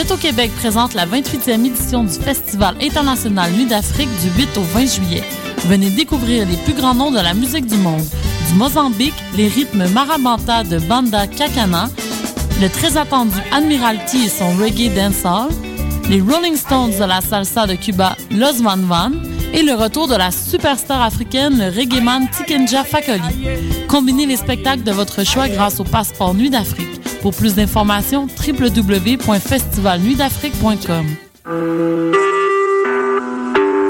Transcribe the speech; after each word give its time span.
L'Auto-Québec 0.00 0.50
présente 0.56 0.94
la 0.94 1.04
28e 1.04 1.62
édition 1.66 2.04
du 2.04 2.14
Festival 2.14 2.74
international 2.80 3.52
Nuit 3.52 3.66
d'Afrique 3.66 4.08
du 4.22 4.30
8 4.40 4.56
au 4.56 4.62
20 4.62 4.86
juillet. 4.86 5.22
Venez 5.66 5.90
découvrir 5.90 6.48
les 6.48 6.56
plus 6.56 6.72
grands 6.72 6.94
noms 6.94 7.10
de 7.10 7.18
la 7.18 7.34
musique 7.34 7.66
du 7.66 7.76
monde. 7.76 8.02
Du 8.48 8.54
Mozambique, 8.54 9.12
les 9.36 9.48
rythmes 9.48 9.86
marabanta 9.90 10.64
de 10.64 10.78
Banda 10.78 11.26
Kakana, 11.26 11.90
le 12.62 12.70
très 12.70 12.96
attendu 12.96 13.36
Admiralty 13.52 14.24
et 14.24 14.28
son 14.30 14.56
reggae 14.56 14.88
dancehall, 14.88 15.50
les 16.08 16.22
Rolling 16.22 16.56
Stones 16.56 16.98
de 16.98 17.04
la 17.04 17.20
salsa 17.20 17.66
de 17.66 17.74
Cuba, 17.74 18.16
Los 18.30 18.62
Van 18.62 18.78
Van, 18.78 19.10
et 19.52 19.62
le 19.62 19.74
retour 19.74 20.08
de 20.08 20.16
la 20.16 20.30
superstar 20.30 21.02
africaine, 21.02 21.58
le 21.58 21.66
reggaeman 21.66 22.26
Tikenja 22.30 22.84
Fakoli. 22.84 23.48
Combinez 23.86 24.24
les 24.24 24.36
spectacles 24.36 24.82
de 24.82 24.92
votre 24.92 25.26
choix 25.26 25.50
grâce 25.50 25.78
au 25.78 25.84
passeport 25.84 26.32
Nuit 26.32 26.48
d'Afrique. 26.48 26.99
Pour 27.20 27.34
plus 27.34 27.54
d'informations, 27.54 28.26
www.festivalnuitdafrique.com. 28.46 31.06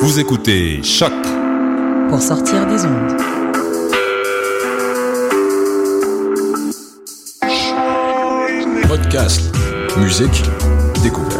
Vous 0.00 0.18
écoutez 0.18 0.82
Choc 0.82 1.12
pour 2.08 2.20
sortir 2.20 2.66
des 2.66 2.84
ondes. 2.84 3.16
Podcast, 8.88 9.40
musique, 9.98 10.42
découverte. 11.02 11.39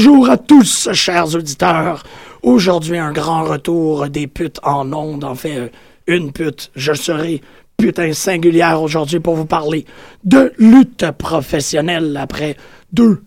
Bonjour 0.00 0.30
à 0.30 0.36
tous, 0.36 0.90
chers 0.92 1.34
auditeurs. 1.34 2.04
Aujourd'hui, 2.44 2.98
un 2.98 3.10
grand 3.10 3.42
retour 3.42 4.08
des 4.08 4.28
putes 4.28 4.60
en 4.62 4.92
ondes. 4.92 5.24
En 5.24 5.34
fait, 5.34 5.72
une 6.06 6.30
pute. 6.30 6.70
Je 6.76 6.92
serai 6.92 7.40
putain 7.76 8.12
singulière 8.12 8.80
aujourd'hui 8.80 9.18
pour 9.18 9.34
vous 9.34 9.44
parler 9.44 9.86
de 10.22 10.52
lutte 10.56 11.10
professionnelle 11.18 12.16
après 12.16 12.56
deux 12.92 13.24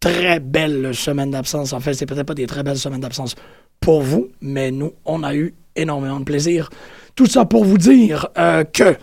très 0.00 0.40
belles 0.40 0.96
semaines 0.96 1.30
d'absence. 1.30 1.72
En 1.72 1.78
fait, 1.78 1.94
c'est 1.94 2.06
peut-être 2.06 2.26
pas 2.26 2.34
des 2.34 2.48
très 2.48 2.64
belles 2.64 2.76
semaines 2.76 3.02
d'absence 3.02 3.36
pour 3.78 4.02
vous, 4.02 4.30
mais 4.40 4.72
nous, 4.72 4.94
on 5.04 5.22
a 5.22 5.32
eu 5.32 5.54
énormément 5.76 6.18
de 6.18 6.24
plaisir. 6.24 6.70
Tout 7.14 7.26
ça 7.26 7.44
pour 7.44 7.64
vous 7.64 7.78
dire 7.78 8.26
euh, 8.36 8.64
que, 8.64 8.96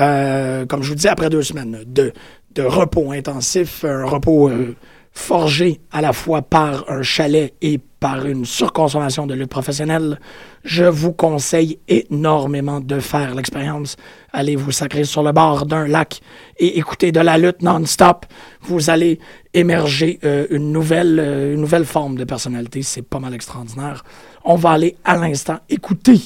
euh, 0.00 0.66
comme 0.66 0.82
je 0.82 0.88
vous 0.88 0.96
disais, 0.96 1.10
après 1.10 1.30
deux 1.30 1.42
semaines 1.42 1.84
de, 1.86 2.12
repos 2.58 3.12
intensif, 3.12 3.84
un 3.84 4.04
repos 4.04 4.48
euh, 4.50 4.74
forgé 5.12 5.80
à 5.90 6.00
la 6.00 6.12
fois 6.12 6.42
par 6.42 6.88
un 6.90 7.02
chalet 7.02 7.52
et 7.60 7.78
par 8.00 8.26
une 8.26 8.44
surconsommation 8.44 9.26
de 9.28 9.34
lutte 9.34 9.50
professionnelle, 9.50 10.18
je 10.64 10.84
vous 10.84 11.12
conseille 11.12 11.78
énormément 11.86 12.80
de 12.80 12.98
faire 12.98 13.34
l'expérience. 13.34 13.96
Allez 14.32 14.56
vous 14.56 14.72
sacrer 14.72 15.04
sur 15.04 15.22
le 15.22 15.30
bord 15.30 15.66
d'un 15.66 15.86
lac 15.86 16.20
et 16.58 16.78
écouter 16.78 17.12
de 17.12 17.20
la 17.20 17.38
lutte 17.38 17.62
non-stop. 17.62 18.26
Vous 18.62 18.90
allez 18.90 19.20
émerger 19.54 20.18
euh, 20.24 20.46
une, 20.50 20.72
nouvelle, 20.72 21.20
euh, 21.20 21.54
une 21.54 21.60
nouvelle 21.60 21.84
forme 21.84 22.16
de 22.16 22.24
personnalité. 22.24 22.82
C'est 22.82 23.02
pas 23.02 23.20
mal 23.20 23.34
extraordinaire. 23.34 24.02
On 24.44 24.56
va 24.56 24.70
aller 24.70 24.96
à 25.04 25.16
l'instant 25.16 25.58
écouter 25.68 26.20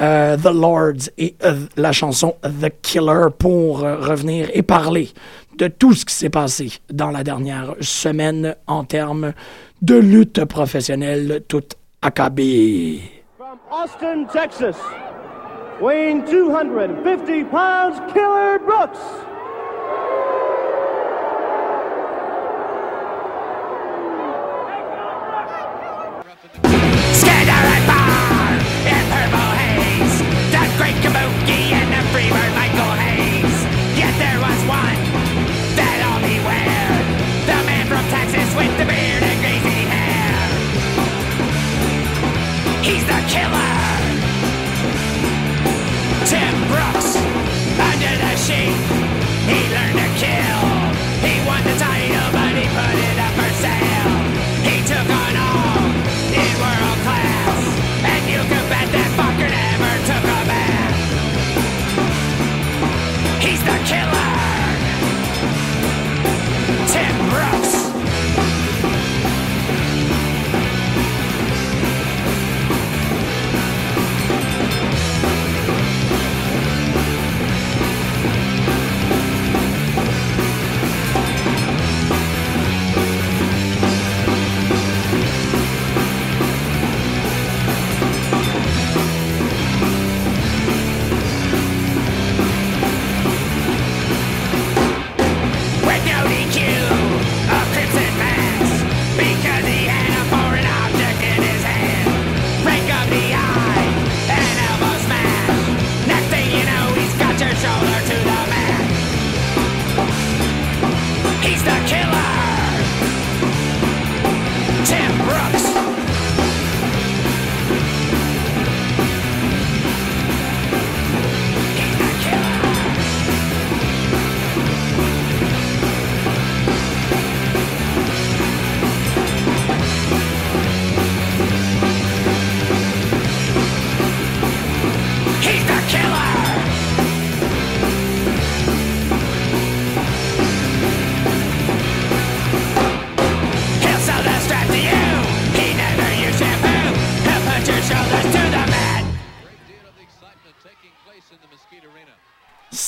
euh, 0.00 0.38
The 0.38 0.54
Lords 0.54 1.10
et 1.18 1.34
la 1.76 1.92
chanson 1.92 2.36
The 2.42 2.72
Killer 2.80 3.26
pour 3.38 3.80
revenir 3.80 4.48
et 4.54 4.62
parler 4.62 5.10
de 5.62 5.68
tout 5.68 5.92
ce 5.92 6.04
qui 6.04 6.12
s'est 6.12 6.28
passé 6.28 6.72
dans 6.92 7.12
la 7.12 7.22
dernière 7.22 7.76
semaine 7.80 8.56
en 8.66 8.82
termes 8.82 9.32
de 9.80 9.94
lutte 9.94 10.44
professionnelle 10.44 11.44
toute 11.46 11.76
acabée. 12.02 13.00
From 13.38 13.58
Austin, 13.70 14.24
Texas, 14.32 14.74
weighing 15.80 16.24
250 16.24 17.48
pounds, 17.48 17.96
Killer 18.12 18.58
Brooks. 18.66 18.98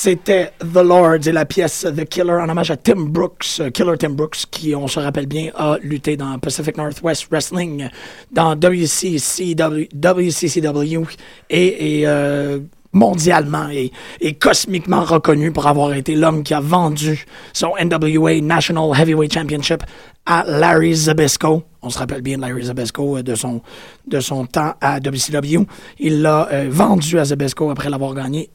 C'était 0.05 0.53
The 0.61 0.83
Lords 0.85 1.27
et 1.27 1.33
la 1.33 1.47
pièce 1.47 1.87
The 1.97 2.05
Killer 2.05 2.35
en 2.35 2.51
hommage 2.51 2.71
à 2.71 2.77
Tim 2.77 3.07
Brooks, 3.07 3.47
euh, 3.61 3.71
Killer 3.71 3.97
Tim 3.99 4.11
Brooks, 4.11 4.45
qui, 4.51 4.75
on 4.75 4.87
se 4.87 5.01
rappelle 5.01 5.25
bien, 5.25 5.51
a 5.55 5.79
lutté 5.81 6.19
dans 6.19 6.39
Pacific 6.39 6.77
Northwest 6.77 7.29
Wrestling, 7.31 7.89
dans 8.31 8.55
WCCW, 8.55 9.89
WCCW 9.95 11.07
et, 11.49 12.03
euh, 12.05 12.59
mondialement 12.93 13.69
et, 13.71 14.35
cosmiquement 14.35 15.05
reconnu 15.05 15.53
pour 15.53 15.67
avoir 15.67 15.95
été 15.95 16.15
l'homme 16.17 16.43
qui 16.43 16.53
a 16.53 16.61
vendu 16.61 17.25
son 17.55 17.73
NWA 17.83 18.43
National 18.43 18.91
Heavyweight 18.95 19.33
Championship 19.33 19.85
à 20.27 20.45
Larry 20.47 20.95
Zabisco. 20.95 21.63
On 21.81 21.89
se 21.89 21.99
rappelle 21.99 22.21
bien 22.21 22.37
Larry 22.37 22.65
Zabisco 22.67 23.23
de 23.23 23.35
son, 23.35 23.63
de 24.07 24.21
son 24.21 24.45
temps 24.45 24.75
à 24.83 24.99
WCW. 24.99 25.65
Il 25.99 26.21
l'a 26.21 26.69
vendu 26.69 27.19
à 27.19 27.25
Zabisco 27.25 27.71
après 27.71 27.89
l'avoir 27.89 28.13
gagné 28.13 28.51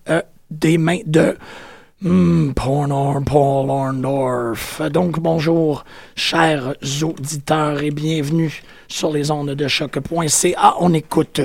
des 0.49 0.77
mains 0.77 0.99
de 1.05 1.35
Hmm, 2.01 2.53
Paul 2.53 2.93
Orndorff. 2.93 4.81
Donc, 4.89 5.19
bonjour, 5.19 5.83
chers 6.15 6.73
auditeurs, 7.03 7.83
et 7.83 7.91
bienvenue 7.91 8.63
sur 8.87 9.11
les 9.11 9.31
ondes 9.31 9.49
de 9.49 9.67
choc.ca. 9.67 10.75
On 10.79 10.93
écoute 10.93 11.41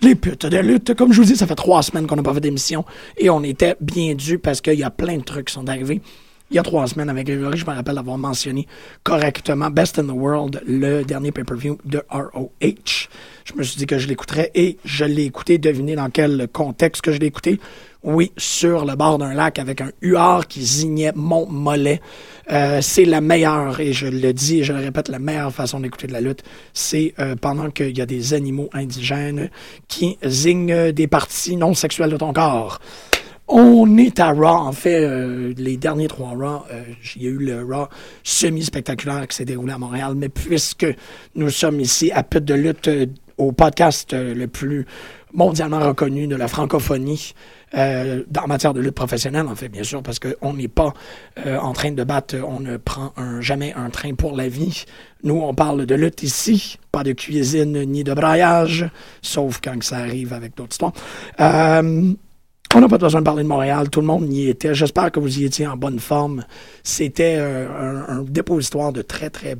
les 0.00 0.14
putes 0.14 0.46
de 0.46 0.56
lutte. 0.56 0.94
Comme 0.94 1.12
je 1.12 1.20
vous 1.20 1.26
dis, 1.26 1.36
ça 1.36 1.46
fait 1.46 1.54
trois 1.54 1.82
semaines 1.82 2.06
qu'on 2.06 2.16
n'a 2.16 2.22
pas 2.22 2.32
fait 2.32 2.40
d'émission 2.40 2.86
et 3.18 3.28
on 3.28 3.42
était 3.42 3.76
bien 3.82 4.14
dû 4.14 4.38
parce 4.38 4.62
qu'il 4.62 4.78
y 4.78 4.82
a 4.82 4.88
plein 4.88 5.18
de 5.18 5.24
trucs 5.24 5.48
qui 5.48 5.52
sont 5.52 5.68
arrivés. 5.68 6.00
Il 6.50 6.56
y 6.56 6.58
a 6.58 6.62
trois 6.62 6.86
semaines 6.86 7.10
avec 7.10 7.26
Grégory, 7.26 7.58
je 7.58 7.66
me 7.66 7.72
rappelle 7.72 7.96
d'avoir 7.96 8.16
mentionné 8.16 8.66
correctement 9.02 9.68
Best 9.68 9.98
in 9.98 10.04
the 10.04 10.12
World, 10.12 10.62
le 10.66 11.02
dernier 11.02 11.30
pay-per-view 11.30 11.76
de 11.84 12.02
ROH. 12.08 13.08
Je 13.44 13.52
me 13.54 13.62
suis 13.62 13.76
dit 13.76 13.84
que 13.84 13.98
je 13.98 14.08
l'écouterais 14.08 14.50
et 14.54 14.78
je 14.82 15.04
l'ai 15.04 15.24
écouté. 15.24 15.58
Devinez 15.58 15.96
dans 15.96 16.08
quel 16.08 16.48
contexte 16.50 17.02
que 17.02 17.12
je 17.12 17.18
l'ai 17.18 17.26
écouté. 17.26 17.60
Oui, 18.04 18.30
sur 18.36 18.84
le 18.84 18.94
bord 18.94 19.18
d'un 19.18 19.34
lac 19.34 19.58
avec 19.58 19.80
un 19.80 19.90
huard 20.00 20.46
qui 20.46 20.62
zignait 20.62 21.10
mon 21.16 21.48
mollet. 21.48 22.00
Euh, 22.52 22.78
c'est 22.80 23.04
la 23.04 23.20
meilleure, 23.20 23.80
et 23.80 23.92
je 23.92 24.06
le 24.06 24.32
dis 24.32 24.60
et 24.60 24.64
je 24.64 24.72
le 24.72 24.78
répète, 24.78 25.08
la 25.08 25.18
meilleure 25.18 25.52
façon 25.52 25.80
d'écouter 25.80 26.06
de 26.06 26.12
la 26.12 26.20
lutte, 26.20 26.44
c'est 26.72 27.12
euh, 27.18 27.34
pendant 27.34 27.70
qu'il 27.70 27.98
y 27.98 28.00
a 28.00 28.06
des 28.06 28.34
animaux 28.34 28.70
indigènes 28.72 29.50
qui 29.88 30.16
zignent 30.24 30.92
des 30.92 31.08
parties 31.08 31.56
non 31.56 31.74
sexuelles 31.74 32.10
de 32.10 32.16
ton 32.16 32.32
corps. 32.32 32.78
On 33.48 33.98
est 33.98 34.20
à 34.20 34.30
Raw. 34.30 34.46
En 34.46 34.72
fait, 34.72 35.02
euh, 35.02 35.52
les 35.56 35.76
derniers 35.76 36.06
trois 36.06 36.34
Raw, 36.36 36.62
il 37.16 37.22
y 37.22 37.26
a 37.26 37.30
eu 37.30 37.38
le 37.38 37.64
Raw 37.64 37.88
semi-spectaculaire 38.22 39.26
qui 39.26 39.38
s'est 39.38 39.44
déroulé 39.44 39.72
à 39.72 39.78
Montréal, 39.78 40.12
mais 40.14 40.28
puisque 40.28 40.86
nous 41.34 41.50
sommes 41.50 41.80
ici 41.80 42.12
à 42.12 42.22
Pute 42.22 42.44
de 42.44 42.54
lutte, 42.54 42.88
au 43.38 43.50
podcast 43.52 44.14
le 44.14 44.46
plus 44.46 44.86
mondialement 45.32 45.80
reconnu 45.80 46.26
de 46.26 46.36
la 46.36 46.48
francophonie, 46.48 47.34
euh, 47.74 48.22
en 48.42 48.46
matière 48.46 48.74
de 48.74 48.80
lutte 48.80 48.94
professionnelle, 48.94 49.46
en 49.46 49.54
fait, 49.54 49.68
bien 49.68 49.82
sûr, 49.82 50.02
parce 50.02 50.18
qu'on 50.18 50.54
n'est 50.54 50.68
pas 50.68 50.94
euh, 51.46 51.58
en 51.58 51.72
train 51.72 51.92
de 51.92 52.04
battre, 52.04 52.36
on 52.46 52.60
ne 52.60 52.76
prend 52.76 53.12
jamais 53.40 53.74
un 53.74 53.90
train 53.90 54.14
pour 54.14 54.36
la 54.36 54.48
vie. 54.48 54.84
Nous, 55.22 55.34
on 55.34 55.54
parle 55.54 55.84
de 55.86 55.94
lutte 55.94 56.22
ici, 56.22 56.78
pas 56.92 57.04
de 57.04 57.12
cuisine 57.12 57.82
ni 57.84 58.04
de 58.04 58.14
braillage, 58.14 58.88
sauf 59.22 59.60
quand 59.62 59.82
ça 59.82 59.98
arrive 59.98 60.32
avec 60.32 60.56
d'autres 60.56 60.72
histoires. 60.72 60.92
Euh, 61.40 62.12
on 62.74 62.80
n'a 62.80 62.88
pas 62.88 62.98
besoin 62.98 63.20
de 63.20 63.24
parler 63.24 63.42
de 63.42 63.48
Montréal, 63.48 63.88
tout 63.88 64.00
le 64.00 64.06
monde 64.06 64.32
y 64.32 64.48
était. 64.48 64.74
J'espère 64.74 65.10
que 65.10 65.20
vous 65.20 65.38
y 65.38 65.44
étiez 65.44 65.66
en 65.66 65.76
bonne 65.76 65.98
forme. 65.98 66.44
C'était 66.82 67.36
un, 67.36 68.04
un 68.08 68.22
dépositoire 68.22 68.92
de 68.92 69.00
très, 69.00 69.30
très 69.30 69.56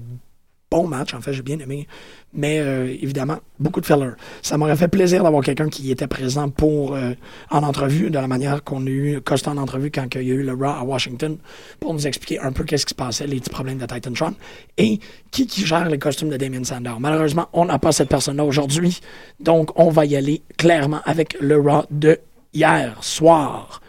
bon 0.71 0.87
match, 0.87 1.15
en 1.15 1.21
fait, 1.21 1.33
j'ai 1.33 1.43
bien 1.43 1.59
aimé. 1.59 1.87
Mais 2.35 2.59
euh, 2.61 2.95
évidemment, 3.01 3.39
beaucoup 3.59 3.81
de 3.81 3.87
fillers. 3.87 4.13
Ça 4.43 4.59
m'aurait 4.59 4.77
fait 4.77 4.89
plaisir 4.89 5.23
d'avoir 5.23 5.43
quelqu'un 5.43 5.69
qui 5.69 5.91
était 5.91 6.07
présent 6.07 6.51
pour 6.51 6.95
euh, 6.95 7.13
en 7.51 7.63
entrevue, 7.63 8.11
de 8.11 8.19
la 8.19 8.29
manière 8.29 8.63
qu'on 8.63 8.87
a 8.87 8.91
eu 8.91 9.21
Costa 9.23 9.51
en 9.51 9.57
entrevue 9.57 9.91
quand 9.91 10.07
il 10.15 10.23
y 10.23 10.31
a 10.31 10.35
eu 10.35 10.43
le 10.43 10.53
Raw 10.53 10.65
à 10.65 10.85
Washington, 10.85 11.39
pour 11.81 11.95
nous 11.95 12.07
expliquer 12.07 12.39
un 12.41 12.53
peu 12.53 12.65
qu'est-ce 12.65 12.85
qui 12.85 12.91
se 12.91 12.95
passait, 12.95 13.27
les 13.27 13.41
petits 13.41 13.51
problèmes 13.51 13.79
de 13.79 13.87
Titantron, 13.87 14.35
et 14.77 15.01
qui 15.31 15.47
qui 15.47 15.65
gère 15.65 15.89
les 15.89 15.99
costumes 15.99 16.29
de 16.29 16.37
Damien 16.37 16.65
Sandow. 16.65 16.99
Malheureusement, 17.01 17.49
on 17.55 17.65
n'a 17.65 17.79
pas 17.79 17.93
cette 17.93 18.11
personne-là 18.11 18.45
aujourd'hui, 18.45 19.01
donc 19.41 19.71
on 19.77 19.89
va 19.89 20.05
y 20.05 20.15
aller 20.15 20.43
clairement 20.59 21.01
avec 21.05 21.37
le 21.41 21.59
Raw 21.59 21.85
de 21.91 22.19
hier 22.53 23.03
soir 23.03 23.81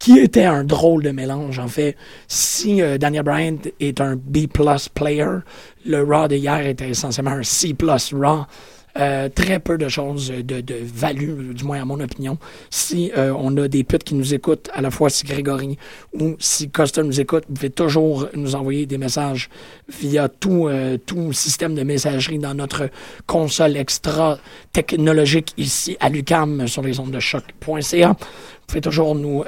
qui 0.00 0.18
était 0.18 0.46
un 0.46 0.64
drôle 0.64 1.04
de 1.04 1.10
mélange, 1.10 1.60
en 1.60 1.68
fait. 1.68 1.94
Si 2.26 2.82
euh, 2.82 2.98
Daniel 2.98 3.22
Bryant 3.22 3.58
est 3.78 4.00
un 4.00 4.16
B-plus 4.16 4.88
player, 4.92 5.40
le 5.86 6.02
Raw 6.02 6.26
d'hier 6.26 6.66
était 6.66 6.88
essentiellement 6.88 7.32
un 7.32 7.44
C-plus 7.44 8.14
Raw. 8.14 8.46
Euh, 8.98 9.28
très 9.28 9.60
peu 9.60 9.78
de 9.78 9.88
choses 9.88 10.32
de, 10.32 10.60
de, 10.60 10.74
value, 10.82 11.52
du 11.52 11.62
moins 11.62 11.80
à 11.80 11.84
mon 11.84 12.00
opinion. 12.00 12.38
Si 12.70 13.12
euh, 13.16 13.32
on 13.38 13.56
a 13.56 13.68
des 13.68 13.84
putes 13.84 14.02
qui 14.02 14.16
nous 14.16 14.34
écoutent, 14.34 14.68
à 14.74 14.80
la 14.80 14.90
fois 14.90 15.10
si 15.10 15.24
Grégory 15.24 15.78
ou 16.12 16.34
si 16.40 16.70
Costa 16.70 17.04
nous 17.04 17.20
écoute, 17.20 17.44
vous 17.48 17.54
pouvez 17.54 17.70
toujours 17.70 18.28
nous 18.34 18.56
envoyer 18.56 18.86
des 18.86 18.98
messages 18.98 19.48
via 20.00 20.28
tout, 20.28 20.66
euh, 20.66 20.98
tout 20.98 21.32
système 21.32 21.76
de 21.76 21.84
messagerie 21.84 22.40
dans 22.40 22.54
notre 22.54 22.90
console 23.26 23.76
extra 23.76 24.38
technologique 24.72 25.54
ici 25.56 25.96
à 26.00 26.08
l'UCAM 26.08 26.66
sur 26.66 26.82
les 26.82 26.98
ondes 26.98 27.12
de 27.12 27.20
choc.ca. 27.20 28.16
Pouvez 28.70 28.82
toujours 28.82 29.16
nous 29.16 29.42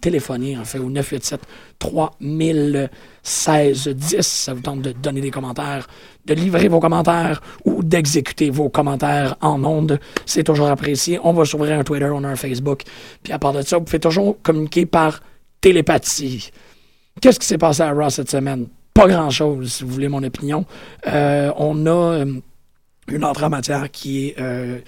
téléphoner, 0.00 0.56
en 0.56 0.64
fait, 0.64 0.78
au 0.78 0.88
987 0.88 1.40
3016 1.80 3.88
10. 3.88 4.20
Ça 4.20 4.54
vous 4.54 4.60
tente 4.60 4.82
de 4.82 4.92
donner 4.92 5.20
des 5.20 5.32
commentaires 5.32 5.88
de 6.26 6.34
livrer 6.34 6.68
vos 6.68 6.80
commentaires 6.80 7.40
ou 7.64 7.82
d'exécuter 7.82 8.50
vos 8.50 8.68
commentaires 8.68 9.36
en 9.40 9.64
ondes. 9.64 10.00
C'est 10.24 10.44
toujours 10.44 10.68
apprécié. 10.68 11.20
On 11.22 11.32
va 11.32 11.44
s'ouvrir 11.44 11.78
un 11.78 11.84
Twitter, 11.84 12.10
on 12.12 12.24
a 12.24 12.28
un 12.28 12.36
Facebook. 12.36 12.82
Puis 13.22 13.32
à 13.32 13.38
part 13.38 13.52
de 13.52 13.62
ça, 13.62 13.78
vous 13.78 13.84
pouvez 13.84 14.00
toujours 14.00 14.36
communiquer 14.42 14.86
par 14.86 15.20
télépathie. 15.60 16.50
Qu'est-ce 17.20 17.40
qui 17.40 17.46
s'est 17.46 17.58
passé 17.58 17.82
à 17.82 17.92
Ross 17.92 18.14
cette 18.14 18.30
semaine? 18.30 18.66
Pas 18.92 19.06
grand-chose, 19.06 19.72
si 19.72 19.84
vous 19.84 19.90
voulez 19.90 20.08
mon 20.08 20.22
opinion. 20.22 20.64
Euh, 21.06 21.52
on 21.56 21.86
a 21.86 21.90
euh, 21.90 22.40
une 23.08 23.24
autre 23.24 23.44
en 23.44 23.50
matière 23.50 23.90
qui 23.90 24.28
est 24.28 24.40
euh, 24.40 24.78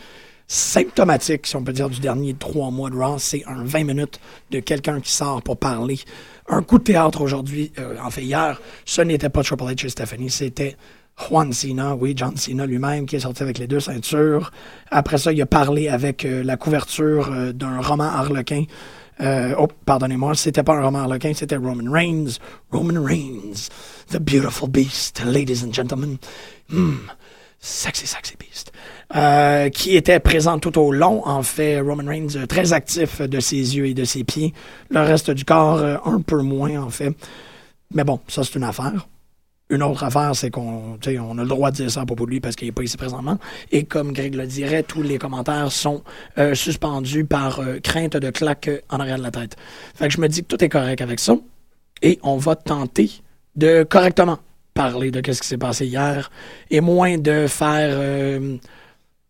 symptomatique, 0.49 1.47
si 1.47 1.55
on 1.55 1.63
peut 1.63 1.73
dire, 1.73 1.89
du 1.89 2.01
dernier 2.01 2.35
trois 2.35 2.71
mois 2.71 2.91
de 2.91 2.97
Ross. 2.97 3.23
C'est 3.23 3.45
un 3.47 3.63
20 3.63 3.85
minutes 3.85 4.19
de 4.51 4.59
quelqu'un 4.59 5.01
qui 5.01 5.13
sort 5.13 5.43
pour 5.43 5.59
parler. 5.59 6.01
Un 6.49 6.63
coup 6.63 6.79
de 6.79 6.85
théâtre 6.85 7.21
aujourd'hui, 7.21 7.71
en 8.03 8.11
fait 8.11 8.23
hier, 8.23 8.61
ce 8.85 9.03
n'était 9.03 9.29
pas 9.29 9.43
Triple 9.43 9.65
H 9.65 9.87
et 9.87 9.89
Stephanie, 9.91 10.31
c'était 10.31 10.77
Juan 11.19 11.53
Cena, 11.53 11.95
oui, 11.97 12.15
John 12.17 12.37
Cena 12.37 12.65
lui-même, 12.65 13.07
qui 13.07 13.17
est 13.17 13.21
sorti 13.21 13.43
avec 13.43 13.59
les 13.59 13.67
deux 13.67 13.81
ceintures. 13.81 14.53
Après 14.91 15.19
ça, 15.19 15.33
il 15.33 15.43
a 15.43 15.47
parlé 15.47 15.89
avec 15.89 16.25
euh, 16.25 16.43
la 16.43 16.57
couverture 16.57 17.31
euh, 17.33 17.53
d'un 17.53 17.81
roman 17.81 18.05
harlequin. 18.05 18.65
Euh, 19.21 19.55
oh, 19.59 19.67
pardonnez-moi, 19.85 20.37
c'était 20.37 20.63
pas 20.63 20.75
un 20.75 20.83
roman 20.83 21.01
harlequin, 21.01 21.33
c'était 21.35 21.57
Roman 21.57 21.91
Reigns. 21.91 22.39
Roman 22.71 23.03
Reigns, 23.03 23.69
the 24.11 24.19
beautiful 24.21 24.69
beast, 24.69 25.23
ladies 25.25 25.65
and 25.65 25.73
gentlemen. 25.73 26.19
Hmm, 26.69 27.09
sexy, 27.59 28.07
sexy 28.07 28.37
beast. 28.39 28.71
Qui 29.73 29.97
était 29.97 30.21
présent 30.21 30.59
tout 30.59 30.79
au 30.79 30.93
long, 30.93 31.27
en 31.27 31.43
fait, 31.43 31.81
Roman 31.81 32.09
Reigns, 32.09 32.47
très 32.49 32.73
actif 32.73 33.21
de 33.23 33.41
ses 33.41 33.77
yeux 33.77 33.87
et 33.87 33.95
de 33.95 34.05
ses 34.05 34.25
pieds. 34.25 34.53
Le 34.91 35.01
reste 35.01 35.31
du 35.31 35.45
corps, 35.45 35.83
un 36.05 36.21
peu 36.21 36.43
moins, 36.43 36.83
en 36.83 36.91
fait. 36.91 37.15
Mais 37.95 38.05
bon, 38.05 38.21
ça, 38.29 38.45
c'est 38.45 38.55
une 38.57 38.65
affaire. 38.65 39.09
Une 39.71 39.83
autre 39.83 40.03
affaire, 40.03 40.35
c'est 40.35 40.51
qu'on 40.51 40.99
on 41.07 41.39
a 41.39 41.43
le 41.43 41.49
droit 41.49 41.71
de 41.71 41.77
dire 41.77 41.91
ça 41.91 42.01
à 42.01 42.07
propos 42.07 42.25
de 42.25 42.31
lui 42.31 42.41
parce 42.41 42.57
qu'il 42.57 42.69
n'est 42.69 42.73
pas 42.73 42.83
ici 42.83 42.97
présentement. 42.97 43.39
Et 43.71 43.85
comme 43.85 44.13
Greg 44.13 44.35
le 44.35 44.47
dirait, 44.47 44.83
tous 44.83 45.03
les 45.03 45.19
commentaires 45.19 45.71
sont 45.71 46.03
euh, 46.39 46.55
suspendus 46.55 47.27
par 47.27 47.61
euh, 47.61 47.79
crainte 47.79 48.17
de 48.17 48.31
claque 48.31 48.71
en 48.89 48.99
arrière 48.99 49.19
de 49.19 49.23
la 49.23 49.31
tête. 49.31 49.57
Fait 49.95 50.09
que 50.09 50.15
je 50.15 50.21
me 50.21 50.29
dis 50.29 50.43
que 50.43 50.47
tout 50.47 50.65
est 50.65 50.71
correct 50.71 51.03
avec 51.03 51.21
ça. 51.21 51.37
Et 52.01 52.19
on 52.23 52.39
va 52.39 52.57
tenter 52.57 53.11
de 53.57 53.83
correctement 53.83 54.39
parler 54.73 55.11
de 55.11 55.21
ce 55.33 55.43
qui 55.43 55.49
s'est 55.49 55.59
passé 55.59 55.85
hier 55.87 56.31
et 56.71 56.81
moins 56.81 57.19
de 57.19 57.47
faire, 57.47 57.91
euh, 57.93 58.57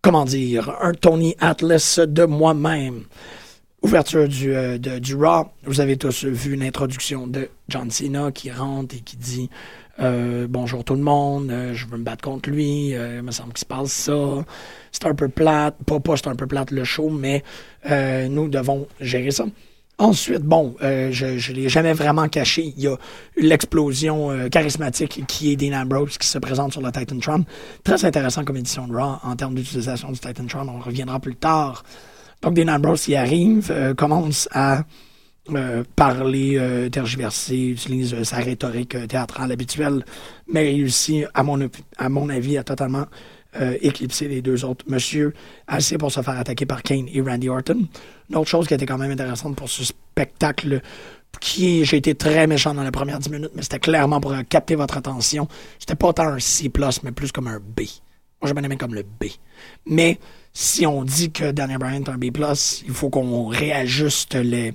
comment 0.03 0.25
dire, 0.25 0.77
un 0.81 0.93
Tony 0.93 1.37
Atlas 1.41 2.01
de 2.01 2.25
moi-même. 2.25 3.05
Ouverture 3.81 4.27
du, 4.27 4.53
du 4.79 5.15
Raw, 5.15 5.47
vous 5.65 5.81
avez 5.81 5.97
tous 5.97 6.25
vu 6.25 6.55
une 6.55 6.65
introduction 6.65 7.29
de 7.29 7.49
John 7.69 7.91
Cena 7.93 8.33
qui 8.33 8.51
rentre 8.51 8.97
et 8.97 9.01
qui 9.01 9.17
dit 9.17 9.49
euh, 10.01 10.47
bonjour 10.49 10.85
tout 10.85 10.95
le 10.95 11.03
monde, 11.03 11.51
euh, 11.51 11.75
je 11.75 11.87
veux 11.87 11.97
me 11.97 12.05
battre 12.05 12.23
contre 12.23 12.51
lui, 12.51 12.95
euh, 12.95 13.17
il 13.19 13.23
me 13.23 13.33
semble 13.33 13.53
qu'il 13.53 13.61
se 13.61 13.65
passe 13.65 13.91
ça. 13.91 14.45
C'est 14.93 15.07
un 15.07 15.15
peu 15.15 15.29
plate, 15.29 15.77
pas, 15.87 15.99
pas 15.99 16.17
c'est 16.17 16.29
un 16.29 16.37
peu 16.37 16.47
plate 16.47 16.71
le 16.71 16.85
show, 16.85 17.11
mais 17.11 17.43
nous 18.29 18.49
devons 18.49 18.87
gérer 19.01 19.31
ça. 19.31 19.47
Ensuite, 19.99 20.43
bon, 20.43 20.77
je 20.81 21.51
ne 21.51 21.57
l'ai 21.57 21.69
jamais 21.69 21.93
vraiment 21.93 22.29
caché. 22.29 22.73
Il 22.77 22.83
y 22.83 22.87
a 22.87 22.97
l'explosion 23.37 24.49
charismatique 24.49 25.27
qui 25.27 25.53
est 25.53 25.57
Dean 25.57 25.77
Ambrose 25.77 26.19
qui 26.19 26.29
se 26.29 26.39
présente 26.39 26.73
sur 26.73 26.81
le 26.81 26.93
Titantron. 26.93 27.45
Très 27.83 28.05
intéressant 28.05 28.45
comme 28.45 28.57
édition 28.57 28.87
de 28.87 28.95
Raw 28.95 29.17
en 29.25 29.35
termes 29.35 29.57
d'utilisation 29.57 30.13
du 30.13 30.21
Titantron. 30.21 30.69
On 30.69 30.79
reviendra 30.79 31.19
plus 31.19 31.35
tard. 31.35 31.83
Donc, 32.43 32.55
Dean 32.55 32.69
Ambrose 32.69 33.09
y 33.09 33.17
arrive, 33.17 33.95
commence 33.97 34.49
à 34.53 34.85
euh, 35.55 35.83
parler, 35.97 36.59
euh, 36.59 36.91
tergiverser, 36.91 37.69
utilise 37.69 38.13
euh, 38.13 38.23
sa 38.23 38.37
rhétorique 38.37 39.09
théâtrale 39.09 39.51
habituelle, 39.51 40.05
mais 40.47 40.61
réussit, 40.61 41.25
à 41.33 41.43
mon, 41.43 41.71
à 41.97 42.09
mon 42.11 42.29
avis, 42.29 42.59
à 42.59 42.65
totalement 42.65 43.07
éclipser 43.81 44.29
les 44.29 44.43
deux 44.43 44.65
autres 44.65 44.85
monsieur, 44.89 45.33
assez 45.67 45.99
pour 45.99 46.13
se 46.13 46.23
faire 46.23 46.39
attaquer 46.39 46.67
par 46.67 46.83
Kane 46.83 47.07
et 47.13 47.21
Randy 47.21 47.49
Orton. 47.49 47.87
Une 48.31 48.37
autre 48.37 48.49
chose 48.49 48.67
qui 48.67 48.75
était 48.75 48.87
quand 48.87 48.99
même 48.99 49.11
intéressante 49.11 49.57
pour 49.57 49.69
ce 49.69 49.85
spectacle, 49.85 50.81
qui 51.41 51.85
j'ai 51.85 51.99
été 51.99 52.15
très 52.15 52.47
méchant 52.47 52.75
dans 52.75 52.83
les 52.83 52.91
premières 52.91 53.19
10 53.19 53.31
minutes, 53.31 53.51
mais 53.55 53.63
c'était 53.63 53.79
clairement 53.79 54.21
pour 54.21 54.35
capter 54.49 54.75
votre 54.75 54.97
attention. 54.97 55.49
C'était 55.79 55.95
pas 55.95 56.13
tant 56.13 56.29
un 56.29 56.39
C+, 56.39 56.71
mais 57.03 57.13
plus 57.13 57.33
comme 57.33 57.49
un 57.49 57.59
B. 57.59 57.83
Moi, 58.41 58.53
je 58.55 58.65
aimé 58.65 58.77
comme 58.77 58.95
le 58.95 59.03
B. 59.03 59.25
Mais 59.87 60.19
si 60.53 60.87
on 60.87 61.05
dit 61.05 61.33
que 61.33 61.51
Daniel 61.51 61.79
Bryan 61.79 62.03
est 62.03 62.09
un 62.09 62.19
B+, 62.19 62.31
il 62.87 62.93
faut 62.93 63.11
qu'on 63.11 63.47
réajuste 63.47 64.37
le, 64.37 64.73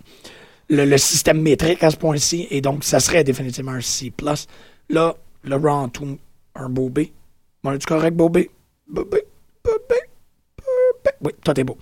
le, 0.69 0.97
système 0.97 1.41
métrique 1.41 1.83
à 1.83 1.91
ce 1.91 1.97
point-ci, 1.97 2.47
et 2.51 2.61
donc 2.61 2.83
ça 2.83 2.99
serait 2.99 3.23
définitivement 3.23 3.71
un 3.71 3.81
C+. 3.81 4.11
Là, 4.89 5.15
le 5.43 5.55
Raw 5.55 5.87
tout, 5.87 6.17
un 6.55 6.69
beau 6.69 6.89
B. 6.89 6.99
Bon, 7.63 7.71
es-tu 7.71 7.85
correct, 7.85 8.15
beau 8.15 8.29
B? 8.29 8.39
Oui, 11.21 11.31
toi 11.43 11.53
t'es 11.53 11.63
beau. 11.63 11.77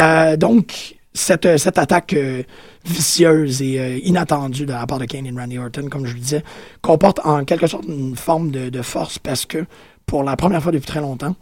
Euh, 0.00 0.36
donc, 0.36 0.96
cette, 1.14 1.58
cette 1.58 1.78
attaque 1.78 2.14
euh, 2.14 2.42
vicieuse 2.84 3.62
et 3.62 3.78
euh, 3.78 3.98
inattendue 4.02 4.66
de 4.66 4.72
la 4.72 4.86
part 4.86 4.98
de 4.98 5.04
Kane 5.04 5.26
et 5.26 5.30
Randy 5.30 5.58
Orton, 5.58 5.88
comme 5.90 6.06
je 6.06 6.14
le 6.14 6.20
disais, 6.20 6.44
comporte 6.80 7.20
en 7.24 7.44
quelque 7.44 7.66
sorte 7.66 7.84
une 7.86 8.16
forme 8.16 8.50
de, 8.50 8.82
force 8.82 9.18
parce 9.18 9.46
que 9.46 9.64
pour 10.06 10.24
la 10.24 10.36
première 10.36 10.62
fois 10.62 10.72
depuis 10.72 10.86
très 10.86 11.00
longtemps, 11.00 11.36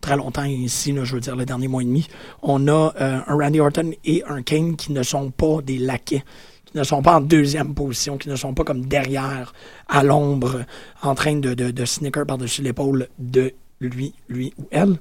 très 0.00 0.16
longtemps 0.16 0.44
ici, 0.44 0.94
je 1.02 1.14
veux 1.14 1.20
dire 1.20 1.36
le 1.36 1.44
dernier 1.44 1.68
mois 1.68 1.82
et 1.82 1.86
demi, 1.86 2.08
on 2.42 2.68
a 2.68 2.92
euh, 3.00 3.20
un 3.26 3.36
Randy 3.36 3.60
Orton 3.60 3.92
et 4.04 4.22
un 4.28 4.42
Kane 4.42 4.76
qui 4.76 4.92
ne 4.92 5.02
sont 5.02 5.30
pas 5.30 5.60
des 5.62 5.78
laquais, 5.78 6.22
qui 6.66 6.76
ne 6.76 6.84
sont 6.84 7.02
pas 7.02 7.16
en 7.16 7.20
deuxième 7.20 7.74
position, 7.74 8.18
qui 8.18 8.28
ne 8.28 8.36
sont 8.36 8.54
pas 8.54 8.64
comme 8.64 8.84
derrière, 8.86 9.52
à 9.88 10.04
l'ombre, 10.04 10.64
en 11.02 11.14
train 11.14 11.36
de, 11.36 11.54
de, 11.54 11.70
de 11.70 12.24
par-dessus 12.24 12.62
l'épaule 12.62 13.08
de 13.18 13.52
lui, 13.80 14.14
lui 14.28 14.52
ou 14.58 14.66
elle. 14.70 14.98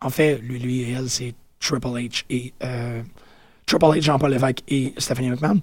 En 0.00 0.10
fait, 0.10 0.38
lui, 0.38 0.58
lui 0.58 0.82
et 0.82 0.92
elle, 0.92 1.08
c'est 1.08 1.34
Triple 1.60 1.88
H 1.88 2.24
et 2.30 2.52
euh, 2.62 3.02
Triple 3.66 3.84
H, 3.84 4.02
Jean-Paul 4.02 4.30
Lévesque 4.30 4.62
et 4.68 4.92
Stephanie 4.98 5.30
McMahon. 5.30 5.60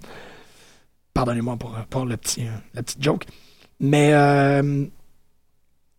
Pardonnez-moi 1.14 1.58
pour, 1.58 1.76
pour 1.90 2.06
le 2.06 2.18
petit, 2.18 2.42
euh, 2.42 2.52
la 2.74 2.84
petite 2.84 3.02
joke. 3.02 3.26
Mais 3.80 4.14
euh, 4.14 4.86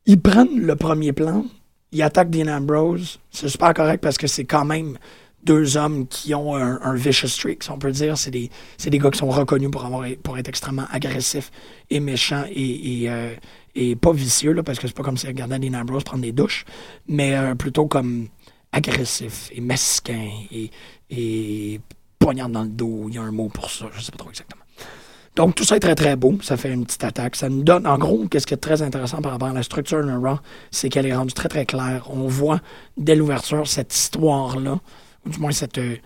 ils 0.07 0.21
prennent 0.21 0.61
le 0.61 0.77
premier 0.77 1.13
plan, 1.13 1.45
ils 1.93 2.03
attaquent 2.03 2.31
Dean 2.31 2.49
Ambrose. 2.49 3.21
C'est 3.31 3.49
super 3.49 3.75
correct 3.75 4.01
parce 4.01 4.19
que 4.19 4.27
c'est 4.27 4.45
quand 4.45 4.65
même 4.65 4.99
deux 5.45 5.77
hommes 5.77 6.07
qui 6.07 6.35
ont 6.35 6.57
un, 6.57 6.95
vicious 6.95 7.29
streak, 7.29 7.63
si 7.63 7.71
on 7.71 7.79
peut 7.79 7.93
dire. 7.93 8.17
C'est 8.17 8.31
des, 8.31 8.51
gars 8.99 9.11
qui 9.11 9.19
sont 9.19 9.29
reconnus 9.29 9.71
pour, 9.71 9.87
pour 10.23 10.39
être 10.39 10.49
extrêmement 10.49 10.87
agressifs 10.91 11.51
et 11.91 12.01
méchants 12.01 12.45
et, 12.51 13.11
et 13.75 13.97
pas 13.97 14.13
vicieux, 14.13 14.53
là, 14.53 14.63
parce 14.63 14.79
que 14.79 14.87
c'est 14.87 14.97
pas 14.97 15.03
comme 15.03 15.17
si 15.17 15.27
regardaient 15.27 15.59
Dean 15.59 15.75
Ambrose 15.75 16.05
prendre 16.05 16.23
des 16.23 16.33
douches, 16.33 16.65
mais 17.09 17.35
euh, 17.35 17.55
plutôt 17.55 17.87
comme 17.87 18.29
agressif 18.73 19.51
et 19.53 19.61
mesquin 19.61 20.29
et, 20.51 20.71
et 21.11 21.81
poignard 22.19 22.49
dans 22.49 22.63
le 22.63 22.69
dos. 22.69 23.07
Il 23.09 23.15
y 23.15 23.19
a 23.19 23.23
un 23.23 23.33
mot 23.33 23.49
pour 23.49 23.71
ça, 23.71 23.87
je 23.93 24.01
sais 24.01 24.13
pas 24.13 24.19
trop 24.19 24.31
exactement. 24.31 24.65
Donc, 25.37 25.57
tout 25.57 25.65
ça 25.65 25.77
est 25.77 25.81
très, 25.81 25.97
très 25.97 26.15
beau. 26.15 26.39
Ça 26.43 26.57
fait 26.57 26.73
une 26.73 26.85
petite 26.85 27.03
attaque. 27.03 27.35
Ça 27.35 27.49
nous 27.49 27.65
donne, 27.65 27.87
en 27.87 27.99
gros, 27.99 28.29
qu'est-ce 28.29 28.47
qui 28.47 28.55
est 28.55 28.59
très 28.59 28.83
intéressant 28.83 29.21
par 29.21 29.33
rapport 29.33 29.49
à 29.49 29.53
la 29.53 29.65
structure 29.65 30.05
de 30.05 30.13
Raw, 30.13 30.39
c'est 30.71 30.89
qu'elle 30.89 31.07
est 31.07 31.15
rendue 31.15 31.35
très, 31.35 31.49
très 31.49 31.67
claire. 31.67 32.07
On 32.11 32.29
voit, 32.29 32.61
dès 32.97 33.17
l'ouverture, 33.17 33.67
cette 33.67 33.93
histoire-là, 33.93 34.79
ou 35.27 35.31
du 35.31 35.39
moins 35.41 35.51
cette, 35.51 35.79
euh, 35.79 35.97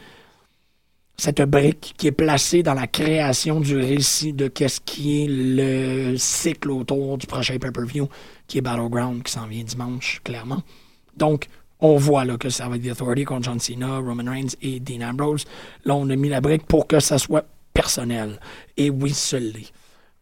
cette 1.19 1.43
brique 1.43 1.95
qui 1.99 2.07
est 2.07 2.13
placée 2.13 2.63
dans 2.63 2.75
la 2.75 2.87
création 2.87 3.61
du 3.61 3.77
récit 3.77 4.33
de 4.33 4.47
qu'est-ce 4.47 4.81
qui 4.81 5.25
est 5.25 5.27
le 5.29 6.17
cycle 6.17 6.71
autour 6.71 7.19
du 7.19 7.27
prochain 7.27 7.59
pay-per-view, 7.59 8.09
qui 8.47 8.59
est 8.59 8.61
Battleground, 8.61 9.25
qui 9.25 9.33
s'en 9.33 9.49
vient 9.49 9.65
dimanche, 9.65 10.21
clairement. 10.23 10.63
Donc, 11.17 11.49
on 11.81 11.97
voit 11.97 12.25
là 12.25 12.37
que 12.37 12.49
ça 12.49 12.69
va 12.69 12.77
être 12.77 12.83
The 12.83 12.93
Authority 12.93 13.25
contre 13.25 13.45
John 13.45 13.59
Cena, 13.59 13.99
Roman 13.99 14.31
Reigns 14.31 14.55
et 14.63 14.79
Dean 14.79 15.03
Ambrose. 15.03 15.45
Là, 15.85 15.97
on 15.97 16.09
a 16.09 16.17
mis 16.17 16.29
la 16.29 16.41
brique 16.41 16.67
pour 16.67 16.87
que 16.87 17.01
ça 17.01 17.19
soit 17.19 17.45
personnel. 17.75 18.39
Et 18.77 18.89
oui, 18.89 19.11
ce 19.13 19.37
l'est. 19.37 19.73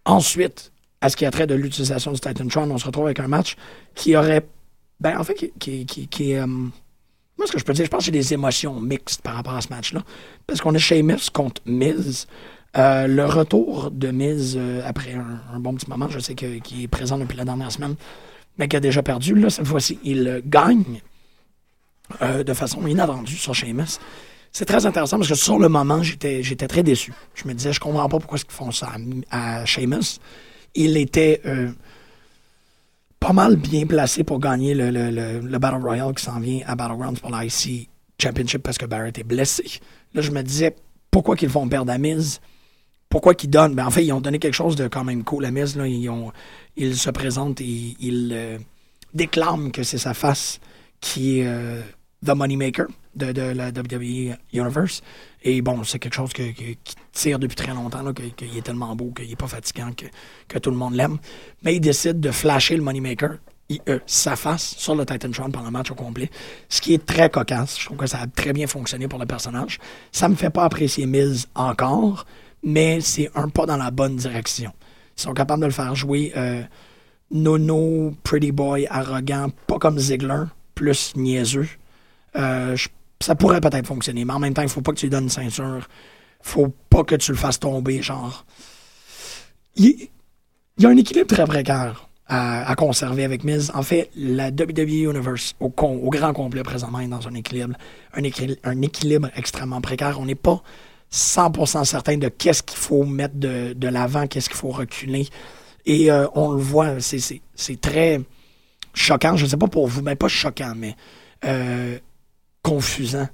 Ensuite, 0.07 0.73
à 1.03 1.11
ce 1.11 1.17
qui 1.17 1.27
a 1.27 1.31
trait 1.31 1.47
de 1.47 1.55
l'utilisation 1.55 2.13
du 2.13 2.21
Titantron, 2.21 2.71
on 2.71 2.79
se 2.79 2.87
retrouve 2.87 3.07
avec 3.07 3.21
un 3.21 3.29
match 3.29 3.57
qui 3.95 4.17
aurait. 4.17 4.47
Ben, 4.99 5.19
en 5.19 5.25
fait, 5.25 5.35
qui, 5.59 5.85
qui, 5.85 6.35
euh, 6.35 6.47
moi, 7.39 7.47
ce 7.47 7.53
que 7.53 7.59
je 7.59 7.65
peux 7.65 7.73
dire, 7.75 7.85
je 7.85 7.91
pense 7.91 8.01
que 8.01 8.05
j'ai 8.07 8.13
des 8.13 8.33
émotions 8.33 8.81
mixtes 8.81 9.21
par 9.23 9.35
rapport 9.35 9.55
à 9.55 9.61
ce 9.61 9.69
match-là. 9.69 10.03
Parce 10.47 10.61
qu'on 10.61 10.75
a 10.75 10.79
Sheamus 10.79 11.31
contre 11.33 11.61
Miz. 11.67 12.27
Euh, 12.77 13.07
le 13.07 13.25
retour 13.27 13.91
de 13.91 14.11
Miz 14.11 14.57
euh, 14.59 14.83
après 14.85 15.15
un, 15.15 15.61
bon 15.61 15.75
petit 15.75 15.89
moment, 15.89 16.09
je 16.09 16.19
sais 16.19 16.35
qu'il 16.35 16.83
est 16.83 16.89
présent 16.89 17.19
depuis 17.19 17.37
la 17.37 17.45
dernière 17.45 17.73
semaine, 17.73 17.95
mais 18.59 18.69
qui 18.69 18.77
a 18.77 18.81
déjà 18.81 19.03
perdu. 19.03 19.35
Là, 19.35 19.51
cette 19.51 19.67
fois-ci, 19.67 19.99
il 20.03 20.43
gagne 20.47 21.01
euh, 22.23 22.43
de 22.43 22.53
façon 22.55 22.87
inattendue 22.87 23.37
sur 23.37 23.55
Sheamus. 23.55 23.99
C'est 24.53 24.65
très 24.65 24.87
intéressant 24.87 25.19
parce 25.19 25.29
que 25.29 25.35
sur 25.35 25.59
le 25.59 25.69
moment, 25.69 26.03
j'étais, 26.03 26.43
très 26.67 26.83
déçu. 26.83 27.13
Je 27.35 27.47
me 27.47 27.53
disais, 27.53 27.73
je 27.73 27.81
comprends 27.81 28.09
pas 28.09 28.19
pourquoi 28.19 28.39
ils 28.39 28.53
font 28.53 28.71
ça 28.71 28.93
à, 29.31 29.61
à 29.61 29.65
Sheamus. 29.67 30.21
Il 30.75 30.97
était 30.97 31.43
pas 33.27 33.33
mal 33.33 33.57
bien 33.57 33.87
placé 33.87 34.23
pour 34.23 34.39
gagner 34.39 34.73
le, 34.73 34.93
le, 34.93 35.11
le, 35.11 35.41
le 35.41 35.59
Battle 35.59 35.83
Royale 35.83 36.15
qui 36.15 36.23
s'en 36.23 36.39
vient 36.39 36.61
à 36.65 36.77
Battlegrounds 36.77 37.19
pour 37.21 37.35
l'IC 37.35 37.89
Championship 38.23 38.63
parce 38.63 38.79
que 38.79 38.87
Barrett 38.87 39.19
est 39.19 39.25
blessé. 39.25 39.81
Là, 40.15 40.23
je 40.23 40.31
me 40.31 40.43
disais, 40.43 40.77
pourquoi 41.11 41.35
qu'ils 41.35 41.49
font 41.49 41.69
perdre 41.69 41.91
à 41.91 41.99
Miz? 41.99 42.41
Pourquoi 43.09 43.35
qu'ils 43.35 43.51
donnent? 43.51 43.75
Ben, 43.75 43.85
en 43.85 43.91
fait, 43.91 44.05
ils 44.05 44.13
ont 44.13 44.21
donné 44.21 44.39
quelque 44.39 44.55
chose 44.55 44.77
de 44.77 44.87
quand 44.87 45.03
même 45.03 45.25
cool 45.25 45.45
à 45.45 45.51
Miz. 45.51 45.75
Là. 45.77 45.89
Ils, 45.89 46.09
ils 46.77 46.97
se 46.97 47.11
présentent 47.11 47.61
et 47.61 47.97
ils 47.99 48.31
euh, 48.33 48.59
déclament 49.13 49.73
que 49.73 49.83
c'est 49.83 49.99
sa 49.99 50.15
face 50.15 50.61
qui 51.01 51.41
est 51.41 51.49
euh, 51.49 51.83
The 52.25 52.31
Moneymaker 52.31 52.87
de, 53.17 53.33
de 53.33 53.43
la 53.43 53.71
WWE 53.71 54.37
Universe. 54.53 55.03
Et 55.49 55.63
bon, 55.63 55.85
c'est 55.85 56.01
quelque 56.01 56.15
chose 56.15 56.33
qui 56.33 56.77
tire 57.13 57.39
depuis 57.39 57.55
très 57.55 57.73
longtemps, 57.73 58.13
qu'il 58.13 58.59
est 58.59 58.63
tellement 58.63 58.97
beau, 58.97 59.13
qu'il 59.15 59.29
n'est 59.29 59.37
pas 59.37 59.47
fatigant, 59.47 59.93
que, 60.49 60.59
tout 60.59 60.73
le 60.73 60.77
monde 60.77 60.95
l'aime. 60.95 61.19
Mais 61.63 61.77
il 61.77 61.81
décide 61.81 62.19
de 62.19 62.33
flasher 62.33 62.77
le 62.77 62.83
Moneymaker, 62.83 63.37
IE, 63.69 63.81
sa 64.07 64.35
face, 64.35 64.75
sur 64.77 64.97
le 64.97 65.07
Titantron 65.07 65.53
pendant 65.53 65.67
le 65.67 65.71
match 65.71 65.93
au 65.93 65.95
complet. 65.95 66.31
Ce 66.69 66.81
qui 66.81 66.95
est 66.95 67.07
très 67.07 67.31
cocasse. 67.31 67.79
Je 67.79 67.85
trouve 67.85 67.97
que 67.97 68.09
ça 68.09 68.23
a 68.23 68.27
très 68.27 68.53
bien 68.53 68.67
fonctionné 68.67 69.07
pour 69.07 69.21
le 69.21 69.27
personnage. 69.27 69.79
Ça 70.11 70.29
me 70.29 70.35
fait 70.35 70.51
pas 70.51 70.65
apprécier 70.65 71.07
Miz 71.07 71.47
encore, 71.55 72.27
mais 72.65 73.01
c'est 73.01 73.31
un 73.37 73.49
pas 73.49 73.67
dans 73.67 73.77
la 73.77 73.93
bonne 73.93 74.17
direction. 74.17 74.73
Ils 75.17 75.23
sont 75.23 75.33
capables 75.33 75.63
de 75.63 75.67
le 75.67 75.73
faire 75.73 75.95
jouer 75.95 76.33
euh, 76.37 76.65
nono, 77.31 78.17
pretty 78.25 78.51
boy, 78.51 78.89
arrogant, 78.91 79.51
pas 79.69 79.79
comme 79.79 80.01
Ziggler, 80.01 80.43
plus 80.75 81.15
niaiseux. 81.15 81.69
Euh, 82.35 82.77
ça 83.21 83.35
pourrait 83.35 83.61
peut-être 83.61 83.87
fonctionner, 83.87 84.25
mais 84.25 84.33
en 84.33 84.39
même 84.39 84.55
temps, 84.55 84.63
il 84.63 84.69
faut 84.69 84.83
pas 84.83 84.93
que 84.93 84.99
tu 84.99 85.07
lui 85.07 85.11
donnes 85.11 85.25
une 85.25 85.31
ceinture. 85.31 85.89
faut 86.43 86.73
pas 86.91 87.05
que 87.05 87.15
tu 87.15 87.33
le 87.33 87.37
fasses 87.37 87.59
tomber, 87.59 88.03
genre. 88.03 88.45
Il, 89.77 90.09
y 90.79 90.87
a 90.87 90.89
un 90.89 90.97
équilibre 90.97 91.29
très 91.29 91.45
précaire 91.47 92.09
à, 92.29 92.75
conserver 92.77 93.25
avec 93.25 93.45
Miz. 93.45 93.71
En 93.75 93.83
fait, 93.83 94.11
la 94.17 94.49
WWE 94.49 95.11
Universe 95.11 95.55
au, 95.61 95.71
grand 95.71 96.33
complet 96.33 96.63
présentement 96.63 97.01
est 97.01 97.09
dans 97.09 97.27
un 97.29 97.35
équilibre, 97.35 97.77
un 98.15 98.83
équilibre, 98.83 99.31
extrêmement 99.37 99.81
précaire. 99.81 100.19
On 100.21 100.27
n'est 100.27 100.35
pas 100.35 100.63
100% 101.13 101.85
certain 101.85 102.17
de 102.19 102.29
qu'est-ce 102.29 102.63
qu'il 102.63 102.79
faut 102.79 103.05
mettre 103.05 103.37
de, 103.37 103.89
l'avant, 103.89 104.27
qu'est-ce 104.27 104.49
qu'il 104.49 104.59
faut 104.59 104.71
reculer. 104.71 105.29
Et 105.85 106.11
euh, 106.11 106.27
on 106.35 106.53
le 106.53 106.61
voit, 106.61 107.01
c'est 107.01 107.81
très 107.81 108.21
choquant. 108.93 109.37
Je 109.37 109.45
ne 109.45 109.51
sais 109.51 109.57
pas 109.57 109.69
pour 109.69 109.87
vous, 109.87 110.03
mais 110.03 110.17
pas 110.17 110.29
choquant, 110.29 110.75
mais 110.77 110.97
euh, 111.45 111.99
confusant. 112.71 113.29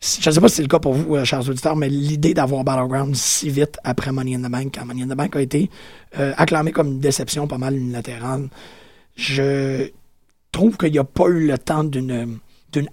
Si- 0.00 0.20
Je 0.22 0.28
ne 0.30 0.34
sais 0.34 0.40
pas 0.40 0.48
si 0.48 0.56
c'est 0.56 0.62
le 0.62 0.68
cas 0.68 0.78
pour 0.80 0.94
vous, 0.94 1.16
euh, 1.16 1.24
chers 1.24 1.48
auditeurs, 1.48 1.76
mais 1.76 1.88
l'idée 1.88 2.34
d'avoir 2.34 2.64
Battleground 2.64 3.14
si 3.16 3.50
vite 3.50 3.76
après 3.84 4.12
Money 4.12 4.34
in 4.36 4.42
the 4.42 4.50
Bank, 4.50 4.74
quand 4.74 4.84
Money 4.84 5.02
in 5.04 5.08
the 5.08 5.16
Bank 5.16 5.34
a 5.36 5.40
été 5.40 5.70
euh, 6.18 6.32
acclamé 6.36 6.72
comme 6.72 6.88
une 6.88 7.00
déception 7.00 7.46
pas 7.46 7.58
mal 7.58 7.76
unilatérale, 7.76 8.48
je 9.16 9.90
trouve 10.52 10.76
qu'il 10.76 10.92
n'y 10.92 10.98
a 10.98 11.04
pas 11.04 11.26
eu 11.28 11.46
le 11.46 11.58
temps 11.58 11.84
d'une 11.84 12.38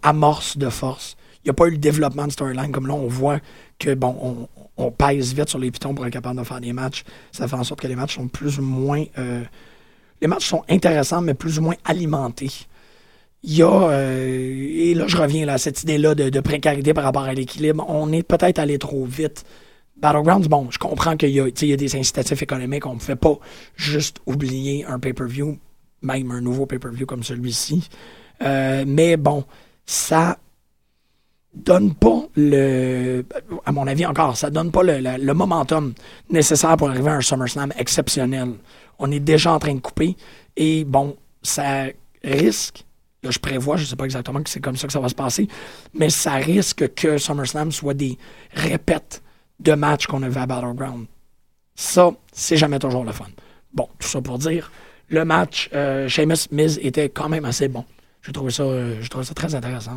amorce 0.03 0.57
de 0.57 0.69
force. 0.69 1.15
Il 1.43 1.47
n'y 1.47 1.51
a 1.51 1.53
pas 1.53 1.67
eu 1.67 1.71
le 1.71 1.77
développement 1.77 2.25
de 2.27 2.31
storyline 2.31 2.71
comme 2.71 2.87
là, 2.87 2.93
on 2.95 3.07
voit 3.07 3.39
que, 3.77 3.93
bon, 3.93 4.15
on, 4.21 4.47
on 4.77 4.91
pèse 4.91 5.33
vite 5.33 5.49
sur 5.49 5.59
les 5.59 5.69
pitons 5.71 5.93
pour 5.93 6.05
être 6.07 6.13
capable 6.13 6.39
de 6.39 6.43
faire 6.43 6.59
des 6.59 6.73
matchs. 6.73 7.03
Ça 7.31 7.47
fait 7.47 7.55
en 7.55 7.63
sorte 7.63 7.81
que 7.81 7.87
les 7.87 7.95
matchs 7.95 8.15
sont 8.15 8.27
plus 8.27 8.57
ou 8.59 8.63
moins... 8.63 9.03
euh, 9.19 9.43
les 10.21 10.27
matchs 10.27 10.47
sont 10.47 10.63
intéressants, 10.69 11.21
mais 11.21 11.35
plus 11.35 11.59
ou 11.59 11.61
moins 11.61 11.75
alimentés. 11.83 12.51
Il 13.43 13.55
y 13.57 13.61
a, 13.61 13.89
euh, 13.89 14.67
et 14.75 14.93
là 14.95 15.05
je 15.07 15.17
reviens 15.17 15.47
à 15.47 15.57
cette 15.57 15.83
idée-là 15.83 16.15
de, 16.15 16.29
de 16.29 16.39
précarité 16.39 16.93
par 16.93 17.03
rapport 17.03 17.23
à 17.23 17.33
l'équilibre, 17.33 17.85
on 17.87 18.11
est 18.11 18.23
peut-être 18.23 18.57
allé 18.59 18.79
trop 18.79 19.05
vite. 19.05 19.43
Battlegrounds, 19.97 20.47
bon, 20.49 20.67
je 20.71 20.77
comprends 20.79 21.15
qu'il 21.15 21.29
y, 21.29 21.39
a- 21.39 21.47
y 21.47 21.73
a 21.73 21.77
des 21.77 21.95
incitatifs 21.95 22.41
économiques, 22.41 22.85
on 22.85 22.95
ne 22.95 22.99
fait 22.99 23.15
pas 23.15 23.37
juste 23.75 24.17
oublier 24.25 24.83
un 24.85 24.99
pay-per-view, 24.99 25.57
même 26.01 26.31
un 26.31 26.41
nouveau 26.41 26.65
pay-per-view 26.65 27.05
comme 27.05 27.23
celui-ci. 27.23 27.87
Euh, 28.41 28.83
mais 28.87 29.15
bon, 29.15 29.45
ça 29.85 30.37
donne 31.53 31.93
pas 31.95 32.23
le, 32.35 33.23
à 33.65 33.71
mon 33.71 33.87
avis 33.87 34.05
encore, 34.05 34.35
ça 34.35 34.49
donne 34.49 34.71
pas 34.71 34.83
le, 34.83 34.99
le- 34.99 35.23
le 35.23 35.33
momentum 35.33 35.93
nécessaire 36.29 36.75
pour 36.77 36.89
arriver 36.89 37.09
à 37.11 37.13
un 37.15 37.21
SummerSlam 37.21 37.71
exceptionnel. 37.77 38.49
On 38.99 39.11
est 39.11 39.19
déjà 39.21 39.53
en 39.53 39.59
train 39.59 39.73
de 39.75 39.79
couper 39.79 40.17
et 40.57 40.83
bon, 40.83 41.15
ça 41.43 41.85
risque, 42.23 42.84
je 43.31 43.39
prévois, 43.39 43.77
je 43.77 43.85
sais 43.85 43.95
pas 43.95 44.05
exactement 44.05 44.41
que 44.41 44.49
c'est 44.49 44.59
comme 44.59 44.75
ça 44.75 44.87
que 44.87 44.93
ça 44.93 44.99
va 44.99 45.09
se 45.09 45.15
passer, 45.15 45.47
mais 45.93 46.09
ça 46.09 46.33
risque 46.33 46.93
que 46.95 47.17
SummerSlam 47.17 47.71
soit 47.71 47.93
des 47.93 48.17
répètes 48.53 49.21
de 49.59 49.73
matchs 49.73 50.07
qu'on 50.07 50.23
a 50.23 50.29
vu 50.29 50.37
à 50.39 50.45
Battleground. 50.45 51.05
Ça, 51.75 52.11
c'est 52.31 52.57
jamais 52.57 52.79
toujours 52.79 53.03
le 53.03 53.11
fun. 53.11 53.25
Bon, 53.73 53.87
tout 53.99 54.07
ça 54.07 54.21
pour 54.21 54.39
dire, 54.39 54.71
le 55.09 55.25
match 55.25 55.69
euh, 55.73 56.07
Sheamus 56.07 56.47
Miz 56.51 56.79
était 56.81 57.09
quand 57.09 57.29
même 57.29 57.45
assez 57.45 57.67
bon. 57.67 57.85
J'ai 58.21 58.31
trouvé 58.31 58.51
ça, 58.51 58.63
euh, 58.63 58.97
j'ai 59.01 59.09
trouvé 59.09 59.25
ça 59.25 59.33
très 59.33 59.53
intéressant. 59.53 59.91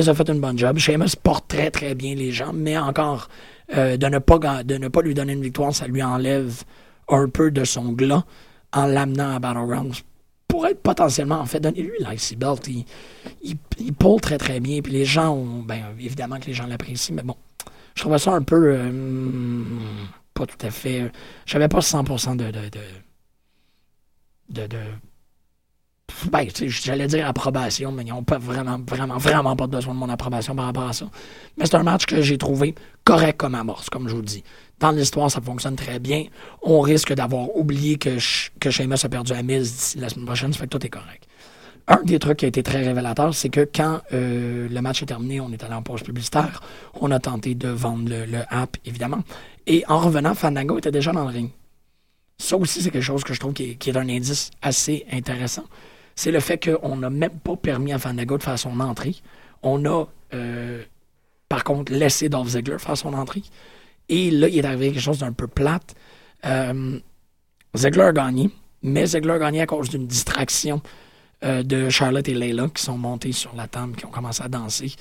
Ça 0.00 0.10
a 0.10 0.14
fait 0.14 0.28
une 0.28 0.40
bonne 0.40 0.58
job. 0.58 0.78
Sheamus 0.78 1.16
porte 1.20 1.48
très, 1.48 1.70
très 1.70 1.94
bien 1.94 2.14
les 2.14 2.30
gens, 2.30 2.52
mais 2.52 2.76
encore, 2.76 3.28
euh, 3.74 3.96
de, 3.96 4.06
ne 4.06 4.18
pas, 4.18 4.38
ne 4.38 5.02
lui 5.02 5.14
donner 5.14 5.32
une 5.32 5.42
victoire, 5.42 5.74
ça 5.74 5.86
lui 5.86 6.02
enlève 6.02 6.62
un 7.08 7.28
peu 7.28 7.50
de 7.50 7.64
son 7.64 7.92
glas 7.92 8.24
en 8.72 8.86
l'amenant 8.86 9.34
à 9.34 9.38
Battlegrounds. 9.38 10.02
Pour 10.56 10.66
être 10.66 10.80
potentiellement, 10.80 11.38
en 11.38 11.44
fait, 11.44 11.60
donnez-lui 11.60 11.98
l'IC 12.00 12.38
Belt. 12.38 12.66
Il, 12.66 12.86
il, 13.78 13.94
très, 14.22 14.38
très 14.38 14.58
bien. 14.58 14.80
Puis 14.80 14.90
les 14.90 15.04
gens 15.04 15.34
ont, 15.34 15.62
ben, 15.62 15.82
évidemment 16.00 16.40
que 16.40 16.46
les 16.46 16.54
gens 16.54 16.66
l'apprécient, 16.66 17.14
mais 17.14 17.22
bon, 17.22 17.36
je 17.94 18.00
trouvais 18.00 18.18
ça 18.18 18.32
un 18.32 18.40
peu, 18.40 18.74
euh, 18.74 19.62
pas 20.32 20.46
tout 20.46 20.66
à 20.66 20.70
fait, 20.70 21.12
j'avais 21.44 21.68
pas 21.68 21.80
100% 21.80 22.36
de, 22.36 22.46
de, 22.46 22.70
de, 24.48 24.66
de, 24.66 24.78
ben, 26.32 26.48
j'allais 26.54 27.06
dire 27.06 27.28
approbation, 27.28 27.92
mais 27.92 28.04
ils 28.04 28.08
n'ont 28.08 28.22
pas 28.22 28.38
vraiment, 28.38 28.78
vraiment, 28.78 29.18
vraiment 29.18 29.56
pas 29.56 29.66
besoin 29.66 29.92
de 29.92 29.98
mon 29.98 30.08
approbation 30.08 30.56
par 30.56 30.64
rapport 30.64 30.88
à 30.88 30.94
ça. 30.94 31.06
Mais 31.58 31.66
c'est 31.66 31.76
un 31.76 31.82
match 31.82 32.06
que 32.06 32.22
j'ai 32.22 32.38
trouvé 32.38 32.74
correct 33.04 33.36
comme 33.36 33.54
amorce, 33.54 33.90
comme 33.90 34.08
je 34.08 34.16
vous 34.16 34.22
dis. 34.22 34.42
Dans 34.78 34.90
l'histoire, 34.90 35.30
ça 35.30 35.40
fonctionne 35.40 35.76
très 35.76 35.98
bien. 35.98 36.24
On 36.62 36.80
risque 36.80 37.12
d'avoir 37.14 37.56
oublié 37.56 37.96
que, 37.96 38.18
que 38.60 38.70
Sheamus 38.70 39.04
a 39.04 39.08
perdu 39.08 39.32
à 39.32 39.42
Miz 39.42 39.72
d'ici 39.72 39.98
la 39.98 40.08
semaine 40.08 40.26
prochaine, 40.26 40.52
ça 40.52 40.58
fait 40.58 40.66
que 40.66 40.76
tout 40.76 40.86
est 40.86 40.90
correct. 40.90 41.26
Un 41.88 42.02
des 42.02 42.18
trucs 42.18 42.38
qui 42.38 42.44
a 42.44 42.48
été 42.48 42.62
très 42.62 42.82
révélateur, 42.82 43.32
c'est 43.34 43.48
que 43.48 43.66
quand 43.72 44.00
euh, 44.12 44.68
le 44.68 44.80
match 44.82 45.02
est 45.02 45.06
terminé, 45.06 45.40
on 45.40 45.52
est 45.52 45.62
allé 45.62 45.74
en 45.74 45.82
pause 45.82 46.02
publicitaire, 46.02 46.60
on 47.00 47.10
a 47.12 47.20
tenté 47.20 47.54
de 47.54 47.68
vendre 47.68 48.08
le, 48.08 48.26
le 48.26 48.40
app, 48.50 48.76
évidemment. 48.84 49.22
Et 49.66 49.84
en 49.88 50.00
revenant, 50.00 50.34
Fandango 50.34 50.78
était 50.78 50.90
déjà 50.90 51.12
dans 51.12 51.24
le 51.24 51.30
ring. 51.30 51.50
Ça 52.38 52.56
aussi, 52.56 52.82
c'est 52.82 52.90
quelque 52.90 53.02
chose 53.02 53.24
que 53.24 53.32
je 53.32 53.40
trouve 53.40 53.54
qui 53.54 53.70
est, 53.70 53.74
qui 53.76 53.90
est 53.90 53.96
un 53.96 54.08
indice 54.08 54.50
assez 54.62 55.06
intéressant. 55.10 55.64
C'est 56.16 56.32
le 56.32 56.40
fait 56.40 56.58
qu'on 56.58 56.96
n'a 56.96 57.08
même 57.08 57.38
pas 57.42 57.56
permis 57.56 57.92
à 57.92 57.98
Fandango 57.98 58.36
de 58.36 58.42
faire 58.42 58.58
son 58.58 58.80
entrée. 58.80 59.14
On 59.62 59.84
a, 59.86 60.06
euh, 60.34 60.82
par 61.48 61.62
contre, 61.62 61.92
laissé 61.92 62.28
Dolph 62.28 62.48
Ziggler 62.48 62.78
faire 62.78 62.96
son 62.96 63.14
entrée. 63.14 63.42
Et 64.08 64.30
là, 64.30 64.48
il 64.48 64.58
est 64.58 64.64
arrivé 64.64 64.92
quelque 64.92 65.00
chose 65.00 65.18
d'un 65.18 65.32
peu 65.32 65.46
plate. 65.46 65.94
Euh, 66.44 66.98
Ziggler 67.74 68.04
a 68.04 68.12
gagné, 68.12 68.50
mais 68.82 69.06
Ziggler 69.06 69.32
a 69.32 69.38
gagné 69.38 69.60
à 69.62 69.66
cause 69.66 69.88
d'une 69.90 70.06
distraction 70.06 70.80
euh, 71.44 71.62
de 71.62 71.90
Charlotte 71.90 72.28
et 72.28 72.34
Layla 72.34 72.68
qui 72.68 72.82
sont 72.82 72.96
montées 72.96 73.32
sur 73.32 73.54
la 73.54 73.66
table, 73.66 73.96
qui 73.96 74.06
ont 74.06 74.10
commencé 74.10 74.42
à 74.42 74.48
danser. 74.48 74.94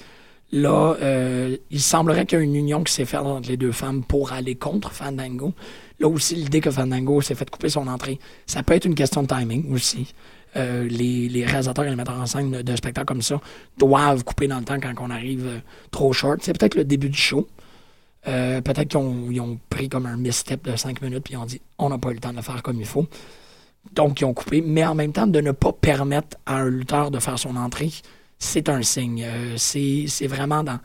Là, 0.51 0.95
euh, 1.01 1.57
il 1.71 1.81
semblerait 1.81 2.25
qu'il 2.25 2.37
y 2.37 2.41
a 2.41 2.43
une 2.43 2.55
union 2.55 2.83
qui 2.83 2.93
s'est 2.93 3.05
faite 3.05 3.19
entre 3.19 3.49
les 3.49 3.57
deux 3.57 3.71
femmes 3.71 4.03
pour 4.03 4.31
aller 4.31 4.55
contre 4.55 4.91
Fandango. 4.91 5.53
Là 5.99 6.07
aussi, 6.07 6.35
l'idée 6.35 6.61
que 6.61 6.71
Fandango 6.71 7.21
s'est 7.21 7.35
fait 7.35 7.49
couper 7.49 7.69
son 7.69 7.87
entrée, 7.87 8.19
ça 8.45 8.63
peut 8.63 8.73
être 8.73 8.85
une 8.85 8.95
question 8.95 9.23
de 9.23 9.27
timing 9.27 9.73
aussi. 9.73 10.13
Euh, 10.55 10.87
les, 10.87 11.45
réalisateurs 11.45 11.85
et 11.85 11.89
les 11.89 11.95
metteurs 11.97 12.19
en 12.19 12.25
scène 12.25 12.51
de, 12.51 12.61
de 12.61 12.75
spectacles 12.77 13.07
comme 13.07 13.21
ça 13.21 13.41
doivent 13.77 14.23
couper 14.23 14.47
dans 14.47 14.59
le 14.59 14.63
temps 14.63 14.79
quand 14.79 14.93
on 14.99 15.09
arrive 15.09 15.61
trop 15.91 16.13
short. 16.13 16.39
C'est 16.41 16.57
peut-être 16.57 16.75
le 16.75 16.85
début 16.85 17.09
du 17.09 17.17
show. 17.17 17.47
Euh, 18.27 18.61
peut-être 18.61 18.89
qu'ils 18.89 18.99
ont, 18.99 19.29
ont 19.43 19.59
pris 19.69 19.87
comme 19.87 20.05
un 20.05 20.17
misstep 20.17 20.63
de 20.63 20.75
5 20.75 21.01
minutes 21.01 21.23
puis 21.23 21.33
ils 21.33 21.37
ont 21.37 21.45
dit 21.45 21.61
on 21.77 21.89
n'a 21.89 21.97
pas 21.97 22.09
eu 22.09 22.15
le 22.15 22.19
temps 22.19 22.31
de 22.31 22.37
le 22.37 22.41
faire 22.41 22.63
comme 22.63 22.79
il 22.79 22.85
faut. 22.85 23.07
Donc, 23.93 24.21
ils 24.21 24.25
ont 24.25 24.33
coupé. 24.33 24.61
Mais 24.61 24.85
en 24.85 24.95
même 24.95 25.11
temps, 25.11 25.27
de 25.27 25.39
ne 25.41 25.51
pas 25.51 25.71
permettre 25.71 26.37
à 26.45 26.57
un 26.57 26.69
lutteur 26.69 27.11
de 27.11 27.19
faire 27.19 27.37
son 27.37 27.55
entrée, 27.55 27.91
c'est 28.39 28.69
un 28.69 28.81
signe. 28.81 29.23
Euh, 29.25 29.55
c'est 29.57 30.27
vraiment 30.27 30.63
dans 30.63 30.79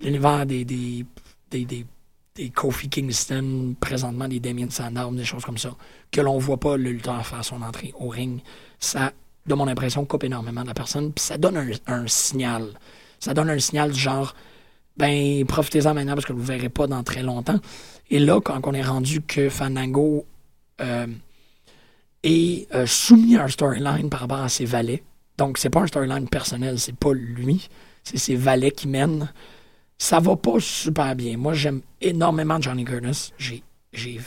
l'univers 0.00 0.46
des, 0.46 0.64
des, 0.64 1.04
des, 1.50 1.64
des, 1.64 1.86
des 2.34 2.50
Kofi 2.50 2.88
Kingston, 2.88 3.74
présentement 3.78 4.28
des 4.28 4.40
Damien 4.40 4.70
Sandow, 4.70 5.10
des 5.12 5.24
choses 5.24 5.44
comme 5.44 5.58
ça, 5.58 5.74
que 6.10 6.20
l'on 6.20 6.38
voit 6.38 6.58
pas 6.58 6.76
le 6.76 6.90
lutteur 6.90 7.24
faire 7.26 7.44
son 7.44 7.62
entrée 7.62 7.92
au 7.98 8.08
ring. 8.08 8.40
Ça, 8.78 9.12
de 9.46 9.54
mon 9.54 9.68
impression, 9.68 10.04
coupe 10.04 10.24
énormément 10.24 10.62
de 10.62 10.68
la 10.68 10.74
personne. 10.74 11.12
Puis 11.12 11.24
ça 11.24 11.38
donne 11.38 11.56
un, 11.56 11.70
un 11.86 12.06
signal. 12.06 12.68
Ça 13.20 13.34
donne 13.34 13.50
un 13.50 13.58
signal 13.58 13.92
du 13.92 14.00
genre, 14.00 14.34
ben, 14.96 15.44
profitez-en 15.46 15.94
maintenant 15.94 16.14
parce 16.14 16.26
que 16.26 16.32
vous 16.32 16.40
ne 16.40 16.46
verrez 16.46 16.68
pas 16.68 16.86
dans 16.86 17.02
très 17.02 17.22
longtemps. 17.22 17.58
Et 18.10 18.18
là, 18.18 18.40
quand 18.40 18.60
on 18.64 18.74
est 18.74 18.82
rendu 18.82 19.22
que 19.22 19.48
Fandango 19.48 20.26
euh, 20.80 21.06
est 22.22 22.72
euh, 22.74 22.86
soumis 22.86 23.36
à 23.36 23.44
un 23.44 23.48
storyline 23.48 24.10
par 24.10 24.20
rapport 24.20 24.40
à 24.40 24.48
ses 24.48 24.64
valets, 24.64 25.02
donc 25.38 25.58
c'est 25.58 25.70
pas 25.70 25.80
un 25.80 25.86
storyline 25.86 26.28
personnel, 26.28 26.78
c'est 26.78 26.94
pas 26.94 27.12
lui, 27.12 27.68
c'est 28.04 28.18
ses 28.18 28.36
valets 28.36 28.72
qui 28.72 28.88
mènent, 28.88 29.32
ça 29.96 30.20
va 30.20 30.36
pas 30.36 30.58
super 30.58 31.14
bien. 31.16 31.36
Moi, 31.36 31.54
j'aime 31.54 31.80
énormément 32.00 32.60
Johnny 32.60 32.84
Curtis. 32.84 33.32
J'ai, 33.38 33.62
j'ai 33.92 34.20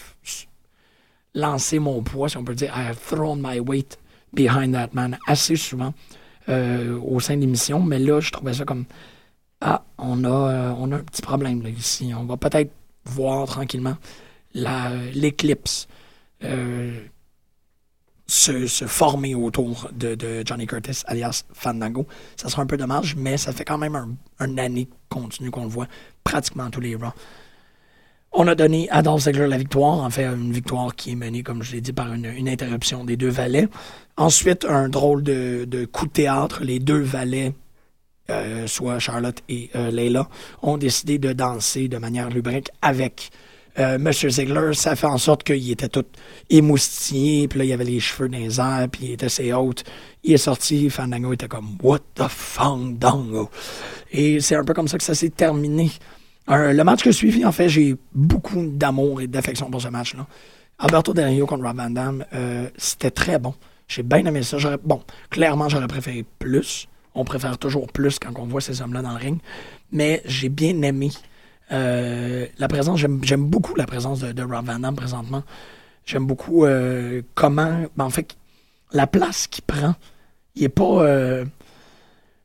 lancé 1.33 1.79
mon 1.79 2.01
poids, 2.01 2.29
si 2.29 2.37
on 2.37 2.43
peut 2.43 2.55
dire, 2.55 2.73
I 2.75 2.87
have 2.87 2.97
thrown 2.97 3.39
my 3.41 3.59
weight 3.59 3.99
behind 4.33 4.73
that 4.73 4.89
man 4.93 5.17
assez 5.27 5.55
souvent 5.55 5.93
euh, 6.49 6.99
au 6.99 7.19
sein 7.19 7.35
de 7.35 7.41
l'émission, 7.41 7.81
mais 7.81 7.99
là, 7.99 8.19
je 8.19 8.31
trouvais 8.31 8.53
ça 8.53 8.65
comme 8.65 8.85
ah, 9.61 9.83
on 9.97 10.23
a, 10.23 10.29
euh, 10.29 10.73
on 10.77 10.91
a 10.91 10.97
un 10.97 11.03
petit 11.03 11.21
problème 11.21 11.63
ici. 11.67 12.11
On 12.15 12.25
va 12.25 12.37
peut-être 12.37 12.71
voir 13.05 13.47
tranquillement 13.47 13.95
l'éclipse 14.53 15.87
euh, 16.43 16.99
se, 18.27 18.67
former 18.87 19.35
autour 19.35 19.89
de, 19.93 20.43
Johnny 20.45 20.65
Curtis, 20.65 21.03
alias 21.05 21.43
Fandango. 21.53 22.07
Ça 22.35 22.49
sera 22.49 22.61
un 22.61 22.65
peu 22.65 22.77
dommage, 22.77 23.15
mais 23.15 23.37
ça 23.37 23.51
fait 23.51 23.65
quand 23.65 23.77
même 23.77 23.95
un, 23.95 24.09
un 24.39 24.57
année 24.57 24.87
continue 25.09 25.51
qu'on 25.51 25.63
le 25.63 25.69
voit 25.69 25.87
pratiquement 26.23 26.69
tous 26.69 26.81
les 26.81 26.95
Raw. 26.95 27.11
On 28.37 28.47
a 28.47 28.55
donné 28.55 28.89
à 28.89 29.01
Dolph 29.01 29.25
la 29.27 29.57
victoire, 29.57 29.99
en 29.99 30.09
fait 30.09 30.25
une 30.25 30.51
victoire 30.51 30.93
qui 30.93 31.11
est 31.11 31.15
menée, 31.15 31.41
comme 31.41 31.63
je 31.63 31.71
l'ai 31.71 31.81
dit, 31.81 31.93
par 31.93 32.13
une, 32.13 32.25
une 32.25 32.49
interruption 32.49 33.05
des 33.05 33.15
deux 33.15 33.29
valets. 33.29 33.69
Ensuite, 34.17 34.65
un 34.65 34.89
drôle 34.89 35.23
de, 35.23 35.63
de 35.65 35.85
coup 35.85 36.05
de 36.05 36.11
théâtre. 36.11 36.61
Les 36.61 36.79
deux 36.79 36.99
valets 36.99 37.53
euh, 38.29 38.67
soit 38.67 38.99
Charlotte 38.99 39.41
et 39.49 39.69
euh, 39.75 39.91
Layla, 39.91 40.27
ont 40.61 40.77
décidé 40.77 41.17
de 41.17 41.33
danser 41.33 41.87
de 41.87 41.97
manière 41.97 42.29
lubrique 42.29 42.69
avec 42.81 43.29
euh, 43.77 43.97
Monsieur 43.97 44.29
Ziegler. 44.29 44.73
Ça 44.73 44.95
fait 44.95 45.07
en 45.07 45.17
sorte 45.17 45.43
qu'il 45.43 45.69
était 45.69 45.89
tout 45.89 46.05
émoustillé, 46.49 47.47
puis 47.47 47.59
là, 47.59 47.65
il 47.65 47.73
avait 47.73 47.83
les 47.83 47.99
cheveux 47.99 48.29
dans 48.29 48.37
les 48.37 48.59
airs, 48.59 48.87
puis 48.91 49.05
il 49.05 49.11
était 49.11 49.25
assez 49.25 49.51
haute. 49.53 49.83
Il 50.23 50.33
est 50.33 50.37
sorti, 50.37 50.89
Fandango 50.89 51.33
était 51.33 51.47
comme 51.47 51.77
«What 51.83 51.99
the 52.15 52.27
Fandango?» 52.27 53.49
Et 54.11 54.39
c'est 54.39 54.55
un 54.55 54.63
peu 54.63 54.73
comme 54.73 54.87
ça 54.87 54.97
que 54.97 55.03
ça 55.03 55.13
s'est 55.13 55.29
terminé. 55.29 55.91
Le 56.47 56.83
match 56.83 57.03
que 57.03 57.11
suivi, 57.11 57.43
en 57.43 57.51
fait, 57.51 57.69
j'ai 57.69 57.95
beaucoup 58.13 58.65
d'amour 58.65 59.21
et 59.21 59.27
d'affection 59.27 59.69
pour 59.69 59.81
ce 59.81 59.87
match-là. 59.87 60.25
Alberto 60.77 61.13
Del 61.13 61.29
Rio 61.29 61.45
contre 61.45 61.63
Rob 61.63 61.77
Van 61.77 61.89
Damme, 61.89 62.25
euh, 62.33 62.69
c'était 62.77 63.11
très 63.11 63.39
bon. 63.39 63.53
J'ai 63.87 64.03
bien 64.03 64.25
aimé 64.25 64.43
ça. 64.43 64.57
Bon, 64.83 65.01
clairement, 65.29 65.69
j'aurais 65.69 65.87
préféré 65.87 66.25
plus. 66.39 66.87
On 67.15 67.23
préfère 67.23 67.57
toujours 67.57 67.87
plus 67.91 68.19
quand 68.19 68.31
on 68.37 68.45
voit 68.45 68.61
ces 68.61 68.81
hommes-là 68.81 69.01
dans 69.01 69.11
le 69.11 69.17
ring. 69.17 69.39
Mais 69.91 70.21
j'ai 70.25 70.49
bien 70.49 70.81
aimé 70.81 71.11
euh, 71.71 72.45
la 72.57 72.67
présence. 72.67 72.99
J'aime 72.99 73.45
beaucoup 73.45 73.75
la 73.75 73.85
présence 73.85 74.19
de, 74.19 74.43
Rob 74.43 74.65
Van 74.65 74.79
Damme 74.79 74.95
présentement. 74.95 75.43
J'aime 76.05 76.25
beaucoup 76.25 76.65
euh, 76.65 77.21
comment. 77.33 77.85
ben, 77.95 78.03
en 78.05 78.09
fait, 78.09 78.35
la 78.91 79.07
place 79.07 79.47
qu'il 79.47 79.63
prend. 79.63 79.95
Il 80.55 80.63
est 80.63 80.69
pas. 80.69 80.83
euh, 81.03 81.45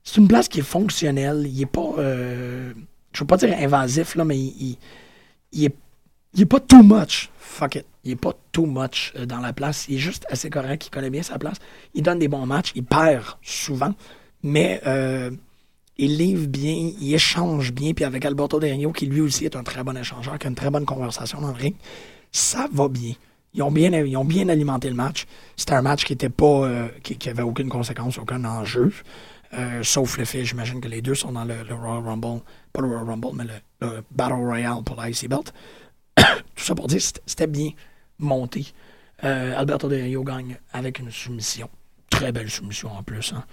c'est 0.04 0.16
une 0.20 0.28
place 0.28 0.48
qui 0.48 0.60
est 0.60 0.62
fonctionnelle. 0.62 1.46
Il 1.46 1.60
est 1.60 1.66
pas. 1.66 1.94
je 1.98 2.72
veux 3.18 3.26
pas 3.26 3.36
dire 3.36 3.54
invasif, 3.58 4.14
là, 4.14 4.24
mais 4.24 4.38
il, 4.38 4.78
il, 5.52 5.64
est, 5.64 5.74
il 6.34 6.42
est 6.42 6.46
pas 6.46 6.60
too 6.60 6.82
much. 6.82 7.28
Fuck 7.38 7.74
it. 7.74 7.84
Il 8.04 8.12
est 8.12 8.16
pas 8.16 8.32
too 8.52 8.64
much 8.64 9.12
dans 9.26 9.40
la 9.40 9.52
place. 9.52 9.86
Il 9.88 9.96
est 9.96 9.98
juste 9.98 10.24
assez 10.30 10.48
correct. 10.48 10.86
Il 10.86 10.90
connaît 10.90 11.10
bien 11.10 11.22
sa 11.22 11.38
place. 11.38 11.58
Il 11.92 12.02
donne 12.02 12.20
des 12.20 12.28
bons 12.28 12.46
matchs. 12.46 12.72
Il 12.74 12.84
perd 12.84 13.24
souvent. 13.42 13.94
Mais 14.42 14.80
euh, 14.86 15.30
il 15.98 16.16
livre 16.16 16.46
bien. 16.46 16.92
Il 17.00 17.14
échange 17.14 17.72
bien. 17.72 17.92
Puis 17.92 18.04
avec 18.04 18.24
Alberto 18.24 18.58
Del 18.60 18.72
Rio, 18.74 18.92
qui 18.92 19.06
lui 19.06 19.20
aussi 19.20 19.44
est 19.44 19.56
un 19.56 19.62
très 19.62 19.84
bon 19.84 19.96
échangeur, 19.96 20.38
qui 20.38 20.46
a 20.46 20.50
une 20.50 20.56
très 20.56 20.70
bonne 20.70 20.86
conversation 20.86 21.40
dans 21.40 21.48
le 21.48 21.54
ring, 21.54 21.74
ça 22.32 22.68
va 22.72 22.88
bien. 22.88 23.14
Ils 23.52 23.62
ont 23.62 23.70
bien, 23.72 23.90
bien 24.24 24.48
alimenté 24.48 24.88
le 24.88 24.94
match. 24.94 25.26
C'était 25.56 25.74
un 25.74 25.82
match 25.82 26.04
qui 26.04 26.12
était 26.12 26.28
pas, 26.28 26.44
euh, 26.66 26.88
qui, 27.02 27.16
qui 27.16 27.28
avait 27.28 27.42
aucune 27.42 27.68
conséquence, 27.68 28.18
aucun 28.18 28.44
enjeu. 28.44 28.92
Euh, 29.54 29.82
sauf 29.82 30.16
le 30.18 30.24
fait, 30.24 30.44
j'imagine 30.44 30.80
que 30.80 30.86
les 30.86 31.02
deux 31.02 31.16
sont 31.16 31.32
dans 31.32 31.44
le, 31.44 31.54
Royal 31.68 32.04
Rumble, 32.04 32.40
pas 32.72 32.80
le 32.80 32.86
Royal 32.86 33.06
Rumble, 33.08 33.30
mais 33.34 33.44
le, 33.44 33.86
le 33.86 34.04
Battle 34.12 34.34
Royale 34.34 34.84
pour 34.84 35.02
l'IC 35.02 35.28
Belt. 35.28 35.52
Tout 36.16 36.64
ça 36.64 36.76
pour 36.76 36.86
dire, 36.86 37.00
c'était- 37.26 37.48
bien 37.48 37.70
monté. 38.18 38.66
Alberto 39.22 39.88
Del 39.88 40.04
Rio 40.04 40.22
gagne 40.22 40.56
avec 40.72 41.00
une 41.00 41.10
soumission. 41.10 41.68
Très 42.08 42.32
belle 42.32 42.48
soumission 42.48 42.90
en 42.92 43.02
plus. 43.02 43.32
Hein. 43.36 43.44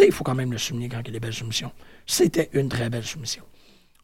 Il 0.00 0.12
faut 0.12 0.24
quand 0.24 0.34
même 0.34 0.52
le 0.52 0.58
souligner 0.58 0.88
quand 0.88 1.00
il 1.00 1.06
y 1.06 1.10
a 1.10 1.12
des 1.12 1.20
belles 1.20 1.32
soumissions. 1.32 1.70
C'était 2.06 2.50
une 2.52 2.68
très 2.68 2.90
belle 2.90 3.04
soumission. 3.04 3.42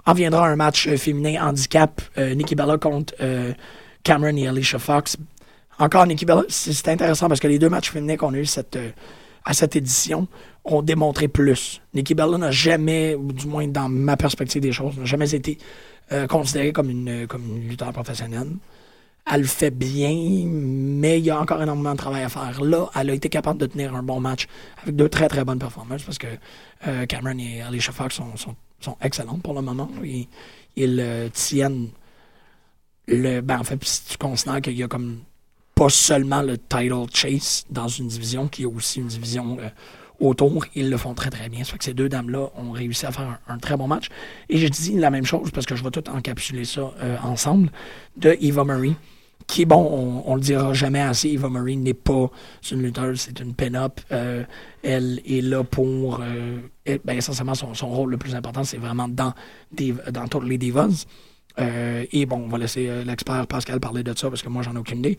En 0.07 0.15
viendra 0.15 0.49
un 0.49 0.57
match 0.57 0.87
euh, 0.87 0.97
féminin 0.97 1.43
handicap. 1.43 2.01
Euh, 2.17 2.35
Nikki 2.35 2.55
Bella 2.55 2.79
contre 2.79 3.15
euh, 3.21 3.53
Cameron 4.03 4.37
et 4.37 4.49
Alicia 4.49 4.79
Fox. 4.79 5.17
Encore 5.79 6.07
Nikki 6.07 6.25
Bella, 6.25 6.45
c'est 6.49 6.89
intéressant 6.89 7.29
parce 7.29 7.41
que 7.41 7.49
les 7.49 7.59
deux 7.59 7.69
matchs 7.69 7.91
féminins 7.91 8.17
qu'on 8.17 8.35
a 8.35 8.39
eu 8.39 8.47
à 9.45 9.55
cette 9.55 9.77
édition 9.77 10.29
ont 10.65 10.83
démontré 10.83 11.29
plus. 11.29 11.81
Nikki 11.95 12.15
Bella 12.15 12.39
n'a 12.39 12.51
jamais, 12.51 13.15
ou 13.15 13.33
du 13.33 13.47
moins 13.47 13.67
dans 13.67 13.89
ma 13.89 14.17
perspective 14.17 14.61
des 14.61 14.73
choses, 14.73 14.97
n'a 14.99 15.07
jamais 15.07 15.35
été 15.35 15.59
considérée 16.29 16.73
comme 16.73 16.91
une, 16.91 17.27
comme 17.27 17.45
une 17.47 17.69
lutteur 17.69 17.93
professionnelle. 17.93 18.49
Elle 19.33 19.43
le 19.43 19.47
fait 19.47 19.71
bien, 19.71 20.45
mais 20.47 21.19
il 21.19 21.25
y 21.25 21.31
a 21.31 21.41
encore 21.41 21.63
énormément 21.63 21.93
de 21.93 21.99
travail 21.99 22.23
à 22.23 22.29
faire. 22.29 22.61
Là, 22.63 22.91
elle 22.97 23.11
a 23.11 23.15
été 23.15 23.29
capable 23.29 23.61
de 23.61 23.67
tenir 23.67 23.95
un 23.95 24.03
bon 24.03 24.21
match 24.21 24.47
avec 24.83 24.97
deux 24.97 25.09
très 25.09 25.29
très 25.29 25.45
bonnes 25.45 25.59
performances 25.59 26.03
parce 26.03 26.19
que 26.19 26.27
euh, 26.87 27.07
Cameron 27.07 27.39
et 27.39 27.63
Alicia 27.63 27.93
Fox 27.93 28.17
sont, 28.17 28.37
sont, 28.37 28.57
sont 28.81 28.97
excellentes 29.01 29.43
pour 29.43 29.55
le 29.55 29.63
moment. 29.63 29.89
Ils, 30.03 30.27
ils 30.77 30.99
euh, 31.01 31.29
tiennent 31.33 31.89
le. 33.07 33.41
Ben, 33.41 33.61
en 33.61 33.65
fait, 33.65 33.83
si 33.85 34.05
tu 34.07 34.19
considères 34.19 34.61
qu'il 34.61 34.77
y 34.77 34.83
a 34.83 34.89
comme 34.89 35.21
pas 35.75 35.89
seulement 35.89 36.43
le 36.43 36.59
title 36.59 37.07
chase 37.13 37.65
dans 37.71 37.89
une 37.89 38.09
division, 38.09 38.49
qu'il 38.49 38.65
y 38.65 38.67
a 38.67 38.71
aussi 38.71 39.01
une 39.01 39.07
division 39.07 39.59
euh, 39.61 39.69
autour, 40.21 40.67
ils 40.75 40.91
le 40.91 40.97
font 40.97 41.15
très 41.15 41.31
très 41.31 41.49
bien. 41.49 41.65
Ça 41.65 41.73
fait 41.73 41.79
que 41.79 41.85
ces 41.85 41.95
deux 41.95 42.09
dames-là 42.09 42.49
ont 42.57 42.73
réussi 42.73 43.07
à 43.07 43.13
faire 43.13 43.39
un, 43.49 43.59
très 43.59 43.77
bon 43.77 43.87
match. 43.89 44.09
Et 44.49 44.59
je 44.59 44.69
dis 44.69 44.93
la 44.97 45.11
même 45.11 45.25
chose 45.25 45.51
parce 45.51 45.67
que 45.67 45.77
je 45.77 45.83
vais 45.83 45.91
tout 45.91 46.09
encapsuler 46.11 46.65
ça 46.65 46.93
euh, 47.01 47.17
ensemble 47.23 47.71
de 48.17 48.37
Eva 48.41 48.65
Marie 48.65 48.97
qui, 49.51 49.65
bon, 49.65 50.23
on, 50.27 50.31
on 50.33 50.35
le 50.37 50.41
dira 50.41 50.73
jamais 50.73 51.01
assez, 51.01 51.29
Eva 51.31 51.49
Marie 51.49 51.77
n'est 51.77 51.93
pas 51.93 52.31
une 52.71 52.83
lutteuse, 52.83 53.21
c'est 53.23 53.41
une 53.41 53.53
pin-up. 53.53 54.01
Euh, 54.13 54.45
elle 54.83 55.21
est 55.27 55.43
là 55.43 55.65
pour, 55.65 56.21
euh, 56.23 56.59
ben, 57.05 57.17
essentiellement, 57.17 57.55
son, 57.55 57.89
rôle 57.89 58.13
le 58.13 58.17
plus 58.17 58.35
important, 58.37 58.63
c'est 58.63 58.77
vraiment 58.79 59.09
dans, 59.09 59.35
Div- 59.77 60.09
dans 60.11 60.41
les 60.41 60.57
divas. 60.57 61.05
Euh, 61.59 62.05
et 62.13 62.27
bon, 62.27 62.45
on 62.45 62.49
va 62.49 62.59
laisser 62.59 62.89
euh, 62.89 63.03
l'expert 63.05 63.45
Pascal 63.49 63.81
parler 63.81 64.05
de 64.05 64.17
ça 64.17 64.29
parce 64.31 64.41
que 64.41 64.49
moi, 64.49 64.63
j'en 64.63 64.75
ai 64.77 64.79
aucune 64.79 65.01
idée. 65.01 65.19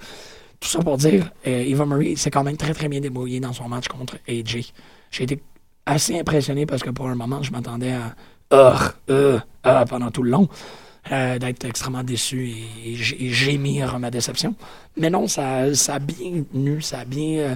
Tout 0.61 0.69
ça 0.69 0.79
pour 0.79 0.95
dire, 0.97 1.31
Eva 1.43 1.85
Marie 1.85 2.15
s'est 2.15 2.29
quand 2.31 2.43
même 2.43 2.55
très, 2.55 2.73
très 2.73 2.87
bien 2.87 3.01
débrouillée 3.01 3.39
dans 3.39 3.51
son 3.51 3.67
match 3.67 3.87
contre 3.87 4.17
AJ. 4.29 4.71
J'ai 5.09 5.23
été 5.23 5.41
assez 5.87 6.17
impressionné 6.17 6.65
parce 6.67 6.83
que 6.83 6.91
pour 6.91 7.07
un 7.09 7.15
moment, 7.15 7.41
je 7.41 7.51
m'attendais 7.51 7.93
à 8.51 9.85
pendant 9.89 10.11
tout 10.11 10.23
le 10.23 10.29
long, 10.29 10.47
euh, 11.11 11.39
d'être 11.39 11.65
extrêmement 11.65 12.03
déçu 12.03 12.49
et, 12.49 12.91
et 12.91 12.95
gé- 12.95 13.15
et 13.19 13.29
gémir 13.29 13.97
ma 13.99 14.11
déception. 14.11 14.55
Mais 14.97 15.09
non, 15.09 15.27
ça, 15.27 15.73
ça 15.73 15.95
a 15.95 15.99
bien 15.99 16.43
tenu, 16.51 16.81
ça 16.81 16.99
a 16.99 17.05
bien. 17.05 17.37
euh, 17.39 17.55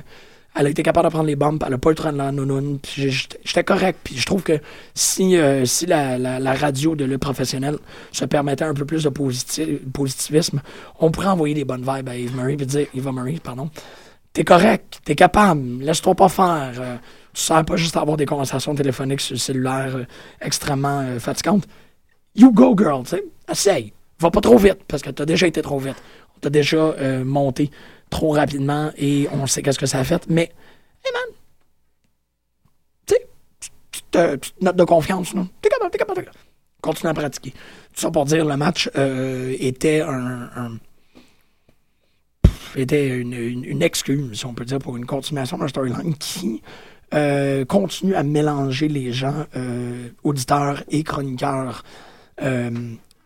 elle 0.57 0.67
a 0.67 0.69
été 0.69 0.83
capable 0.83 1.07
de 1.09 1.11
prendre 1.11 1.27
les 1.27 1.35
bumps, 1.35 1.61
elle 1.65 1.71
n'a 1.71 1.77
pas 1.77 1.89
eu 1.89 1.91
le 1.91 1.95
train 1.97 2.13
de 2.13 2.17
la 2.17 2.31
nounoune, 2.31 2.79
j'étais 2.95 3.63
correct. 3.65 3.99
Puis 4.05 4.17
je 4.17 4.25
trouve 4.25 4.41
que 4.41 4.57
si, 4.93 5.35
euh, 5.35 5.65
si 5.65 5.85
la, 5.85 6.39
radio 6.53 6.95
de 6.95 7.03
le 7.03 7.17
professionnel 7.17 7.75
se 8.13 8.23
permettait 8.23 8.63
un 8.63 8.73
peu 8.73 8.85
plus 8.85 9.03
de 9.03 9.09
positi- 9.09 9.79
positivisme, 9.91 10.61
on 11.01 11.11
pourrait 11.11 11.27
envoyer 11.27 11.53
des 11.55 11.65
bonnes 11.65 11.85
vibes 11.85 12.07
à 12.07 12.15
Eve 12.15 12.33
Marie, 12.37 12.55
puis 12.55 12.65
dire, 12.65 12.87
Eva 12.95 13.11
Marie, 13.11 13.41
pardon, 13.43 13.69
t'es 14.31 14.45
correct, 14.45 15.01
t'es 15.03 15.15
capable, 15.15 15.81
laisse-toi 15.81 16.15
pas 16.15 16.29
faire. 16.29 16.71
euh, 16.79 16.95
tu 17.33 17.41
sers 17.41 17.65
pas 17.65 17.75
juste 17.75 17.97
à 17.97 17.99
avoir 17.99 18.15
des 18.15 18.25
conversations 18.25 18.73
téléphoniques 18.75 19.19
sur 19.19 19.33
le 19.33 19.39
cellulaire 19.39 20.05
extrêmement 20.39 21.05
fatigantes. 21.19 21.67
You 22.35 22.51
go, 22.51 22.75
girl, 22.77 23.03
tu 23.03 23.11
sais, 23.11 23.23
essaye. 23.49 23.93
Va 24.19 24.29
pas 24.31 24.41
trop 24.41 24.57
vite, 24.57 24.79
parce 24.87 25.01
que 25.01 25.09
t'as 25.09 25.25
déjà 25.25 25.47
été 25.47 25.61
trop 25.61 25.79
vite. 25.79 25.95
On 26.35 26.39
t'a 26.39 26.49
déjà 26.49 26.77
euh, 26.77 27.23
monté 27.23 27.69
trop 28.09 28.31
rapidement 28.31 28.91
et 28.97 29.27
on 29.31 29.45
sait 29.47 29.61
qu'est-ce 29.61 29.79
que 29.79 29.85
ça 29.85 29.99
a 29.99 30.03
fait. 30.03 30.25
Mais, 30.29 30.51
hey 31.05 31.11
man, 31.13 31.35
tu 33.05 33.15
sais, 33.15 34.37
petite 34.37 34.61
note 34.61 34.75
de 34.75 34.83
confiance, 34.83 35.33
là. 35.33 35.45
T'es 35.61 35.69
capable, 35.69 35.91
t'es 35.91 35.97
capable, 35.97 36.19
t'es 36.19 36.25
capable. 36.25 36.39
Continue 36.81 37.09
à 37.09 37.13
pratiquer. 37.13 37.51
Tout 37.51 38.01
ça 38.01 38.11
pour 38.11 38.25
dire, 38.25 38.45
le 38.45 38.57
match 38.57 38.89
euh, 38.95 39.55
était 39.59 40.01
un- 40.01 40.77
était 42.75 43.17
une 43.17 43.81
excuse, 43.81 44.37
si 44.37 44.45
on 44.45 44.53
peut 44.53 44.65
dire, 44.65 44.79
pour 44.79 44.97
une 44.97 45.05
continuation 45.05 45.57
d'un 45.57 45.67
storyline 45.67 46.13
qui 46.15 46.61
euh, 47.13 47.63
continue 47.65 48.13
à 48.15 48.23
mélanger 48.23 48.87
les 48.87 49.13
gens, 49.13 49.45
euh, 49.55 50.09
auditeurs 50.23 50.83
et 50.89 51.03
chroniqueurs, 51.03 51.83
euh, 52.41 52.71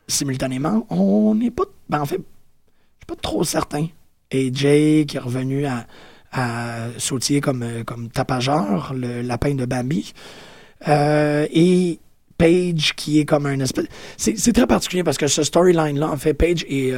simultanément. 0.08 0.86
On 0.90 1.36
n'est 1.36 1.52
pas. 1.52 1.64
Ben, 1.90 2.02
en 2.02 2.06
fait, 2.06 2.18
je 2.18 2.22
suis 2.22 3.06
pas 3.08 3.16
trop 3.16 3.44
certain. 3.44 3.88
Et 4.32 4.52
Jay 4.54 5.06
qui 5.08 5.18
est 5.18 5.20
revenu 5.20 5.66
à, 5.66 5.88
à 6.32 6.88
sautiller 6.98 7.42
comme, 7.42 7.64
euh, 7.64 7.84
comme 7.84 8.10
tapageur, 8.10 8.94
le 8.96 9.22
lapin 9.22 9.56
de 9.56 9.66
Bambi. 9.66 10.14
Euh, 10.88 11.48
et 11.52 12.00
Paige 12.38 12.94
qui 12.96 13.20
est 13.20 13.26
comme 13.26 13.46
un 13.48 13.60
espèce. 13.60 13.88
C'est 14.18 14.54
très 14.54 14.68
particulier 14.68 15.04
parce 15.04 15.18
que 15.18 15.28
ce 15.28 15.44
storyline-là, 15.44 16.10
en 16.10 16.18
fait, 16.18 16.34
Paige 16.34 16.66
et. 16.70 16.94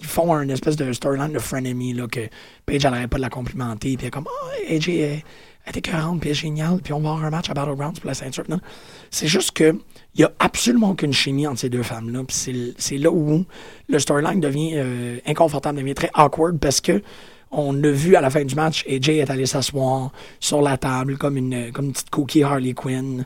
ils 0.00 0.06
font 0.06 0.34
un 0.34 0.48
espèce 0.48 0.76
de 0.76 0.92
storyline 0.92 1.32
de 1.32 1.38
frenemy, 1.38 1.92
là, 1.92 2.06
que 2.08 2.20
elle 2.66 2.82
n'arrête 2.82 3.10
pas 3.10 3.18
de 3.18 3.22
la 3.22 3.28
complimenter, 3.28 3.96
puis 3.96 3.98
elle 4.00 4.06
est 4.06 4.10
comme, 4.10 4.26
ah, 4.28 4.74
AJ, 4.74 4.88
elle, 4.88 5.22
est 5.66 5.76
écœurante, 5.76 6.20
puis 6.20 6.30
elle 6.30 6.36
est 6.36 6.40
géniale, 6.40 6.80
puis 6.82 6.94
on 6.94 7.00
va 7.00 7.10
avoir 7.10 7.24
un 7.24 7.30
match 7.30 7.50
à 7.50 7.54
Battlegrounds 7.54 8.00
pour 8.00 8.08
la 8.08 8.14
ceinture. 8.14 8.44
C'est 9.10 9.28
juste 9.28 9.52
que 9.52 9.76
il 10.14 10.20
y 10.20 10.24
a 10.24 10.32
absolument 10.38 10.90
aucune 10.90 11.12
chimie 11.12 11.46
entre 11.46 11.60
ces 11.60 11.70
deux 11.70 11.82
femmes-là, 11.82 12.22
c'est- 12.28 12.98
là 12.98 13.10
où 13.10 13.44
le 13.88 13.98
storyline 13.98 14.40
devient 14.40 14.72
euh, 14.74 15.18
inconfortable, 15.26 15.78
devient 15.78 15.94
très 15.94 16.10
awkward, 16.14 16.58
parce 16.58 16.80
que 16.80 17.02
on 17.50 17.82
a 17.84 17.90
vu 17.90 18.16
à 18.16 18.20
la 18.22 18.30
fin 18.30 18.44
du 18.44 18.54
match, 18.54 18.84
AJ 18.88 19.08
est 19.18 19.30
allé 19.30 19.44
s'asseoir 19.46 20.10
sur 20.40 20.62
la 20.62 20.76
table 20.78 21.18
comme 21.18 21.36
une, 21.36 21.70
comme 21.72 21.86
une 21.86 21.92
petite 21.92 22.08
cookie 22.10 22.42
Harley 22.42 22.72
Quinn, 22.72 23.24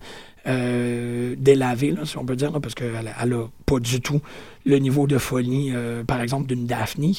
euh, 0.48 1.34
délavée, 1.38 1.90
là, 1.92 2.04
si 2.04 2.16
on 2.18 2.24
peut 2.24 2.36
dire, 2.36 2.52
parce 2.60 2.74
qu'elle 2.74 3.12
elle 3.20 3.32
a 3.32 3.46
pas 3.66 3.78
du 3.80 4.00
tout 4.00 4.20
le 4.64 4.78
niveau 4.78 5.06
de 5.06 5.18
folie, 5.18 5.70
euh, 5.74 6.04
par 6.04 6.20
exemple, 6.20 6.46
d'une 6.46 6.66
Daphne. 6.66 7.12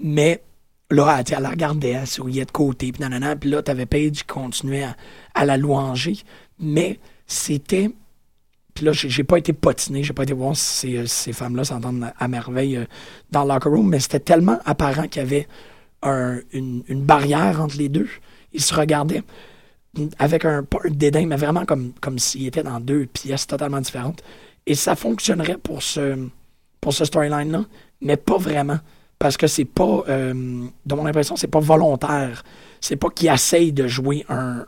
Mais 0.00 0.42
là, 0.90 1.18
elle, 1.20 1.34
elle 1.36 1.42
la 1.42 1.50
regardait, 1.50 1.90
elle 1.90 2.06
souriait 2.06 2.44
de 2.44 2.50
côté, 2.50 2.92
puis 2.92 3.00
nanana, 3.00 3.36
puis 3.36 3.50
là, 3.50 3.62
t'avais 3.62 3.86
Paige 3.86 4.12
qui 4.18 4.24
continuait 4.24 4.84
à, 4.84 4.96
à 5.34 5.44
la 5.44 5.56
louanger. 5.56 6.16
Mais 6.60 6.98
c'était. 7.26 7.90
Puis 8.78 8.84
là, 8.86 8.92
j'ai 8.92 9.24
pas 9.24 9.38
été 9.38 9.52
potiné, 9.52 10.04
j'ai 10.04 10.12
pas 10.12 10.22
été 10.22 10.32
voir 10.32 10.54
si 10.54 10.62
ces, 10.62 10.96
euh, 10.98 11.06
ces 11.06 11.32
femmes-là 11.32 11.64
s'entendent 11.64 12.12
à, 12.16 12.28
merveille 12.28 12.76
euh, 12.76 12.84
dans 13.32 13.42
le 13.42 13.48
locker 13.48 13.70
room, 13.70 13.88
mais 13.88 13.98
c'était 13.98 14.20
tellement 14.20 14.60
apparent 14.64 15.08
qu'il 15.08 15.20
y 15.20 15.24
avait 15.24 15.48
un- 16.02 16.38
une, 16.52 16.84
barrière 16.88 17.60
entre 17.60 17.76
les 17.76 17.88
deux. 17.88 18.06
Ils 18.52 18.60
se 18.60 18.72
regardaient 18.72 19.24
avec 20.20 20.44
un, 20.44 20.62
pas 20.62 20.78
un 20.84 20.90
dédain, 20.90 21.26
mais 21.26 21.34
vraiment 21.34 21.64
comme, 21.64 21.90
comme 22.00 22.20
s'ils 22.20 22.46
étaient 22.46 22.62
dans 22.62 22.78
deux 22.78 23.06
pièces 23.06 23.48
totalement 23.48 23.80
différentes. 23.80 24.22
Et 24.64 24.76
ça 24.76 24.94
fonctionnerait 24.94 25.58
pour 25.60 25.82
ce, 25.82 26.28
pour 26.80 26.92
ce 26.92 27.04
storyline-là, 27.04 27.64
mais 28.00 28.16
pas 28.16 28.38
vraiment. 28.38 28.78
Parce 29.18 29.36
que 29.36 29.48
c'est 29.48 29.64
pas, 29.64 30.04
euh, 30.08 30.32
de 30.86 30.94
mon 30.94 31.04
impression, 31.04 31.34
c'est 31.34 31.48
pas 31.48 31.58
volontaire. 31.58 32.44
C'est 32.80 32.96
pas 32.96 33.10
qu'ils 33.10 33.28
essayent 33.30 33.72
de 33.72 33.86
jouer 33.86 34.24
un, 34.28 34.64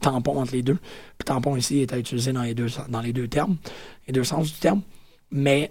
tampon 0.00 0.40
entre 0.40 0.52
les 0.52 0.62
deux. 0.62 0.76
Puis 1.18 1.24
tampon 1.24 1.56
ici 1.56 1.80
est 1.80 1.92
à 1.92 1.98
utiliser 1.98 2.32
dans 2.32 2.42
les 2.42 2.54
deux, 2.54 2.68
dans 2.88 3.00
les 3.00 3.12
deux 3.12 3.28
termes, 3.28 3.56
les 4.06 4.12
deux 4.12 4.24
sens 4.24 4.52
du 4.52 4.58
terme. 4.58 4.82
Mais 5.30 5.70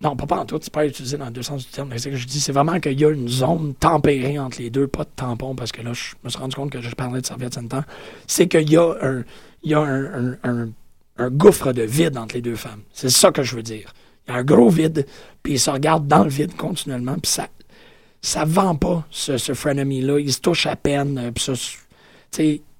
non, 0.00 0.16
pas, 0.16 0.36
en 0.36 0.44
tout, 0.44 0.58
c'est 0.60 0.72
pas 0.72 0.86
utilisé 0.86 1.16
dans 1.16 1.26
les 1.26 1.30
deux 1.30 1.42
sens 1.42 1.64
du 1.66 1.72
terme. 1.72 1.88
C'est 1.92 1.98
ce 1.98 2.08
que 2.10 2.16
je 2.16 2.26
dis, 2.26 2.40
c'est 2.40 2.52
vraiment 2.52 2.78
qu'il 2.80 3.00
y 3.00 3.04
a 3.04 3.10
une 3.10 3.28
zone 3.28 3.74
tempérée 3.74 4.38
entre 4.38 4.60
les 4.60 4.68
deux, 4.70 4.86
pas 4.86 5.04
de 5.04 5.10
tampon, 5.16 5.54
parce 5.54 5.72
que 5.72 5.80
là, 5.82 5.92
je 5.94 6.14
me 6.22 6.28
suis 6.28 6.38
rendu 6.38 6.54
compte 6.54 6.70
que 6.70 6.80
je 6.80 6.94
parlais 6.94 7.20
de 7.20 7.26
serviette 7.26 7.54
sanitaire. 7.54 7.84
C'est 8.26 8.48
qu'il 8.48 8.68
y 8.70 8.76
a 8.76 8.92
un- 10.42 10.68
un 11.16 11.30
gouffre 11.30 11.72
de 11.72 11.82
vide 11.82 12.18
entre 12.18 12.34
les 12.34 12.42
deux 12.42 12.56
femmes. 12.56 12.82
C'est 12.92 13.08
ça 13.08 13.30
que 13.30 13.42
je 13.42 13.56
veux 13.56 13.62
dire. 13.62 13.92
Il 14.26 14.32
y 14.32 14.36
a 14.36 14.40
un 14.40 14.44
gros 14.44 14.68
vide, 14.68 15.06
puis 15.42 15.54
ils 15.54 15.60
se 15.60 15.70
regardent 15.70 16.08
dans 16.08 16.24
le 16.24 16.30
vide 16.30 16.56
continuellement, 16.56 17.14
puis 17.14 17.30
ça, 17.30 17.48
ça 18.24 18.46
vend 18.46 18.74
pas, 18.74 19.06
ce, 19.10 19.36
ce 19.36 19.52
frenemy-là. 19.52 20.18
Ils 20.18 20.32
se 20.32 20.40
touchent 20.40 20.66
à 20.66 20.76
peine, 20.76 21.18
euh, 21.18 21.30
puis 21.30 21.44
ça, 21.44 21.52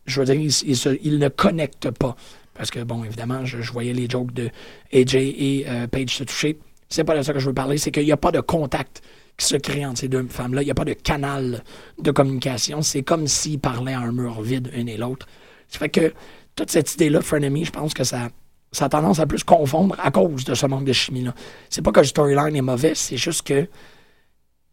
je 0.07 0.20
veux 0.20 0.24
dire, 0.24 0.98
ils 1.02 1.18
ne 1.18 1.28
connectent 1.28 1.90
pas. 1.90 2.16
Parce 2.54 2.70
que, 2.70 2.80
bon, 2.80 3.04
évidemment, 3.04 3.44
je, 3.44 3.61
je 3.61 3.70
voyais 3.70 3.92
les 3.92 4.09
jokes 4.09 4.33
de 4.33 4.48
AJ 4.92 5.14
et 5.16 5.66
euh, 5.68 5.87
Paige 5.87 6.16
se 6.16 6.24
toucher. 6.24 6.59
C'est 6.88 7.04
pas 7.04 7.14
de 7.14 7.20
ça 7.20 7.35
que 7.35 7.40
je 7.40 7.46
veux 7.46 7.54
parler, 7.54 7.76
c'est 7.76 7.90
qu'il 7.90 8.04
n'y 8.04 8.12
a 8.12 8.16
pas 8.16 8.33
de 8.33 8.40
contact 8.40 9.02
qui 9.37 9.44
se 9.44 9.57
crée 9.57 9.85
entre 9.85 9.98
ces 9.98 10.09
deux 10.09 10.26
femmes-là. 10.26 10.62
Il 10.62 10.64
n'y 10.64 10.70
a 10.70 10.74
pas 10.74 10.87
de 10.87 10.94
canal 10.94 11.62
de 11.98 12.11
communication. 12.11 12.80
C'est 12.80 13.02
comme 13.02 13.26
s'ils 13.26 13.61
parlaient 13.61 13.92
à 13.92 14.00
un 14.00 14.12
mur 14.12 14.40
vide, 14.40 14.70
une 14.74 14.88
et 14.88 14.96
l'autre. 14.96 15.26
Ça 15.68 15.78
fait 15.78 15.90
que 15.90 16.14
toute 16.57 16.70
cette 16.70 16.94
idée-là, 16.94 17.20
Frenemy, 17.20 17.66
je 17.66 17.72
pense 17.72 17.92
que 17.92 18.04
ça, 18.04 18.28
ça 18.72 18.87
a 18.87 18.88
tendance 18.88 19.18
à 19.20 19.26
plus 19.26 19.44
confondre 19.44 19.94
à 20.02 20.11
cause 20.11 20.44
de 20.44 20.54
ce 20.54 20.64
manque 20.64 20.87
de 20.87 20.92
chimie-là. 20.94 21.35
C'est 21.68 21.83
pas 21.83 21.92
que 21.92 22.00
le 22.00 22.07
storyline 22.07 22.57
est 22.57 22.62
mauvais, 22.62 22.94
c'est 22.94 23.18
juste 23.18 23.42
que 23.42 23.68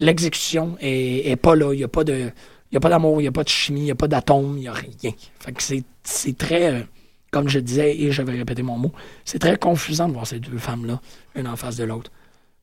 l'exécution 0.02 0.76
est, 0.82 1.36
pas 1.38 1.56
là. 1.56 1.74
Il 1.74 1.78
n'y 1.78 1.84
a 1.84 1.88
pas 1.88 2.04
de. 2.04 2.32
Il 2.72 2.78
a 2.78 2.80
pas 2.80 2.90
d'amour, 2.90 3.20
il 3.20 3.24
n'y 3.24 3.28
a 3.28 3.34
pas 3.34 3.44
de 3.44 3.50
chimie, 3.50 3.82
il 3.82 3.86
n'y 3.86 3.92
a 3.92 3.96
pas 3.96 4.08
d'atome, 4.08 4.54
il 4.56 4.62
n'y 4.62 4.68
a 4.70 4.74
rien. 4.74 5.12
Fait 5.40 5.52
que 5.52 5.62
c'est, 6.04 6.38
très, 6.38 6.74
euh, 6.74 6.82
comme 7.30 7.50
je 7.50 7.60
disais, 7.60 8.00
et 8.00 8.14
je 8.14 8.22
vais 8.22 8.32
répéter 8.32 8.64
mon 8.64 8.78
mot, 8.78 8.94
c'est 9.26 9.40
très 9.40 9.58
confusant 9.58 10.08
de 10.08 10.14
voir 10.14 10.26
ces 10.26 10.40
deux 10.40 10.58
femmes-là, 10.58 11.02
une 11.36 11.48
en 11.48 11.58
face 11.58 11.76
de 11.76 11.84
l'autre. 11.84 12.12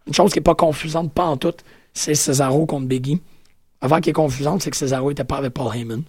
Une 0.07 0.15
chose 0.15 0.33
qui 0.33 0.39
n'est 0.39 0.45
pas 0.45 0.55
confusante, 0.55 1.13
pas 1.13 1.27
en 1.27 1.37
tout, 1.37 1.53
c'est 1.93 2.15
Cesaro 2.15 2.65
contre 2.65 2.87
Biggie. 2.87 3.21
Avant 3.83 4.01
qui 4.01 4.09
est 4.09 4.15
confusante, 4.15 4.63
c'est 4.63 4.71
que 4.71 4.79
Cesaro 4.79 5.11
n'était 5.11 5.25
pas 5.25 5.37
avec 5.37 5.53
Paul 5.53 5.77
Heyman. 5.77 6.03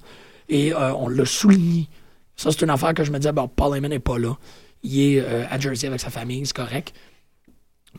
Et 0.47 0.73
euh, 0.73 0.93
on 0.93 1.09
l'a 1.09 1.25
souligné. 1.25 1.89
Ça, 2.37 2.51
c'est 2.51 2.61
une 2.61 2.69
affaire 2.69 2.93
que 2.93 3.03
je 3.03 3.11
me 3.11 3.19
disais, 3.19 3.33
bon, 3.33 3.49
Paul 3.49 3.75
Heyman 3.75 3.91
n'est 3.91 3.99
pas 3.99 4.17
là. 4.17 4.37
Il 4.81 4.97
est 4.97 5.19
euh, 5.19 5.43
à 5.49 5.59
Jersey 5.59 5.87
avec 5.87 5.99
sa 5.99 6.09
famille, 6.09 6.45
c'est 6.45 6.55
correct. 6.55 6.93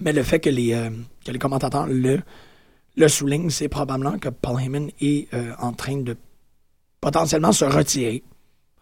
Mais 0.01 0.14
le 0.14 0.23
fait 0.23 0.40
que 0.40 0.49
les, 0.49 0.71
que 1.27 1.31
les 1.31 1.38
commentateurs 1.38 1.87
le, 1.87 2.21
le 2.96 3.09
soulignent, 3.09 3.50
c'est 3.50 3.68
probablement 3.68 4.18
que 4.18 4.29
Paul 4.29 4.61
Heyman 4.61 4.90
est 5.00 5.33
euh, 5.35 5.53
en 5.59 5.72
train 5.72 5.96
de 5.96 6.16
potentiellement 7.00 7.53
se 7.53 7.64
retirer, 7.64 8.22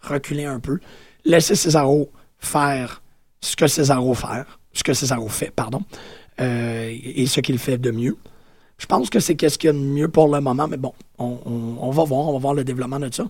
reculer 0.03 0.45
un 0.45 0.61
peu, 0.61 0.79
laisser 1.25 1.55
Cesaro 1.55 2.11
faire 2.39 3.03
ce 3.41 3.55
que 3.57 3.67
Cesaro 3.67 4.15
fait, 4.15 4.45
ce 4.73 5.29
fait, 5.29 5.51
pardon, 5.51 5.83
euh, 6.41 6.97
et 7.03 7.27
ce 7.27 7.41
qu'il 7.41 7.59
fait 7.59 7.79
de 7.79 7.91
mieux. 7.91 8.17
Je 8.79 8.87
pense 8.87 9.11
que 9.11 9.21
c'est 9.21 9.35
qu'est-ce 9.35 9.59
qu'il 9.59 9.69
y 9.69 9.71
a 9.71 9.73
de 9.73 9.79
mieux 9.79 10.09
pour 10.09 10.29
le 10.29 10.41
moment, 10.41 10.69
mais 10.69 10.77
bon, 10.77 10.93
on, 11.19 11.91
va 11.91 12.05
voir, 12.05 12.29
on 12.29 12.33
va 12.33 12.39
voir 12.39 12.55
le 12.55 12.65
développement 12.65 13.01
de 13.01 13.13
ça. 13.13 13.25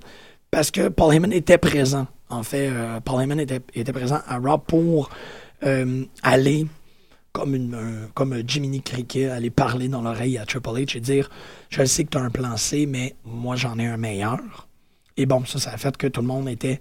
Parce 0.50 0.70
que 0.70 0.88
Paul 0.88 1.14
Heyman 1.14 1.32
était 1.32 1.58
présent. 1.58 2.06
En 2.30 2.42
fait, 2.42 2.68
euh, 2.70 3.00
Paul 3.00 3.22
Heyman 3.22 3.40
était, 3.40 3.60
était 3.74 3.92
présent 3.92 4.20
à 4.26 4.38
Raw 4.38 4.58
pour 4.58 5.10
aller, 6.22 6.66
comme, 7.38 7.54
une, 7.54 7.74
un- 7.74 8.08
comme 8.14 8.34
Jiminy 8.46 8.82
Cricket, 8.82 9.30
aller 9.30 9.50
parler 9.50 9.88
dans 9.88 10.02
l'oreille 10.02 10.38
à 10.38 10.44
Triple 10.44 10.70
H 10.70 10.96
et 10.96 11.00
dire 11.00 11.30
Je 11.70 11.84
sais 11.84 12.04
que 12.04 12.10
tu 12.10 12.18
as 12.18 12.22
un 12.22 12.30
plan 12.30 12.56
C, 12.56 12.86
mais 12.86 13.14
moi 13.24 13.54
j'en 13.56 13.78
ai 13.78 13.86
un 13.86 13.96
meilleur. 13.96 14.38
Et 15.16 15.26
bon, 15.26 15.44
ça, 15.44 15.58
ça 15.58 15.70
a 15.72 15.76
fait 15.76 15.96
que 15.96 16.06
tout 16.06 16.20
le 16.20 16.26
monde 16.26 16.48
était 16.48 16.78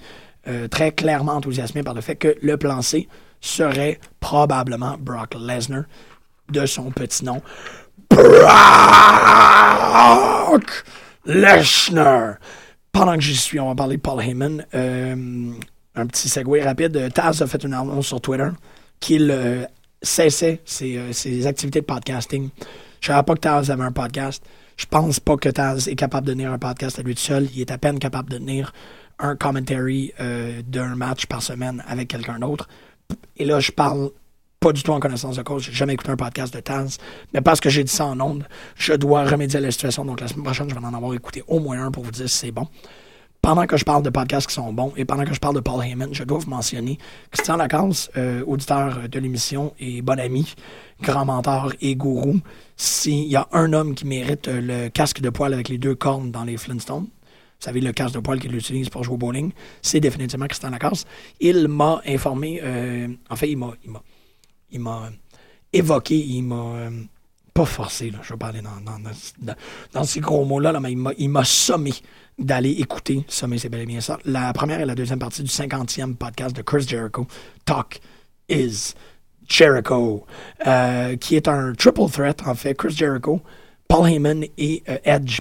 euh, 0.47 0.67
très 0.67 0.91
clairement 0.91 1.33
enthousiasmé 1.33 1.83
par 1.83 1.93
le 1.93 2.01
fait 2.01 2.15
que 2.15 2.35
le 2.41 2.57
plan 2.57 2.81
C 2.81 3.07
serait 3.41 3.99
probablement 4.19 4.95
Brock 4.99 5.35
Lesnar 5.39 5.83
de 6.49 6.65
son 6.65 6.91
petit 6.91 7.23
nom. 7.25 7.41
Brock 10.49 10.83
Lesnar. 11.25 12.35
Pendant 12.91 13.15
que 13.15 13.21
j'y 13.21 13.35
suis, 13.35 13.59
on 13.59 13.67
va 13.67 13.75
parler 13.75 13.97
de 13.97 14.01
Paul 14.01 14.21
Heyman. 14.23 14.65
Euh, 14.73 15.51
un 15.95 16.05
petit 16.07 16.29
segue 16.29 16.61
rapide. 16.63 17.11
Taz 17.13 17.41
a 17.41 17.47
fait 17.47 17.63
une 17.63 17.73
annonce 17.73 18.07
sur 18.07 18.21
Twitter 18.21 18.49
qu'il 18.99 19.29
euh, 19.31 19.65
cessait 20.01 20.61
ses, 20.65 20.97
euh, 20.97 21.13
ses 21.13 21.47
activités 21.47 21.81
de 21.81 21.85
podcasting. 21.85 22.49
Je 23.01 23.07
savais 23.07 23.23
pas 23.23 23.35
que 23.35 23.39
Taz 23.39 23.71
avait 23.71 23.83
un 23.83 23.91
podcast. 23.91 24.43
Je 24.77 24.85
pense 24.85 25.19
pas 25.19 25.37
que 25.37 25.49
Taz 25.49 25.87
est 25.87 25.95
capable 25.95 26.27
de 26.27 26.33
tenir 26.33 26.51
un 26.51 26.59
podcast 26.59 26.99
à 26.99 27.01
lui 27.01 27.15
tout 27.15 27.21
seul. 27.21 27.47
Il 27.53 27.61
est 27.61 27.71
à 27.71 27.77
peine 27.77 27.99
capable 27.99 28.29
de 28.29 28.37
tenir 28.37 28.73
un 29.19 29.35
commentary 29.35 30.13
euh, 30.19 30.61
d'un 30.67 30.95
match 30.95 31.25
par 31.25 31.41
semaine 31.41 31.83
avec 31.87 32.07
quelqu'un 32.07 32.39
d'autre. 32.39 32.67
Et 33.37 33.45
là, 33.45 33.59
je 33.59 33.71
parle 33.71 34.11
pas 34.59 34.71
du 34.73 34.83
tout 34.83 34.91
en 34.91 34.99
connaissance 34.99 35.37
de 35.37 35.41
cause. 35.43 35.63
J'ai 35.63 35.71
jamais 35.71 35.93
écouté 35.93 36.11
un 36.11 36.15
podcast 36.17 36.53
de 36.53 36.59
Taz. 36.59 36.97
Mais 37.33 37.41
parce 37.41 37.59
que 37.59 37.69
j'ai 37.69 37.83
dit 37.83 37.91
ça 37.91 38.05
en 38.05 38.19
ondes, 38.19 38.47
je 38.75 38.93
dois 38.93 39.23
remédier 39.23 39.57
à 39.57 39.61
la 39.61 39.71
situation. 39.71 40.05
Donc 40.05 40.21
la 40.21 40.27
semaine 40.27 40.43
prochaine, 40.43 40.69
je 40.69 40.75
vais 40.75 40.85
en 40.85 40.93
avoir 40.93 41.13
écouté 41.13 41.43
au 41.47 41.59
moins 41.59 41.83
un 41.83 41.91
pour 41.91 42.03
vous 42.03 42.11
dire 42.11 42.29
si 42.29 42.37
c'est 42.37 42.51
bon. 42.51 42.67
Pendant 43.47 43.65
que 43.65 43.77
je 43.77 43.85
parle 43.85 44.03
de 44.03 44.09
podcasts 44.09 44.45
qui 44.45 44.55
sont 44.55 44.73
bons 44.73 44.91
et 44.97 45.05
pendant 45.05 45.23
que 45.23 45.33
je 45.33 45.39
parle 45.39 45.55
de 45.55 45.61
Paul 45.61 45.81
Heyman, 45.81 46.13
je 46.13 46.25
dois 46.25 46.37
vous 46.37 46.49
mentionner 46.49 46.97
Christian 47.31 47.55
Lacasse, 47.55 48.11
euh, 48.17 48.43
auditeur 48.45 49.07
de 49.07 49.19
l'émission 49.19 49.73
et 49.79 50.01
bon 50.01 50.19
ami, 50.19 50.53
grand 51.01 51.23
mentor 51.23 51.71
et 51.79 51.95
gourou. 51.95 52.41
S'il 52.75 53.23
y 53.23 53.37
a 53.37 53.47
un 53.53 53.71
homme 53.71 53.95
qui 53.95 54.05
mérite 54.05 54.49
le 54.49 54.89
casque 54.89 55.21
de 55.21 55.29
poil 55.29 55.53
avec 55.53 55.69
les 55.69 55.77
deux 55.77 55.95
cornes 55.95 56.29
dans 56.29 56.43
les 56.43 56.57
Flintstones, 56.57 57.03
vous 57.05 57.09
savez, 57.57 57.79
le 57.79 57.93
casque 57.93 58.15
de 58.15 58.19
poil 58.19 58.37
qu'il 58.37 58.53
utilise 58.53 58.89
pour 58.89 59.05
jouer 59.05 59.13
au 59.13 59.17
bowling, 59.17 59.53
c'est 59.81 60.01
définitivement 60.01 60.47
Christian 60.47 60.71
Lacasse. 60.71 61.05
Il 61.39 61.69
m'a 61.69 62.01
informé, 62.05 62.59
euh, 62.61 63.07
en 63.29 63.37
fait, 63.37 63.49
il 63.49 63.57
m'a, 63.57 63.71
il 64.71 64.81
m'a, 64.81 65.03
euh, 65.05 65.09
évoqué, 65.71 66.17
il 66.17 66.41
m'a 66.43 66.89
pas 67.53 67.63
forcé, 67.65 68.11
je 68.21 68.33
vais 68.33 68.37
pas 68.37 68.47
aller 68.47 68.61
dans, 68.61 68.71
dans 69.93 70.03
ces 70.03 70.19
gros 70.19 70.43
mots-là, 70.43 70.73
là, 70.73 70.81
mais 70.81 70.91
il 70.91 70.97
m'a, 70.97 71.11
il 71.17 71.29
m'a 71.29 71.45
sommé 71.45 71.93
d'aller 72.37 72.71
écouter, 72.71 73.25
sommer 73.27 73.57
c'est 73.57 73.69
bel 73.69 73.81
et 73.81 73.85
bien 73.85 74.01
ça, 74.01 74.19
la 74.25 74.53
première 74.53 74.79
et 74.79 74.85
la 74.85 74.95
deuxième 74.95 75.19
partie 75.19 75.41
du 75.41 75.49
50e 75.49 76.15
podcast 76.15 76.55
de 76.55 76.61
Chris 76.61 76.85
Jericho, 76.87 77.25
Talk 77.65 77.99
is 78.49 78.93
Jericho, 79.47 80.25
euh, 80.65 81.15
qui 81.17 81.35
est 81.35 81.47
un 81.47 81.73
triple 81.73 82.09
threat, 82.11 82.45
en 82.45 82.55
fait, 82.55 82.75
Chris 82.75 82.95
Jericho, 82.95 83.41
Paul 83.87 84.09
Heyman 84.09 84.43
et 84.57 84.83
euh, 84.89 84.97
Edge, 85.03 85.39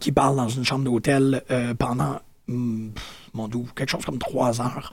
qui 0.00 0.12
parlent 0.12 0.36
dans 0.36 0.48
une 0.48 0.64
chambre 0.64 0.84
d'hôtel 0.84 1.42
euh, 1.50 1.74
pendant, 1.74 2.20
pff, 2.46 3.04
mon 3.34 3.48
doux, 3.48 3.66
quelque 3.74 3.90
chose 3.90 4.04
comme 4.04 4.18
trois 4.18 4.60
heures. 4.60 4.92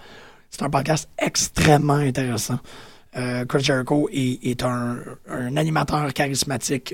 C'est 0.50 0.64
un 0.64 0.70
podcast 0.70 1.10
extrêmement 1.18 1.96
intéressant. 1.96 2.60
Chris 3.48 3.64
Jericho 3.64 4.10
est, 4.12 4.62
un, 4.62 4.98
animateur 5.56 6.14
charismatique 6.14 6.94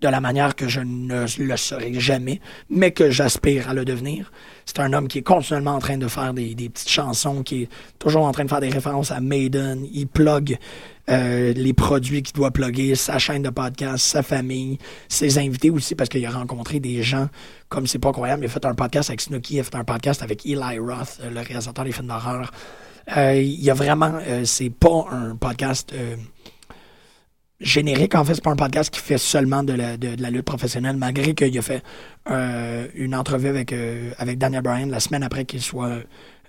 de 0.00 0.08
la 0.08 0.20
manière 0.20 0.54
que 0.54 0.68
je 0.68 0.80
ne 0.80 1.26
le 1.38 1.56
serai 1.56 1.94
jamais, 1.94 2.40
mais 2.70 2.92
que 2.92 3.10
j'aspire 3.10 3.68
à 3.68 3.74
le 3.74 3.84
devenir. 3.84 4.30
C'est 4.64 4.78
un 4.80 4.92
homme 4.92 5.08
qui 5.08 5.18
est 5.18 5.22
continuellement 5.22 5.74
en 5.74 5.78
train 5.80 5.98
de 5.98 6.06
faire 6.06 6.32
des, 6.34 6.54
petites 6.54 6.88
chansons, 6.88 7.42
qui 7.42 7.62
est 7.62 7.68
toujours 7.98 8.24
en 8.24 8.32
train 8.32 8.44
de 8.44 8.48
faire 8.48 8.60
des 8.60 8.68
références 8.68 9.10
à 9.10 9.20
Maiden. 9.20 9.84
Il 9.92 10.06
plug 10.06 10.58
euh, 11.10 11.52
les 11.52 11.72
produits 11.72 12.22
qu'il 12.22 12.34
doit 12.34 12.50
plugger, 12.50 12.94
sa 12.94 13.18
chaîne 13.18 13.42
de 13.42 13.50
podcast, 13.50 14.04
sa 14.04 14.22
famille, 14.22 14.78
ses 15.08 15.38
invités 15.38 15.70
aussi, 15.70 15.94
parce 15.94 16.08
qu'il 16.08 16.24
a 16.26 16.30
rencontré 16.30 16.80
des 16.80 17.02
gens 17.02 17.28
comme 17.68 17.86
c'est 17.86 17.98
pas 17.98 18.12
croyable. 18.12 18.44
Il 18.44 18.46
a 18.46 18.50
fait 18.50 18.64
un 18.66 18.74
podcast 18.74 19.10
avec 19.10 19.20
Snooki, 19.20 19.54
il 19.54 19.60
a 19.60 19.64
fait 19.64 19.74
un 19.74 19.84
podcast 19.84 20.22
avec 20.22 20.46
Eli 20.46 20.78
Roth, 20.78 21.20
le 21.28 21.40
réalisateur 21.40 21.84
des 21.84 21.92
films 21.92 22.08
d'horreur. 22.08 22.52
Euh, 23.16 23.34
il 23.34 23.62
y 23.64 23.70
a 23.70 23.74
vraiment, 23.74 24.12
euh, 24.26 24.44
c'est 24.44 24.70
pas 24.70 25.06
un 25.10 25.34
podcast 25.34 25.94
générique. 27.60 28.14
En 28.14 28.24
fait, 28.24 28.34
c'est 28.34 28.44
pas 28.44 28.50
un 28.50 28.56
podcast 28.56 28.92
qui 28.92 29.00
fait 29.00 29.18
seulement 29.18 29.62
de 29.62 29.72
la, 29.72 30.30
lutte 30.30 30.44
professionnelle, 30.44 30.96
malgré 30.96 31.34
qu'il 31.34 31.56
a 31.58 31.62
fait 31.62 31.82
euh, 32.30 32.86
une 32.94 33.14
entrevue 33.14 33.48
avec, 33.48 33.72
euh, 33.72 34.10
avec 34.18 34.38
Daniel 34.38 34.62
Bryan 34.62 34.90
la 34.90 35.00
semaine 35.00 35.22
après 35.22 35.44
qu'il 35.44 35.62
soit 35.62 35.98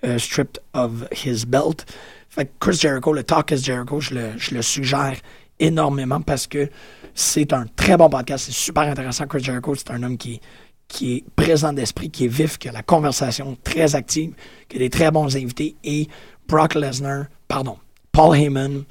euh, 0.04 0.18
stripped 0.18 0.60
of 0.74 1.06
his 1.24 1.44
belt. 1.46 1.84
Fait 2.28 2.46
que 2.46 2.50
Chris 2.60 2.78
Jericho, 2.80 3.12
le 3.12 3.24
Talk 3.24 3.50
is 3.50 3.62
Jericho, 3.62 4.00
je 4.00 4.14
le, 4.14 4.30
je 4.36 4.54
le 4.54 4.62
suggère 4.62 5.16
énormément 5.58 6.20
parce 6.20 6.46
que 6.46 6.70
c'est 7.14 7.52
un 7.52 7.66
très 7.76 7.96
bon 7.96 8.08
podcast. 8.08 8.46
C'est 8.46 8.52
super 8.52 8.84
intéressant. 8.84 9.26
Chris 9.26 9.42
Jericho, 9.42 9.74
c'est 9.74 9.90
un 9.90 10.02
homme 10.04 10.16
qui, 10.16 10.40
qui 10.86 11.16
est 11.16 11.24
présent 11.34 11.72
d'esprit, 11.72 12.10
qui 12.10 12.26
est 12.26 12.28
vif, 12.28 12.56
qui 12.56 12.68
a 12.68 12.72
la 12.72 12.82
conversation 12.82 13.56
très 13.64 13.96
active, 13.96 14.32
qui 14.68 14.76
a 14.76 14.78
des 14.78 14.90
très 14.90 15.10
bons 15.10 15.36
invités. 15.36 15.74
Et 15.82 16.06
Brock 16.46 16.76
Lesnar, 16.76 17.24
pardon, 17.48 17.78
Paul 18.12 18.36
Heyman, 18.36 18.84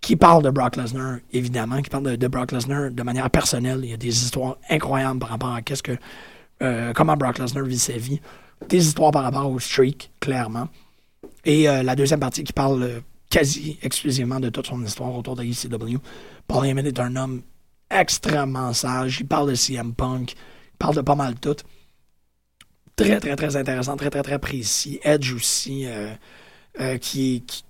qui 0.00 0.16
parle 0.16 0.42
de 0.42 0.50
Brock 0.50 0.76
Lesnar, 0.76 1.18
évidemment, 1.32 1.82
qui 1.82 1.90
parle 1.90 2.04
de, 2.04 2.16
de 2.16 2.28
Brock 2.28 2.52
Lesnar 2.52 2.90
de 2.90 3.02
manière 3.02 3.28
personnelle. 3.30 3.80
Il 3.82 3.90
y 3.90 3.94
a 3.94 3.96
des 3.96 4.08
histoires 4.08 4.56
incroyables 4.70 5.18
par 5.18 5.30
rapport 5.30 5.54
à 5.54 5.62
qu'est-ce 5.62 5.82
que, 5.82 5.96
euh, 6.62 6.92
comment 6.92 7.16
Brock 7.16 7.38
Lesnar 7.38 7.64
vit 7.64 7.78
sa 7.78 7.94
vie. 7.96 8.20
Des 8.68 8.86
histoires 8.86 9.10
par 9.10 9.22
rapport 9.24 9.50
au 9.50 9.58
streak, 9.58 10.10
clairement. 10.20 10.68
Et 11.44 11.68
euh, 11.68 11.82
la 11.82 11.96
deuxième 11.96 12.20
partie 12.20 12.44
qui 12.44 12.52
parle 12.52 12.82
euh, 12.82 13.00
quasi 13.30 13.78
exclusivement 13.82 14.40
de 14.40 14.50
toute 14.50 14.66
son 14.66 14.82
histoire 14.84 15.14
autour 15.14 15.36
de 15.36 15.42
ECW. 15.42 15.98
Paul 16.46 16.66
Heyman 16.66 16.86
est 16.86 16.98
un 17.00 17.14
homme 17.16 17.42
extrêmement 17.90 18.72
sage. 18.72 19.18
Il 19.20 19.26
parle 19.26 19.50
de 19.50 19.54
CM 19.54 19.94
Punk. 19.94 20.32
Il 20.32 20.76
parle 20.78 20.94
de 20.96 21.00
pas 21.00 21.14
mal 21.16 21.34
tout. 21.36 21.56
Très, 22.96 23.20
très, 23.20 23.36
très 23.36 23.56
intéressant, 23.56 23.96
très, 23.96 24.10
très, 24.10 24.22
très 24.22 24.38
précis. 24.38 24.98
Edge 25.04 25.32
aussi, 25.32 25.86
qui 27.00 27.44
qui- 27.46 27.64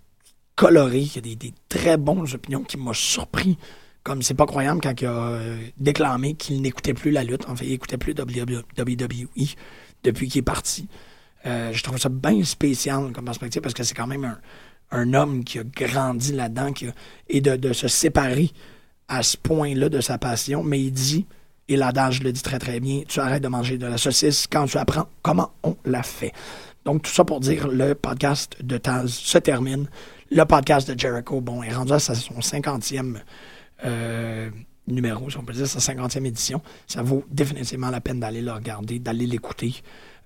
coloré, 0.59 1.03
qui 1.05 1.19
a 1.19 1.23
des, 1.23 1.55
très 1.69 1.97
bonnes 1.97 2.27
opinions, 2.35 2.65
qui 2.65 2.77
m'a 2.77 2.93
surpris. 2.93 3.57
Comme 4.03 4.23
c'est 4.23 4.35
pas 4.35 4.47
croyable 4.47 4.81
quand 4.83 5.01
il 5.01 5.07
a 5.07 5.13
euh, 5.13 5.59
déclamé 5.77 6.35
qu'il 6.35 6.61
n'écoutait 6.61 6.95
plus 6.95 7.11
la 7.11 7.23
lutte. 7.23 7.49
En 7.49 7.55
fait, 7.55 7.65
il 7.65 7.71
n'écoutait 7.71 7.99
plus 7.99 8.13
WWE 8.13 9.29
depuis 10.03 10.29
qu'il 10.29 10.39
est 10.39 10.43
parti. 10.43 10.89
Euh, 11.47 11.73
je 11.73 11.83
trouve 11.83 11.99
ça 11.99 12.09
bien 12.09 12.43
spécial 12.43 13.13
comme 13.13 13.25
perspective 13.27 13.63
parce 13.63 13.75
que 13.75 13.85
c'est 13.85 13.95
quand 13.95 14.07
même 14.07 14.37
un, 14.91 15.15
homme 15.15 15.45
qui 15.45 15.59
a 15.59 15.65
grandi 15.65 16.33
là-dedans 16.33 16.73
et 17.29 17.41
de, 17.41 17.57
de 17.57 17.73
se 17.73 17.87
séparer 17.87 18.51
à 19.09 19.23
ce 19.23 19.37
point-là 19.37 19.89
de 19.89 20.01
sa 20.01 20.19
passion. 20.19 20.65
Mais 20.65 20.81
il 20.81 20.93
dit, 20.93 21.27
et 21.69 21.77
l'adage 21.77 22.23
le 22.23 22.33
dit 22.33 22.43
très 22.43 22.59
très 22.59 22.81
bien, 22.81 23.03
tu 23.07 23.21
arrêtes 23.21 23.43
de 23.43 23.49
manger 23.49 23.79
de 23.79 23.87
la 23.87 23.99
saucisse 23.99 24.47
quand 24.51 24.67
tu 24.67 24.79
apprends 24.79 25.09
comment 25.23 25.53
on 25.63 25.77
la 25.85 26.03
fait. 26.03 26.33
Donc 26.85 27.03
tout 27.03 27.13
ça 27.13 27.25
pour 27.25 27.41
dire, 27.41 27.69
le 27.69 27.95
podcast 27.95 28.57
de 28.63 28.79
Taz 28.79 29.13
se 29.13 29.39
termine. 29.39 29.87
Le 30.31 30.45
podcast 30.45 30.91
de 30.91 30.99
Jericho, 30.99 31.41
bon, 31.41 31.63
est 31.63 31.73
rendu 31.73 31.93
à 31.93 31.99
son 31.99 32.35
50e 32.35 33.17
euh, 33.87 34.51
numéro, 34.87 35.31
si 35.31 35.39
on 35.39 35.43
peut 35.43 35.55
dire, 35.55 35.67
sa 35.67 35.79
50e 35.79 36.27
édition. 36.27 36.61
Ça 36.87 37.01
vaut 37.01 37.25
définitivement 37.31 37.89
la 37.89 38.03
peine 38.03 38.21
d'aller 38.21 38.43
le 38.43 38.53
regarder, 38.53 38.99
d'aller 38.99 39.25
l'écouter 39.25 39.77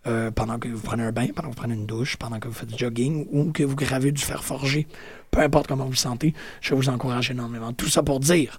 euh, 0.08 0.32
pendant 0.32 0.58
que 0.58 0.66
vous 0.66 0.80
prenez 0.80 1.04
un 1.04 1.12
bain, 1.12 1.28
pendant 1.28 1.50
que 1.50 1.54
vous 1.54 1.60
prenez 1.60 1.74
une 1.74 1.86
douche, 1.86 2.16
pendant 2.16 2.40
que 2.40 2.48
vous 2.48 2.54
faites 2.54 2.70
du 2.70 2.76
jogging 2.76 3.28
ou 3.30 3.52
que 3.52 3.62
vous 3.62 3.76
gravez 3.76 4.10
du 4.10 4.20
fer 4.20 4.42
forgé. 4.42 4.88
Peu 5.30 5.40
importe 5.40 5.68
comment 5.68 5.84
vous 5.84 5.90
vous 5.90 5.96
sentez, 5.96 6.34
je 6.60 6.74
vous 6.74 6.88
encourage 6.88 7.30
énormément. 7.30 7.72
Tout 7.72 7.88
ça 7.88 8.02
pour 8.02 8.18
dire, 8.18 8.58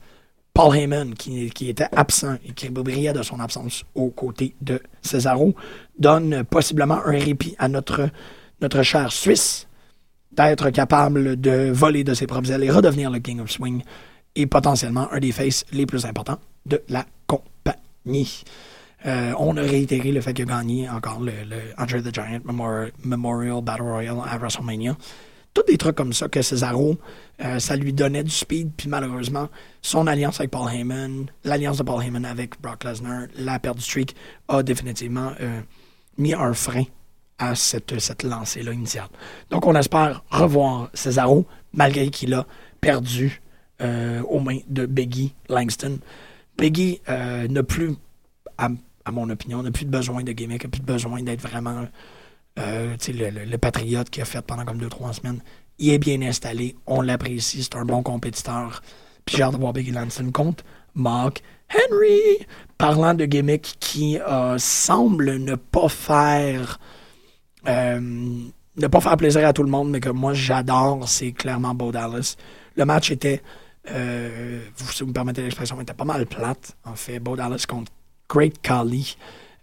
Paul 0.54 0.78
Heyman, 0.78 1.14
qui, 1.14 1.50
qui 1.50 1.68
était 1.68 1.90
absent 1.92 2.38
et 2.46 2.54
qui 2.54 2.70
brillait 2.70 3.12
de 3.12 3.22
son 3.22 3.42
absence 3.42 3.84
aux 3.96 4.12
côtés 4.12 4.56
de 4.62 4.82
Cesaro, 5.02 5.54
donne 6.00 6.46
possiblement 6.46 7.06
un 7.06 7.20
répit 7.20 7.54
à 7.60 7.68
notre, 7.68 8.10
notre 8.62 8.82
cher 8.82 9.12
Suisse 9.12 9.68
d'être 10.36 10.70
capable 10.70 11.40
de 11.40 11.72
voler 11.72 12.04
de 12.04 12.14
ses 12.14 12.28
propres 12.28 12.52
ailes 12.52 12.64
et 12.64 12.72
redevenir 12.72 13.12
le 13.12 13.20
King 13.20 13.40
of 13.40 13.52
Swing 13.52 13.84
et 14.36 14.46
potentiellement 14.48 15.12
un 15.12 15.20
des 15.20 15.32
faces 15.32 15.66
les 15.72 15.86
plus 15.86 16.06
importants 16.06 16.40
de 16.66 16.82
la 16.90 17.06
compagnie. 17.28 18.44
Euh, 19.06 19.34
on 19.38 19.58
a 19.58 19.62
réitéré 19.62 20.12
le 20.12 20.22
fait 20.22 20.34
qu'il 20.34 20.50
a 20.50 20.58
gagné 20.58 20.90
encore 20.90 21.20
le, 21.20 21.32
le 21.48 21.58
Andre 21.78 22.02
the 22.02 22.14
Giant 22.14 22.42
Memorial, 23.04 23.62
Battle 23.62 23.82
Royale 23.84 24.22
à 24.26 24.38
WrestleMania. 24.38 24.96
Tous 25.54 25.64
des 25.68 25.78
trucs 25.78 25.96
comme 25.96 26.14
ça 26.14 26.30
que 26.30 26.42
Cesaro, 26.42 26.98
euh, 27.44 27.60
ça 27.60 27.76
lui 27.76 27.94
donnait 27.94 28.24
du 28.24 28.32
speed, 28.32 28.72
puis 28.76 28.90
malheureusement, 28.90 29.50
son 29.82 30.08
alliance 30.08 30.40
avec 30.40 30.50
Paul 30.50 30.72
Heyman, 30.74 31.28
l'alliance 31.44 31.78
de 31.78 31.84
Paul 31.84 32.04
Heyman 32.04 32.26
avec 32.26 32.60
Brock 32.60 32.84
Lesnar, 32.84 33.28
la 33.38 33.60
perte 33.60 33.78
du 33.78 33.84
streak, 33.84 34.16
a 34.48 34.64
définitivement 34.64 35.34
euh, 35.42 35.62
mis 36.18 36.34
un 36.34 36.54
frein 36.54 36.86
à 37.38 37.56
cette, 37.56 38.24
lancée-là 38.24 38.74
initiale. 38.74 39.08
Donc, 39.50 39.66
on 39.66 39.76
espère 39.76 40.24
revoir 40.30 40.90
Cesaro, 40.94 41.46
malgré 41.74 42.10
qu'il 42.10 42.34
a 42.34 42.46
perdu 42.80 43.42
euh, 43.82 44.22
aux 44.24 44.40
mains 44.40 44.60
de 44.68 44.86
Biggie 44.86 45.34
Langston. 45.50 46.00
Biggie 46.58 47.02
euh, 47.10 47.48
n'a 47.48 47.64
plus, 47.64 47.96
à, 48.58 48.70
mon 49.12 49.30
opinion, 49.30 49.64
n'a 49.64 49.72
plus 49.72 49.86
de 49.86 49.90
besoin 49.90 50.24
de 50.24 50.32
gimmick, 50.32 50.64
n'a 50.64 50.70
plus 50.70 50.82
de 50.82 50.86
besoin 50.86 51.24
d'être 51.24 51.42
vraiment 51.42 51.88
euh, 52.60 52.96
le, 53.08 53.58
patriote 53.58 54.10
qu'il 54.10 54.22
a 54.22 54.26
fait 54.26 54.42
pendant 54.42 54.64
comme 54.64 54.78
deux, 54.78 54.90
trois 54.90 55.14
semaines. 55.14 55.42
Il 55.80 55.90
est 55.90 55.98
bien 55.98 56.22
installé, 56.22 56.76
on 56.86 57.02
l'apprécie, 57.02 57.64
c'est 57.64 57.76
un 57.76 57.86
bon 57.86 58.04
compétiteur. 58.04 58.82
Puis 59.26 59.38
j'ai 59.38 59.44
hâte 59.44 59.54
de 59.54 59.58
voir 59.58 59.74
Biggie 59.74 59.92
Langston 59.92 60.32
contre 60.32 60.64
Mark 60.94 61.42
Henry. 61.74 62.46
Parlant 62.78 63.16
de 63.16 63.26
gimmick 63.26 63.76
qui 63.80 64.20
semble 64.58 65.38
ne 65.38 65.56
pas 65.56 65.90
faire 65.90 66.80
euh, 67.68 68.00
ne 68.76 68.88
pas 68.88 69.02
faire 69.02 69.18
plaisir 69.18 69.48
à 69.48 69.54
tout 69.54 69.64
le 69.64 69.70
monde, 69.70 69.90
mais 69.92 70.00
que 70.00 70.10
moi 70.10 70.34
j'adore, 70.34 71.08
c'est 71.08 71.32
clairement 71.32 71.74
Bo 71.74 71.92
Dallas. 71.92 72.36
Le 72.76 72.86
match 72.86 73.12
était, 73.12 73.42
euh, 73.92 74.62
si 74.88 75.04
vous 75.04 75.10
me 75.10 75.14
permettez 75.14 75.42
l'expression, 75.42 75.80
était 75.82 75.94
pas 75.94 76.06
mal 76.06 76.26
plate. 76.26 76.76
En 76.86 76.96
fait, 76.96 77.20
Bo 77.20 77.36
Dallas 77.36 77.66
contre 77.68 77.92
Great 78.30 78.62
Khali, 78.62 79.16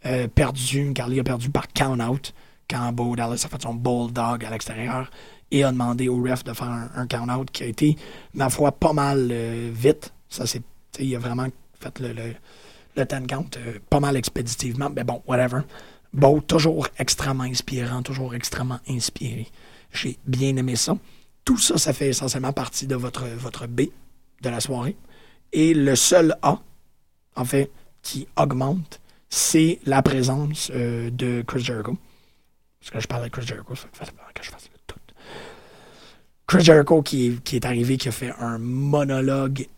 euh, 0.06 0.28
perdu. 0.28 0.92
Khali 0.94 1.20
a 1.20 1.24
perdu 1.24 1.50
par 1.50 1.68
count 1.68 2.00
out 2.00 2.32
quand 2.68 2.92
Bo 2.92 3.16
Dallas 3.16 3.42
a 3.44 3.48
fait 3.48 3.62
son 3.62 3.74
bulldog 3.74 4.44
à 4.44 4.50
l'extérieur 4.50 5.10
et 5.50 5.64
a 5.64 5.72
demandé 5.72 6.08
au 6.08 6.22
ref 6.22 6.44
de 6.44 6.52
faire 6.52 6.68
un, 6.68 6.88
un 6.94 7.06
count 7.06 7.28
out 7.28 7.50
qui 7.50 7.64
a 7.64 7.66
été, 7.66 7.96
ma 8.34 8.48
foi, 8.48 8.70
pas 8.70 8.92
mal 8.92 9.28
euh, 9.32 9.70
vite. 9.72 10.12
Ça, 10.28 10.46
c'est, 10.46 10.62
il 11.00 11.14
a 11.16 11.18
vraiment 11.18 11.48
fait 11.80 11.98
le, 11.98 12.12
le, 12.12 12.34
le 12.96 13.04
10 13.04 13.26
count 13.26 13.46
pas 13.88 13.98
mal 13.98 14.16
expéditivement, 14.16 14.90
mais 14.94 15.02
bon, 15.02 15.20
whatever. 15.26 15.62
Beau, 16.12 16.40
toujours 16.40 16.88
extrêmement 16.98 17.44
inspirant, 17.44 18.02
toujours 18.02 18.34
extrêmement 18.34 18.80
inspiré. 18.88 19.46
J'ai 19.92 20.18
bien 20.26 20.56
aimé 20.56 20.76
ça. 20.76 20.96
Tout 21.44 21.58
ça, 21.58 21.78
ça 21.78 21.92
fait 21.92 22.08
essentiellement 22.08 22.52
partie 22.52 22.86
de 22.86 22.96
votre, 22.96 23.66
B 23.66 23.82
de 24.42 24.48
la 24.48 24.60
soirée. 24.60 24.96
Et 25.52 25.74
le 25.74 25.96
seul 25.96 26.36
A, 26.42 26.60
en 27.36 27.44
fait, 27.44 27.70
qui 28.02 28.26
augmente, 28.36 29.00
c'est 29.28 29.78
la 29.84 30.02
présence 30.02 30.70
euh, 30.74 31.10
de 31.10 31.42
Chris 31.46 31.62
Jericho. 31.62 31.96
Parce 32.80 32.90
que 32.90 33.00
je 33.00 33.06
parlais 33.06 33.28
de 33.28 33.32
Chris 33.32 33.46
Jericho, 33.46 33.74
ça 33.74 33.86
fait 33.92 34.12
que 34.34 34.42
je 34.42 34.50
fasse 34.50 34.68
le 34.72 34.78
tout. 34.86 34.98
Chris 36.46 36.64
Jericho 36.64 37.02
qui, 37.02 37.40
qui 37.44 37.56
est 37.56 37.64
arrivé, 37.64 37.96
qui 37.96 38.08
a 38.08 38.12
fait 38.12 38.32
un 38.38 38.58
monologue 38.58 39.68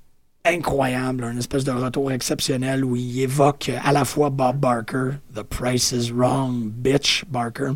incroyable, 0.44 1.24
un 1.24 1.36
espèce 1.36 1.64
de 1.64 1.70
retour 1.70 2.10
exceptionnel 2.10 2.84
où 2.84 2.96
il 2.96 3.20
évoque 3.20 3.70
à 3.82 3.92
la 3.92 4.04
fois 4.04 4.30
Bob 4.30 4.58
Barker, 4.58 5.10
The 5.34 5.42
Price 5.42 5.92
is 5.92 6.10
Wrong, 6.10 6.68
bitch 6.68 7.24
Barker, 7.28 7.72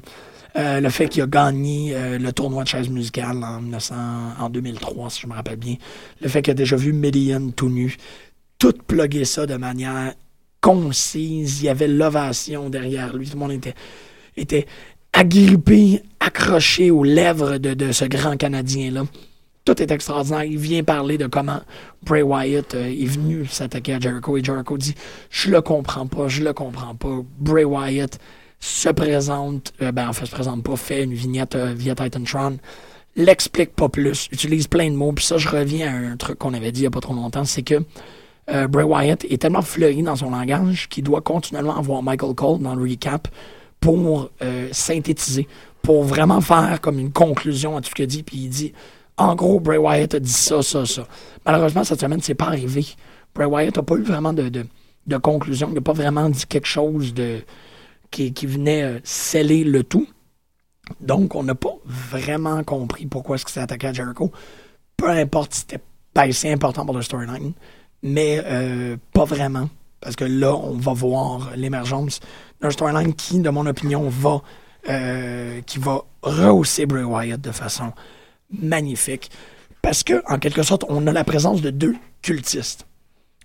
euh, 0.56 0.80
le 0.80 0.88
fait 0.90 1.08
qu'il 1.08 1.22
a 1.22 1.26
gagné 1.26 1.94
euh, 1.94 2.18
le 2.18 2.32
tournoi 2.32 2.64
de 2.64 2.68
chaise 2.68 2.88
musicale 2.88 3.44
en, 3.44 3.60
1900 3.60 3.94
en 4.40 4.50
2003, 4.50 5.10
si 5.10 5.20
je 5.20 5.26
me 5.28 5.34
rappelle 5.34 5.56
bien, 5.56 5.76
le 6.20 6.28
fait 6.28 6.42
qu'il 6.42 6.50
a 6.52 6.54
déjà 6.54 6.76
vu 6.76 6.92
Midian 6.92 7.50
tout 7.50 7.68
nu, 7.68 7.96
tout 8.58 8.74
plugué 8.86 9.24
ça 9.24 9.46
de 9.46 9.56
manière 9.56 10.14
concise, 10.60 11.60
il 11.60 11.66
y 11.66 11.68
avait 11.68 11.88
l'ovation 11.88 12.68
derrière 12.68 13.16
lui, 13.16 13.28
tout 13.28 13.34
le 13.34 13.38
monde 13.38 13.60
était, 14.36 14.66
agrippé, 15.12 16.02
accroché 16.18 16.90
aux 16.90 17.04
lèvres 17.04 17.58
de 17.58 17.92
ce 17.92 18.04
grand 18.06 18.36
Canadien-là. 18.36 19.04
Tout 19.66 19.82
est 19.82 19.90
extraordinaire. 19.90 20.44
Il 20.44 20.58
vient 20.58 20.84
parler 20.84 21.18
de 21.18 21.26
comment 21.26 21.60
Bray 22.04 22.22
Wyatt 22.22 22.76
euh, 22.76 22.86
est 22.86 23.04
venu 23.04 23.46
s'attaquer 23.46 23.94
à 23.94 24.00
Jericho 24.00 24.36
et 24.36 24.44
Jericho 24.44 24.78
dit 24.78 24.94
Je 25.28 25.50
le 25.50 25.60
comprends 25.60 26.06
pas, 26.06 26.28
je 26.28 26.44
le 26.44 26.52
comprends 26.52 26.94
pas. 26.94 27.18
Bray 27.40 27.64
Wyatt 27.64 28.16
se 28.60 28.88
présente, 28.90 29.72
euh, 29.82 29.90
ben 29.90 30.08
en 30.08 30.12
fait, 30.12 30.26
se 30.26 30.30
présente 30.30 30.62
pas, 30.62 30.76
fait 30.76 31.02
une 31.02 31.14
vignette 31.14 31.56
euh, 31.56 31.74
via 31.76 31.96
Titantron, 31.96 32.58
l'explique 33.16 33.74
pas 33.74 33.88
plus, 33.88 34.28
utilise 34.30 34.68
plein 34.68 34.88
de 34.88 34.94
mots. 34.94 35.10
Puis 35.10 35.24
ça, 35.24 35.36
je 35.36 35.48
reviens 35.48 35.92
à 35.92 36.12
un 36.12 36.16
truc 36.16 36.38
qu'on 36.38 36.54
avait 36.54 36.70
dit 36.70 36.82
il 36.82 36.84
y 36.84 36.86
a 36.86 36.90
pas 36.90 37.00
trop 37.00 37.14
longtemps 37.14 37.44
c'est 37.44 37.62
que 37.62 37.82
Bray 38.68 38.84
Wyatt 38.84 39.24
est 39.24 39.42
tellement 39.42 39.62
fleuri 39.62 40.04
dans 40.04 40.14
son 40.14 40.30
langage 40.30 40.88
qu'il 40.88 41.02
doit 41.02 41.22
continuellement 41.22 41.76
avoir 41.76 42.04
Michael 42.04 42.36
Cole 42.36 42.60
dans 42.60 42.76
le 42.76 42.88
recap 42.88 43.26
pour 43.80 44.30
synthétiser, 44.70 45.48
pour 45.82 46.04
vraiment 46.04 46.40
faire 46.40 46.80
comme 46.80 47.00
une 47.00 47.10
conclusion 47.10 47.76
à 47.76 47.80
tout 47.80 47.90
ce 47.90 47.94
qu'il 47.96 48.06
dit. 48.06 48.22
Puis 48.22 48.36
il 48.36 48.48
dit 48.48 48.72
en 49.18 49.34
gros, 49.34 49.60
Bray 49.60 49.78
Wyatt 49.78 50.14
a 50.14 50.20
dit 50.20 50.32
ça, 50.32 50.62
ça, 50.62 50.84
ça. 50.84 51.06
Malheureusement, 51.44 51.84
cette 51.84 52.00
semaine, 52.00 52.20
c'est 52.20 52.34
pas 52.34 52.46
arrivé. 52.46 52.84
Bray 53.34 53.46
Wyatt 53.46 53.76
n'a 53.76 53.82
pas 53.82 53.94
eu 53.96 54.02
vraiment 54.02 54.32
de, 54.32 54.50
de, 55.06 55.16
conclusion. 55.16 55.68
Il 55.70 55.74
n'a 55.74 55.80
pas 55.80 55.92
vraiment 55.92 56.28
dit 56.28 56.46
quelque 56.46 56.66
chose 56.66 57.14
de, 57.14 57.42
qui, 58.10 58.32
qui 58.32 58.46
venait 58.46 58.82
euh, 58.82 58.98
sceller 59.04 59.64
le 59.64 59.84
tout. 59.84 60.06
Donc, 61.00 61.34
on 61.34 61.42
n'a 61.42 61.54
pas 61.54 61.74
vraiment 61.84 62.62
compris 62.62 63.06
pourquoi 63.06 63.36
est-ce 63.36 63.44
qu'il 63.44 63.54
s'est 63.54 63.60
attaqué 63.60 63.88
à 63.88 63.92
Jericho. 63.92 64.30
Peu 64.96 65.10
importe 65.10 65.54
si 65.54 65.60
c'était 65.60 65.80
ben, 66.16 66.32
c'est 66.32 66.50
important 66.50 66.86
pour 66.86 66.94
le 66.94 67.02
storyline, 67.02 67.52
mais 68.02 68.40
euh, 68.46 68.96
pas 69.12 69.26
vraiment. 69.26 69.68
Parce 70.00 70.16
que 70.16 70.24
là, 70.24 70.54
on 70.54 70.78
va 70.78 70.94
voir 70.94 71.50
l'émergence 71.56 72.20
d'un 72.62 72.70
storyline 72.70 73.14
qui, 73.14 73.38
de 73.40 73.50
mon 73.50 73.66
opinion, 73.66 74.08
va, 74.08 74.40
euh, 74.88 75.60
qui 75.66 75.78
va 75.78 76.04
rehausser 76.22 76.86
Bray 76.86 77.04
Wyatt 77.04 77.38
de 77.38 77.50
façon 77.50 77.92
magnifique. 78.50 79.30
Parce 79.82 80.02
que, 80.02 80.22
en 80.26 80.38
quelque 80.38 80.62
sorte, 80.62 80.84
on 80.88 81.06
a 81.06 81.12
la 81.12 81.24
présence 81.24 81.62
de 81.62 81.70
deux 81.70 81.94
cultistes. 82.22 82.86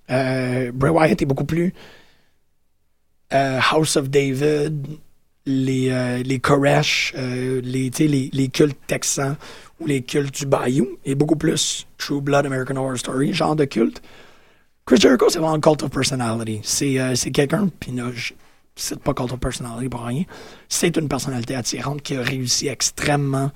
Euh, 0.10 0.72
Bray 0.74 0.92
Wyatt 0.92 1.22
est 1.22 1.26
beaucoup 1.26 1.46
plus 1.46 1.74
euh, 3.34 3.60
House 3.72 3.96
of 3.96 4.10
David, 4.10 4.88
les, 5.46 5.90
euh, 5.90 6.24
les 6.24 6.40
Koresh, 6.40 7.14
les, 7.16 8.50
cultes 8.52 8.78
texans 8.88 9.38
ou 9.80 9.86
les 9.86 10.02
cultes 10.02 10.36
du 10.36 10.46
Bayou, 10.46 10.98
et 11.06 11.16
beaucoup 11.16 11.36
plus 11.36 11.88
True 11.98 12.22
Blood 12.22 12.46
American 12.46 12.76
Horror 12.76 12.98
Story, 12.98 13.34
genre 13.34 13.56
de 13.56 13.66
culte. 13.66 14.02
Chris 14.86 14.98
Jericho, 14.98 15.30
c'est 15.30 15.40
vraiment 15.40 15.60
cult 15.60 15.84
of 15.84 15.92
personality. 15.92 16.60
C'est 16.64 17.16
c'est 17.16 17.32
quelqu'un, 17.32 17.70
puis 17.80 17.94
cite 18.76 19.00
pas 19.00 19.14
cult 19.14 19.32
of 19.32 19.40
personality 19.40 19.90
pour 19.90 20.02
rien, 20.02 20.24
c'est 20.68 20.98
une 20.98 21.08
personnalité 21.08 21.56
attirante 21.56 22.02
qui 22.02 22.16
a 22.16 22.22
réussi 22.22 22.68
extrêmement 22.68 23.52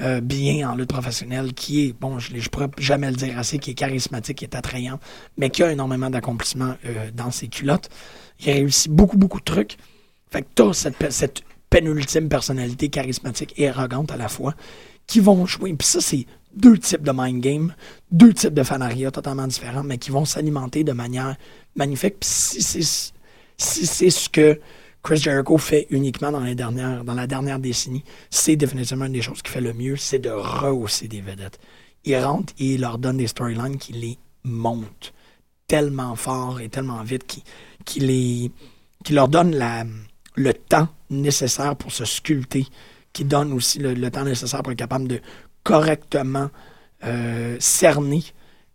euh, 0.00 0.20
bien 0.20 0.68
en 0.68 0.74
lutte 0.74 0.88
professionnelle, 0.88 1.54
qui 1.54 1.86
est, 1.86 1.92
bon, 1.92 2.18
je 2.18 2.34
ne 2.34 2.40
pourrais 2.48 2.68
jamais 2.78 3.10
le 3.10 3.16
dire 3.16 3.38
assez, 3.38 3.58
qui 3.58 3.70
est 3.70 3.74
charismatique, 3.74 4.38
qui 4.38 4.44
est 4.44 4.56
attrayant, 4.56 4.98
mais 5.36 5.50
qui 5.50 5.62
a 5.62 5.70
énormément 5.70 6.10
d'accomplissements 6.10 6.74
euh, 6.84 7.10
dans 7.12 7.30
ses 7.30 7.48
culottes. 7.48 7.88
Il 8.40 8.50
a 8.50 8.54
réussi 8.54 8.88
beaucoup, 8.88 9.16
beaucoup 9.16 9.38
de 9.38 9.44
trucs. 9.44 9.76
Fait 10.30 10.42
que 10.42 10.48
t'as 10.54 10.72
cette, 10.72 11.10
cette 11.10 11.42
pénultime 11.70 12.28
personnalité 12.28 12.88
charismatique 12.88 13.54
et 13.56 13.68
arrogante 13.68 14.10
à 14.10 14.16
la 14.16 14.28
fois 14.28 14.54
qui 15.06 15.20
vont 15.20 15.46
jouer. 15.46 15.74
Puis 15.74 15.86
ça, 15.86 16.00
c'est 16.00 16.26
deux 16.56 16.78
types 16.78 17.02
de 17.02 17.12
mind 17.14 17.40
game, 17.40 17.74
deux 18.10 18.32
types 18.32 18.54
de 18.54 18.62
fanariat 18.62 19.10
totalement 19.10 19.46
différents, 19.46 19.82
mais 19.82 19.98
qui 19.98 20.10
vont 20.10 20.24
s'alimenter 20.24 20.84
de 20.84 20.92
manière 20.92 21.36
magnifique. 21.76 22.20
Puis 22.20 22.28
si 22.30 22.62
c'est 22.62 23.12
si 23.56 23.86
c'est 23.86 24.10
ce 24.10 24.28
que 24.28 24.60
Chris 25.04 25.18
Jericho 25.18 25.58
fait 25.58 25.86
uniquement 25.90 26.32
dans, 26.32 26.40
les 26.40 26.54
dernières, 26.54 27.04
dans 27.04 27.12
la 27.12 27.26
dernière 27.26 27.58
décennie, 27.58 28.02
c'est 28.30 28.56
définitivement 28.56 29.04
une 29.04 29.12
des 29.12 29.20
choses 29.20 29.42
qu'il 29.42 29.52
fait 29.52 29.60
le 29.60 29.74
mieux, 29.74 29.96
c'est 29.96 30.18
de 30.18 30.30
rehausser 30.30 31.08
des 31.08 31.20
vedettes. 31.20 31.60
Il 32.04 32.16
rentre 32.16 32.54
et 32.58 32.74
il 32.74 32.80
leur 32.80 32.96
donne 32.98 33.18
des 33.18 33.26
storylines 33.26 33.76
qui 33.76 33.92
les 33.92 34.18
montent 34.44 35.12
tellement 35.68 36.16
fort 36.16 36.58
et 36.60 36.70
tellement 36.70 37.02
vite 37.02 37.42
qui 37.84 38.50
leur 39.10 39.28
donne 39.28 39.54
le 40.36 40.54
temps 40.54 40.88
nécessaire 41.10 41.76
pour 41.76 41.92
se 41.92 42.06
sculpter, 42.06 42.66
qui 43.12 43.24
donne 43.24 43.52
aussi 43.52 43.78
le, 43.78 43.92
le 43.92 44.10
temps 44.10 44.24
nécessaire 44.24 44.62
pour 44.62 44.72
être 44.72 44.78
capable 44.78 45.06
de 45.06 45.20
correctement 45.62 46.50
euh, 47.04 47.56
cerner 47.60 48.22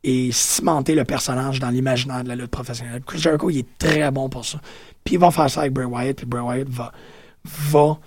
et 0.03 0.31
cimenter 0.31 0.95
le 0.95 1.03
personnage 1.03 1.59
dans 1.59 1.69
l'imaginaire 1.69 2.23
de 2.23 2.29
la 2.29 2.35
lutte 2.35 2.51
professionnelle. 2.51 3.01
Chris 3.05 3.19
Jericho, 3.19 3.49
il 3.49 3.59
est 3.59 3.77
très 3.77 4.09
bon 4.11 4.29
pour 4.29 4.45
ça. 4.45 4.61
Puis 5.03 5.15
il 5.15 5.19
va 5.19 5.31
faire 5.31 5.49
ça 5.49 5.61
avec 5.61 5.73
Bray 5.73 5.85
Wyatt, 5.85 6.17
puis 6.17 6.25
Bray 6.25 6.43
Wyatt 6.43 6.69
va, 6.69 6.91
va 7.43 7.99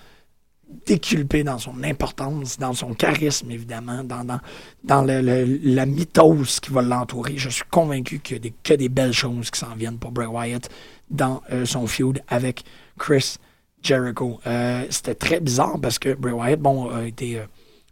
déculper 0.87 1.45
dans 1.45 1.59
son 1.59 1.83
importance, 1.85 2.59
dans 2.59 2.73
son 2.73 2.95
charisme, 2.95 3.51
évidemment, 3.51 4.03
dans, 4.05 5.03
la 5.03 5.87
mythose 5.87 6.61
qui 6.61 6.71
va 6.71 6.83
l'entourer. 6.83 7.35
Je 7.37 7.49
suis 7.49 7.65
convaincu 7.71 8.21
qu'il 8.21 8.37
y 8.37 8.39
a 8.39 8.41
des, 8.41 8.55
que 8.63 8.75
des 8.75 8.89
belles 8.89 9.13
choses 9.13 9.51
qui 9.51 9.61
s'en 9.61 9.75
viennent 9.75 9.99
pour 9.99 10.13
Bray 10.13 10.27
Wyatt 10.27 10.69
dans 11.11 11.43
euh, 11.53 11.65
son 11.65 11.87
feud 11.87 12.23
avec 12.29 12.65
Chris 12.99 13.37
Jericho. 13.83 14.41
Euh, 14.47 14.87
C'était 14.91 15.15
très 15.15 15.41
bizarre 15.41 15.79
parce 15.81 15.99
que 15.99 16.15
Bray 16.15 16.35
Wyatt, 16.35 16.61
bon, 16.61 16.91
a 16.91 17.05
été 17.05 17.39
euh, 17.39 17.45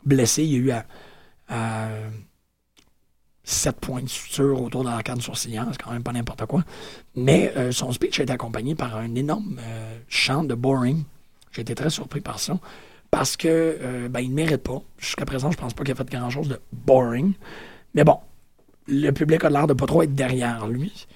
blessé. 0.05 0.43
Il 0.43 0.51
y 0.51 0.73
a 0.73 0.83
eu 1.49 1.57
7 3.51 3.77
points 3.81 4.03
de 4.03 4.09
suture 4.09 4.63
autour 4.63 4.85
de 4.85 4.89
l'arcade 4.89 5.21
sourcilière, 5.21 5.67
c'est 5.73 5.83
quand 5.83 5.91
même 5.91 6.03
pas 6.03 6.13
n'importe 6.13 6.47
quoi. 6.47 6.65
Mais 7.17 7.53
euh, 7.57 7.73
son 7.73 7.93
speech 7.93 8.21
été 8.21 8.33
accompagné 8.33 8.75
par 8.75 8.97
un 8.97 9.15
énorme 9.15 9.59
euh, 9.61 9.99
chant 10.09 10.45
de 10.45 10.55
boring. 10.55 11.03
J'ai 11.53 11.63
été 11.63 11.75
très 11.75 11.91
surpris 11.91 12.21
par 12.21 12.39
ça. 12.39 12.59
Parce 13.11 13.37
que 13.37 13.49
euh, 13.49 14.09
ben, 14.09 14.21
il 14.21 14.31
ne 14.31 14.35
mérite 14.35 14.63
pas. 14.63 14.81
Jusqu'à 14.99 15.25
présent, 15.25 15.51
je 15.51 15.57
pense 15.57 15.75
pas 15.75 15.83
qu'il 15.83 15.93
a 15.93 15.97
fait 15.97 16.09
grand 16.09 16.31
chose 16.31 16.49
de 16.49 16.61
boring. 16.73 17.33
Mais 17.95 18.05
bon, 18.05 18.19
le 18.87 19.11
public 19.11 19.45
a 19.45 19.51
l'air 19.51 19.67
de 19.67 19.73
pas 19.73 19.87
trop 19.87 20.03
être 20.03 20.15
derrière 20.15 20.69
lui. 20.69 21.07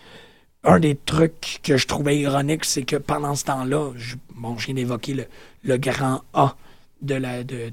Un 0.65 0.81
des 0.81 0.97
trucs 0.97 1.61
que 1.63 1.77
je 1.77 1.87
trouvais 1.87 2.19
ironique, 2.19 2.65
c'est 2.65 2.85
que 2.85 2.97
pendant 2.97 3.37
ce 3.37 3.45
temps-là, 3.45 3.93
je, 3.97 4.17
viens 4.65 4.75
d'évoquer 4.75 5.29
le, 5.63 5.77
grand 5.77 6.23
A 6.33 6.57
de 7.01 7.15
la, 7.15 7.45
de 7.45 7.71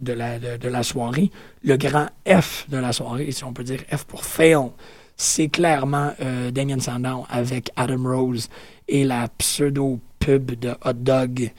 de, 0.00 0.56
de 0.56 0.68
la 0.68 0.82
soirée. 0.82 1.30
Le 1.62 1.76
grand 1.76 2.08
F 2.28 2.66
de 2.68 2.76
la 2.76 2.92
soirée, 2.92 3.30
si 3.32 3.44
on 3.44 3.52
peut 3.52 3.64
dire 3.64 3.80
F 3.94 4.04
pour 4.04 4.24
fail, 4.24 4.70
c'est 5.16 5.48
clairement 5.48 6.12
euh, 6.20 6.50
Damien 6.50 6.78
Sandow 6.78 7.24
avec 7.30 7.70
Adam 7.76 8.02
Rose 8.02 8.48
et 8.86 9.04
la 9.04 9.28
pseudo-pub 9.28 10.52
de 10.52 10.74
hot 10.84 10.92
dog 10.92 11.50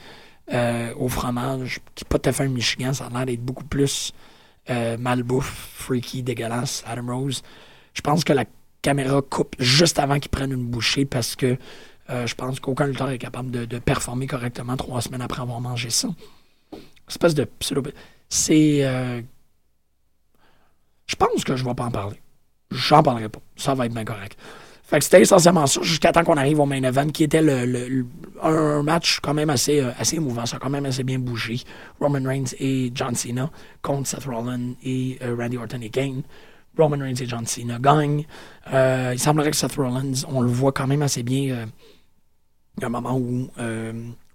euh, 0.53 0.93
au 0.95 1.09
fromage, 1.09 1.79
qui 1.95 2.03
n'est 2.03 2.09
pas 2.09 2.19
tout 2.19 2.29
à 2.29 2.33
fait 2.33 2.43
un 2.43 2.49
Michigan, 2.49 2.93
ça 2.93 3.07
a 3.07 3.09
l'air 3.09 3.25
d'être 3.25 3.43
beaucoup 3.43 3.65
plus 3.65 4.13
euh, 4.69 4.97
malbouffe, 4.97 5.71
freaky, 5.73 6.23
dégueulasse, 6.23 6.83
Adam 6.85 7.17
Rose. 7.17 7.41
Je 7.93 8.01
pense 8.01 8.23
que 8.23 8.33
la 8.33 8.45
caméra 8.81 9.21
coupe 9.21 9.55
juste 9.59 9.97
avant 9.97 10.19
qu'il 10.19 10.29
prenne 10.29 10.51
une 10.51 10.65
bouchée 10.65 11.05
parce 11.05 11.35
que 11.35 11.57
je 12.09 12.33
pense 12.35 12.61
qu'aucun 12.61 12.88
lutteur 12.88 13.09
est 13.09 13.17
capable 13.17 13.51
de, 13.51 13.65
de 13.65 13.79
performer 13.79 14.27
correctement 14.27 14.77
trois 14.77 15.01
semaines 15.01 15.21
après 15.21 15.41
avoir 15.41 15.59
mangé 15.59 15.89
ça. 15.89 16.07
Espèce 17.09 17.35
de 17.35 17.43
pseudo. 17.43 17.83
C'est. 18.30 18.80
euh, 18.86 19.21
Je 21.07 21.15
pense 21.15 21.43
que 21.43 21.55
je 21.55 21.63
ne 21.63 21.69
vais 21.69 21.75
pas 21.75 21.86
en 21.86 21.91
parler. 21.91 22.19
J'en 22.71 23.01
parlerai 23.01 23.30
pas. 23.30 23.39
Ça 23.55 23.73
va 23.73 23.86
être 23.86 23.93
bien 23.93 24.03
correct. 24.05 24.38
Fait 24.84 24.99
que 24.99 25.03
c'était 25.03 25.21
essentiellement 25.21 25.67
ça 25.67 25.82
jusqu'à 25.82 26.13
temps 26.13 26.23
qu'on 26.23 26.38
arrive 26.38 26.59
au 26.61 26.65
main 26.65 26.82
event, 26.82 27.07
qui 27.09 27.23
était 27.25 27.41
le, 27.41 28.05
un 28.41 28.84
match 28.84 29.19
quand 29.21 29.34
même 29.34 29.49
assez, 29.49 29.82
euh, 29.82 29.91
assez 29.99 30.15
émouvant. 30.15 30.45
Ça 30.45 30.57
a 30.57 30.59
quand 30.59 30.69
même 30.69 30.86
assez 30.86 31.03
bien 31.03 31.19
bougé. 31.19 31.59
Roman 31.99 32.23
Reigns 32.25 32.53
et 32.59 32.91
John 32.93 33.13
Cena 33.15 33.49
contre 33.82 34.07
Seth 34.07 34.23
Rollins 34.25 34.73
et 34.84 35.17
euh, 35.21 35.36
Randy 35.38 35.57
Orton 35.57 35.82
et 35.82 35.89
Kane. 35.89 36.23
Roman 36.78 36.97
Reigns 36.99 37.15
et 37.19 37.25
John 37.25 37.45
Cena 37.45 37.80
gagnent. 37.80 38.23
Il 38.71 39.19
semblerait 39.19 39.51
que 39.51 39.57
Seth 39.57 39.75
Rollins, 39.75 40.23
on 40.30 40.41
le 40.41 40.49
voit 40.49 40.71
quand 40.71 40.88
même 40.88 41.01
assez 41.01 41.23
bien. 41.23 41.67
il 42.78 42.86
un 42.86 42.89
moment 42.89 43.17
où 43.17 43.49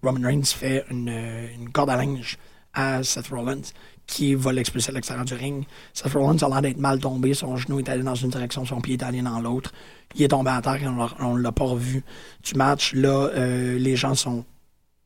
Roman 0.03 0.27
Reigns 0.27 0.45
fait 0.45 0.85
une, 0.91 1.09
une 1.09 1.71
corde 1.71 1.91
à 1.91 1.97
linge 1.97 2.37
à 2.75 3.03
Seth 3.03 3.29
Rollins 3.29 3.61
qui 4.07 4.35
va 4.35 4.53
l'expulser 4.53 4.91
à 4.91 4.95
l'extérieur 4.95 5.25
du 5.25 5.35
ring. 5.35 5.65
Seth 5.95 6.13
Rollins 6.13 6.37
a 6.43 6.49
l'air 6.49 6.63
d'être 6.63 6.79
mal 6.79 6.99
tombé. 6.99 7.35
Son 7.35 7.57
genou 7.57 7.79
est 7.79 7.89
allé 7.89 8.03
dans 8.03 8.15
une 8.15 8.31
direction, 8.31 8.65
son 8.65 8.81
pied 8.81 8.95
est 8.95 9.03
allé 9.03 9.23
dans 9.23 9.41
l'autre. 9.41 9.73
Il 10.15 10.23
est 10.23 10.29
tombé 10.29 10.51
à 10.51 10.61
terre 10.61 10.83
et 10.83 10.87
on 11.21 11.37
ne 11.37 11.41
l'a 11.43 11.53
pas 11.53 11.65
revu 11.65 12.03
du 12.43 12.55
match. 12.55 12.93
Là, 12.95 13.29
euh, 13.35 13.79
les 13.79 13.97
gens 13.97 14.15
sont. 14.15 14.45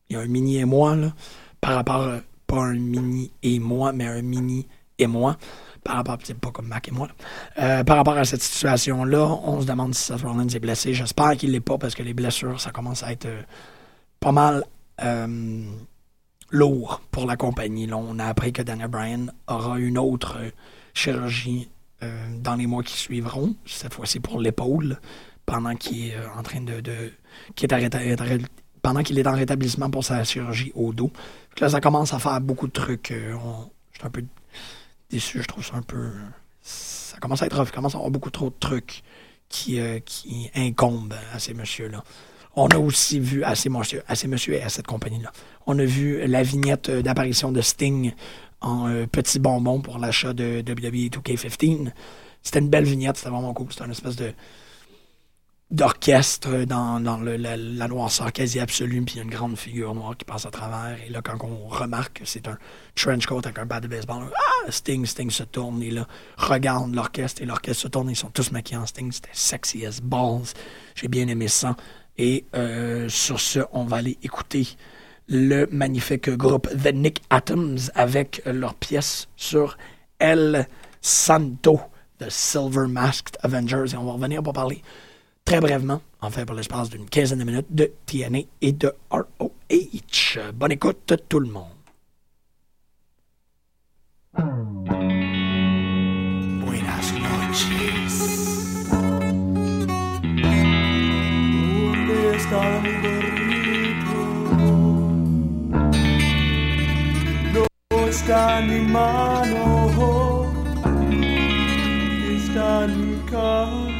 Il 0.08 0.14
y 0.14 0.16
a 0.16 0.20
un 0.22 0.26
mini 0.26 0.58
et 0.58 0.64
moi, 0.64 0.96
là, 0.96 1.12
par 1.60 1.74
rapport. 1.74 2.02
à- 2.02 2.20
pas 2.48 2.58
un 2.62 2.74
mini 2.74 3.32
et 3.42 3.58
moi, 3.58 3.92
mais 3.92 4.06
un 4.06 4.22
mini 4.22 4.68
et 5.00 5.08
moi. 5.08 5.36
Par 5.82 5.96
rapport, 5.96 6.16
c'est 6.22 6.38
pas 6.38 6.52
comme 6.52 6.68
Mac 6.68 6.86
et 6.86 6.92
moi. 6.92 7.08
Euh, 7.58 7.82
par 7.82 7.96
rapport 7.96 8.16
à 8.16 8.24
cette 8.24 8.40
situation-là, 8.42 9.24
on 9.42 9.60
se 9.60 9.66
demande 9.66 9.92
si 9.96 10.04
Seth 10.04 10.22
Rollins 10.22 10.46
est 10.46 10.60
blessé. 10.60 10.94
J'espère 10.94 11.36
qu'il 11.36 11.50
l'est 11.50 11.58
pas 11.60 11.76
parce 11.76 11.96
que 11.96 12.04
les 12.04 12.14
blessures, 12.14 12.60
ça 12.60 12.70
commence 12.70 13.02
à 13.02 13.10
être 13.10 13.26
euh, 13.26 13.42
pas 14.20 14.30
mal 14.30 14.62
euh, 15.02 15.64
lourd 16.50 17.00
pour 17.10 17.26
la 17.26 17.36
compagnie. 17.36 17.88
On 17.92 18.18
a 18.18 18.26
appris 18.26 18.52
que 18.52 18.62
Daniel 18.62 18.88
Bryan 18.88 19.32
aura 19.46 19.78
une 19.78 19.98
autre 19.98 20.38
euh, 20.38 20.50
chirurgie 20.94 21.68
euh, 22.02 22.28
dans 22.40 22.56
les 22.56 22.66
mois 22.66 22.82
qui 22.82 22.96
suivront, 22.96 23.54
cette 23.64 23.94
fois-ci 23.94 24.20
pour 24.20 24.40
l'épaule, 24.40 24.98
pendant 25.44 25.74
qu'il 25.74 26.08
est 26.08 26.14
euh, 26.14 26.28
en 26.36 26.42
train 26.42 26.60
de, 26.60 26.82
pendant 28.82 29.02
qu'il 29.02 29.18
est 29.18 29.26
en 29.26 29.34
rétablissement 29.34 29.90
pour 29.90 30.04
sa 30.04 30.22
chirurgie 30.24 30.72
au 30.74 30.92
dos. 30.92 31.10
Là, 31.60 31.68
ça 31.68 31.80
commence 31.80 32.12
à 32.12 32.18
faire 32.18 32.40
beaucoup 32.40 32.66
de 32.66 32.72
trucs. 32.72 33.12
je 33.12 33.98
suis 33.98 34.06
un 34.06 34.10
peu 34.10 34.24
déçu, 35.10 35.42
je 35.42 35.46
trouve 35.46 35.64
ça 35.64 35.76
un 35.76 35.82
peu. 35.82 36.10
Ça 36.60 37.18
commence 37.18 37.42
à 37.42 37.46
être 37.46 37.70
commence 37.72 37.94
à 37.94 37.98
avoir 37.98 38.10
beaucoup 38.10 38.30
trop 38.30 38.50
de 38.50 38.56
trucs 38.60 39.02
qui, 39.48 39.80
qui 40.04 40.50
incombent 40.54 41.14
à 41.32 41.38
ces 41.38 41.54
messieurs-là. 41.54 42.04
On 42.56 42.68
a 42.68 42.78
aussi 42.78 43.20
vu 43.20 43.44
à 43.44 43.54
ces 43.54 43.70
ces 44.14 44.28
messieurs 44.28 44.54
et 44.54 44.62
à 44.62 44.70
cette 44.70 44.86
compagnie-là. 44.86 45.30
On 45.66 45.78
a 45.78 45.84
vu 45.84 46.26
la 46.26 46.42
vignette 46.42 46.88
euh, 46.88 47.02
d'apparition 47.02 47.52
de 47.52 47.60
Sting 47.60 48.12
en 48.62 48.88
euh, 48.88 49.06
petit 49.06 49.38
bonbon 49.38 49.82
pour 49.82 49.98
l'achat 49.98 50.32
de 50.32 50.64
WWE 50.66 51.10
2K15. 51.10 51.92
C'était 52.42 52.60
une 52.60 52.70
belle 52.70 52.84
vignette, 52.84 53.18
c'était 53.18 53.28
vraiment 53.28 53.52
cool. 53.52 53.66
C'était 53.70 53.84
une 53.84 53.90
espèce 53.90 54.16
de 54.16 54.32
d'orchestre 55.70 56.64
dans, 56.64 57.00
la, 57.00 57.88
noirceur 57.88 58.32
quasi 58.32 58.60
absolue, 58.60 59.02
puis 59.02 59.16
il 59.16 59.18
y 59.18 59.20
a 59.20 59.24
une 59.24 59.30
grande 59.30 59.58
figure 59.58 59.94
noire 59.94 60.16
qui 60.16 60.24
passe 60.24 60.46
à 60.46 60.50
travers. 60.50 60.96
Et 61.04 61.10
là, 61.10 61.22
quand 61.22 61.36
on 61.42 61.66
remarque 61.66 62.20
que 62.20 62.24
c'est 62.24 62.46
un 62.46 62.56
trench 62.94 63.26
coat 63.26 63.40
avec 63.44 63.58
un 63.58 63.66
bat 63.66 63.80
de 63.80 63.88
baseball, 63.88 64.30
ah, 64.32 64.70
Sting, 64.70 65.04
Sting 65.04 65.28
se 65.28 65.42
tourne, 65.42 65.82
et 65.82 65.90
là, 65.90 66.06
regarde 66.36 66.94
l'orchestre, 66.94 67.42
et 67.42 67.46
l'orchestre 67.46 67.82
se 67.82 67.88
tourne, 67.88 68.08
ils 68.10 68.16
sont 68.16 68.30
tous 68.30 68.52
maquillés 68.52 68.78
en 68.78 68.86
Sting. 68.86 69.10
C'était 69.10 69.28
sexy 69.32 69.84
as 69.84 70.00
balls. 70.00 70.52
J'ai 70.94 71.08
bien 71.08 71.26
aimé 71.26 71.48
ça. 71.48 71.76
Et 72.18 72.44
euh, 72.54 73.08
sur 73.08 73.40
ce, 73.40 73.60
on 73.72 73.84
va 73.84 73.98
aller 73.98 74.16
écouter 74.22 74.66
le 75.28 75.66
magnifique 75.70 76.30
groupe 76.30 76.68
The 76.68 76.92
Nick 76.94 77.22
Atoms 77.30 77.90
avec 77.94 78.42
leur 78.46 78.74
pièce 78.74 79.28
sur 79.36 79.76
El 80.18 80.66
Santo, 81.00 81.80
The 82.18 82.30
Silver 82.30 82.86
Masked 82.88 83.36
Avengers. 83.42 83.92
Et 83.92 83.96
on 83.96 84.04
va 84.04 84.12
revenir 84.12 84.42
pour 84.42 84.52
parler 84.52 84.82
très 85.44 85.60
brièvement, 85.60 86.00
en 86.20 86.30
fait 86.30 86.44
pour 86.44 86.56
l'espace 86.56 86.90
d'une 86.90 87.06
quinzaine 87.06 87.38
de 87.38 87.44
minutes, 87.44 87.66
de 87.70 87.92
TNA 88.06 88.40
et 88.60 88.72
de 88.72 88.92
ROH. 89.10 90.52
Bonne 90.54 90.72
écoute 90.72 91.14
tout 91.28 91.40
le 91.40 91.48
monde. 91.48 91.64
¿Dónde 102.50 102.58
está 102.58 102.80
mi 102.80 102.92
perrito? 103.02 104.20
No 107.52 107.66
oh, 107.90 108.06
está 108.06 108.60
en 108.60 108.92
mano, 108.92 110.52
está 112.36 112.84
en 112.84 113.10
mi 113.10 113.16
carro. 113.30 113.95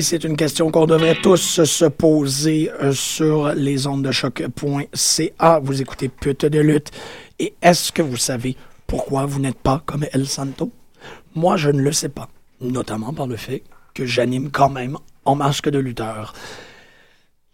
C'est 0.00 0.24
une 0.24 0.36
question 0.36 0.70
qu'on 0.70 0.86
devrait 0.86 1.14
tous 1.22 1.62
se 1.64 1.84
poser 1.84 2.70
euh, 2.82 2.92
sur 2.92 3.52
les 3.54 3.86
ondes 3.86 4.02
de 4.04 4.10
choc.ca. 4.12 5.58
Vous 5.62 5.80
écoutez 5.82 6.08
Pute 6.08 6.46
de 6.46 6.58
lutte. 6.60 6.90
Et 7.38 7.54
est-ce 7.62 7.92
que 7.92 8.02
vous 8.02 8.16
savez 8.16 8.56
pourquoi 8.86 9.26
vous 9.26 9.40
n'êtes 9.40 9.58
pas 9.58 9.82
comme 9.86 10.04
El 10.12 10.26
Santo? 10.26 10.70
Moi, 11.34 11.56
je 11.56 11.70
ne 11.70 11.80
le 11.80 11.92
sais 11.92 12.08
pas. 12.08 12.28
Notamment 12.60 13.12
par 13.12 13.26
le 13.26 13.36
fait 13.36 13.62
que 13.94 14.06
j'anime 14.06 14.50
quand 14.50 14.70
même 14.70 14.96
en 15.24 15.34
masque 15.36 15.68
de 15.68 15.78
lutteur. 15.78 16.34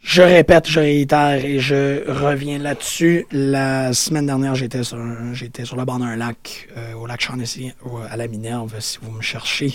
Je 0.01 0.22
répète, 0.22 0.66
je 0.68 0.80
réitère 0.80 1.45
et 1.45 1.59
je 1.59 2.09
reviens 2.11 2.59
là-dessus. 2.59 3.26
La 3.32 3.93
semaine 3.93 4.26
dernière, 4.26 4.55
j'étais 4.55 4.82
sur, 4.82 4.99
j'étais 5.34 5.64
sur 5.66 5.76
le 5.76 5.84
bord 5.84 5.99
d'un 5.99 6.16
lac, 6.16 6.68
euh, 6.76 6.95
au 6.95 7.07
lac 7.07 7.20
Shaughnessy, 7.20 7.72
au- 7.84 7.99
à 7.99 8.16
la 8.16 8.26
Minerve, 8.26 8.74
si 8.80 8.99
vous 9.03 9.11
me 9.11 9.20
cherchez, 9.20 9.74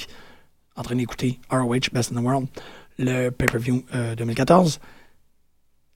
en 0.76 0.84
train 0.84 0.96
d'écouter 0.96 1.40
ROH 1.50 1.92
Best 1.94 2.12
in 2.12 2.16
the 2.16 2.24
World, 2.24 2.48
le 2.98 3.30
pay-per-view 3.30 3.86
euh, 3.94 4.16
2014. 4.16 4.80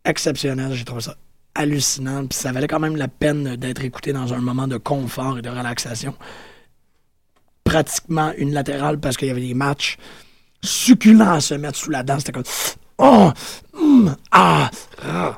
Exceptionnel, 0.06 0.74
j'ai 0.74 0.86
trouvé 0.86 1.02
ça 1.02 1.16
hallucinant, 1.56 2.26
puis 2.26 2.38
ça 2.38 2.52
valait 2.52 2.68
quand 2.68 2.80
même 2.80 2.96
la 2.96 3.08
peine 3.08 3.56
d'être 3.56 3.84
écouté 3.84 4.14
dans 4.14 4.34
un 4.34 4.40
moment 4.40 4.68
de 4.68 4.78
confort 4.78 5.38
et 5.38 5.42
de 5.42 5.50
relaxation. 5.50 6.16
Pratiquement 7.64 8.32
une 8.38 8.54
latérale 8.54 9.00
parce 9.00 9.18
qu'il 9.18 9.28
y 9.28 9.32
avait 9.32 9.42
des 9.42 9.54
matchs 9.54 9.98
succulents 10.64 11.34
à 11.34 11.42
se 11.42 11.54
mettre 11.54 11.78
sous 11.78 11.92
la 11.92 12.04
dent. 12.04 12.18
C'était 12.20 12.32
comme 12.32 12.44
Oh! 12.98 13.32
hum, 13.74 14.16
ah! 14.32 14.70
ah. 15.04 15.38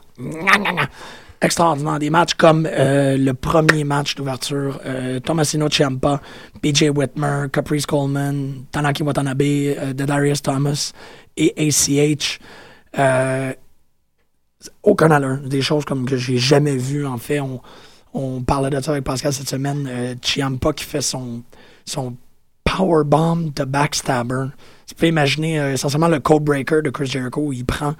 Extraordinaire. 1.44 1.98
Des 1.98 2.12
matchs 2.12 2.36
comme 2.36 2.68
euh, 2.72 3.18
le 3.18 3.34
premier 3.34 3.84
match 3.84 4.14
d'ouverture, 4.14 4.80
euh, 4.86 5.20
Tomasino 5.20 5.70
Ciampa, 5.70 6.22
BJ 6.62 6.92
Whitmer, 6.96 7.48
Caprice 7.52 7.88
Coleman, 7.88 8.66
Tanaki 8.72 9.02
Watanabe, 9.02 9.42
euh, 9.42 9.94
Darius 9.94 10.44
Thomas 10.44 10.94
et 11.36 11.52
ACH. 11.58 12.40
Euh, 13.00 13.54
aucun 14.84 15.10
allure. 15.10 15.40
Des 15.40 15.64
choses 15.64 15.84
comme 15.84 16.06
que 16.06 16.16
j'ai 16.16 16.38
jamais 16.38 16.78
vues. 16.78 17.08
En 17.08 17.18
fait, 17.18 17.40
on, 18.14 18.42
parlait 18.44 18.70
de 18.70 18.80
ça 18.80 18.92
avec 18.92 19.04
Pascal 19.04 19.34
cette 19.34 19.50
semaine. 19.50 19.88
Euh, 19.90 20.14
Ciampa 20.22 20.74
qui 20.74 20.84
fait 20.84 21.02
son, 21.02 21.42
son 21.86 22.16
powerbomb 22.64 23.52
de 23.56 23.64
backstabber. 23.64 24.46
Tu 24.86 24.94
peux 24.94 25.08
imaginer 25.08 25.56
essentiellement 25.72 26.08
le 26.08 26.20
code 26.20 26.44
breaker 26.44 26.84
de 26.84 26.92
Chris 26.92 27.08
Jericho 27.08 27.42
où 27.42 27.52
il 27.52 27.66
prend 27.66 27.96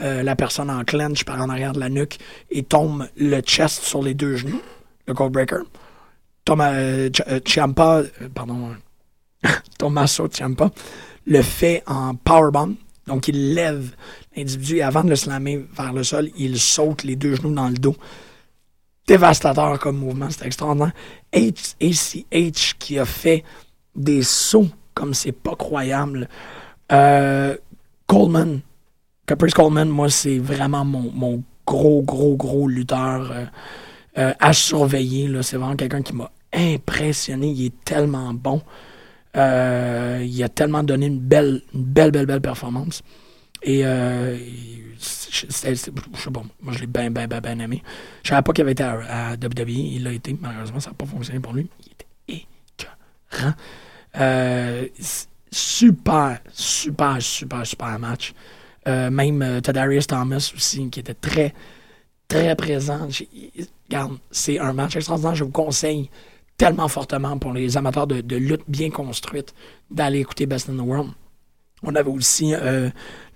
euh, 0.00 0.22
la 0.22 0.36
personne 0.36 0.70
en 0.70 0.84
clench 0.84 1.24
par 1.24 1.40
en 1.40 1.48
arrière 1.48 1.72
de 1.72 1.80
la 1.80 1.88
nuque 1.88 2.18
et 2.50 2.62
tombe 2.62 3.06
le 3.16 3.40
chest 3.40 3.82
sur 3.82 4.02
les 4.02 4.14
deux 4.14 4.36
genoux. 4.36 4.60
Le 5.06 5.14
code 5.14 5.32
breaker. 5.32 5.60
Thomas, 6.44 6.72
euh, 6.74 7.08
Ch- 7.14 7.26
euh, 7.28 7.40
Ciampa, 7.44 7.98
euh, 8.00 8.28
pardon, 8.34 8.70
euh, 9.42 9.48
le 11.26 11.42
fait 11.42 11.82
en 11.86 12.14
powerbomb. 12.14 12.74
Donc, 13.06 13.28
il 13.28 13.54
lève 13.54 13.94
l'individu 14.36 14.76
et 14.78 14.82
avant 14.82 15.04
de 15.04 15.10
le 15.10 15.16
slammer 15.16 15.64
vers 15.76 15.92
le 15.92 16.02
sol, 16.02 16.28
il 16.36 16.58
saute 16.58 17.04
les 17.04 17.14
deux 17.16 17.36
genoux 17.36 17.54
dans 17.54 17.68
le 17.68 17.74
dos. 17.76 17.96
Dévastateur 19.06 19.78
comme 19.78 19.98
mouvement, 19.98 20.28
c'est 20.30 20.44
extraordinaire. 20.46 20.92
H- 21.32 21.74
ACH 21.80 22.74
qui 22.78 22.98
a 22.98 23.04
fait 23.04 23.44
des 23.94 24.22
sauts 24.22 24.68
comme 24.94 25.14
c'est 25.14 25.30
pas 25.32 25.54
croyable. 25.54 26.28
Coleman, 26.88 28.60
Caprice 29.26 29.54
Coleman, 29.54 29.88
moi, 29.88 30.08
c'est 30.08 30.38
vraiment 30.38 30.84
mon, 30.84 31.10
mon 31.12 31.42
gros, 31.66 32.02
gros, 32.02 32.36
gros 32.36 32.68
lutteur 32.68 33.32
euh, 33.32 33.44
euh, 34.18 34.32
à 34.38 34.52
surveiller. 34.52 35.28
C'est 35.42 35.56
vraiment 35.56 35.74
quelqu'un 35.74 36.02
qui 36.02 36.14
m'a 36.14 36.30
impressionné. 36.52 37.48
Il 37.48 37.66
est 37.66 37.84
tellement 37.84 38.32
bon. 38.32 38.62
Euh, 39.36 40.24
il 40.24 40.42
a 40.42 40.48
tellement 40.48 40.84
donné 40.84 41.06
une 41.06 41.18
belle, 41.18 41.60
une 41.74 41.82
belle, 41.82 42.12
belle, 42.12 42.26
belle 42.26 42.40
performance. 42.40 43.02
Et 43.62 43.82
je 43.82 45.46
sais 45.50 45.74
moi 46.62 46.72
je 46.72 46.78
l'ai 46.80 46.86
bien, 46.86 47.10
bien, 47.10 47.26
bien, 47.26 47.40
bien 47.40 47.58
aimé. 47.58 47.82
Je 48.22 48.28
savais 48.28 48.42
pas 48.42 48.52
qu'il 48.52 48.62
avait 48.62 48.72
été 48.72 48.84
à, 48.84 49.32
WWE, 49.32 49.68
il 49.68 50.04
l'a 50.04 50.12
été, 50.12 50.36
malheureusement 50.40 50.78
ça 50.78 50.90
n'a 50.90 50.94
pas 50.94 51.04
fonctionné 51.04 51.40
pour 51.40 51.52
lui. 51.52 51.68
Il 51.80 51.92
était 51.92 52.46
écœurant. 53.28 53.54
Super, 55.50 56.38
super, 56.52 57.20
super, 57.20 57.66
super 57.66 57.98
match. 57.98 58.34
Euh, 58.86 59.10
même 59.10 59.42
euh, 59.42 59.60
Tadarius 59.60 60.06
Thomas 60.06 60.52
aussi, 60.54 60.88
qui 60.90 61.00
était 61.00 61.14
très, 61.14 61.52
très 62.28 62.54
présent. 62.54 63.08
Regarde, 63.88 64.18
c'est 64.30 64.58
un 64.58 64.72
match 64.72 64.94
extraordinaire. 64.96 65.34
Je 65.34 65.44
vous 65.44 65.50
conseille 65.50 66.08
tellement 66.56 66.88
fortement 66.88 67.36
pour 67.38 67.52
les 67.52 67.76
amateurs 67.76 68.06
de, 68.06 68.20
de 68.20 68.36
lutte 68.36 68.62
bien 68.68 68.90
construite 68.90 69.54
d'aller 69.90 70.20
écouter 70.20 70.46
Best 70.46 70.68
in 70.70 70.74
the 70.76 70.80
World. 70.86 71.10
On 71.82 71.94
avait 71.94 72.10
aussi 72.10 72.54
euh, 72.54 72.88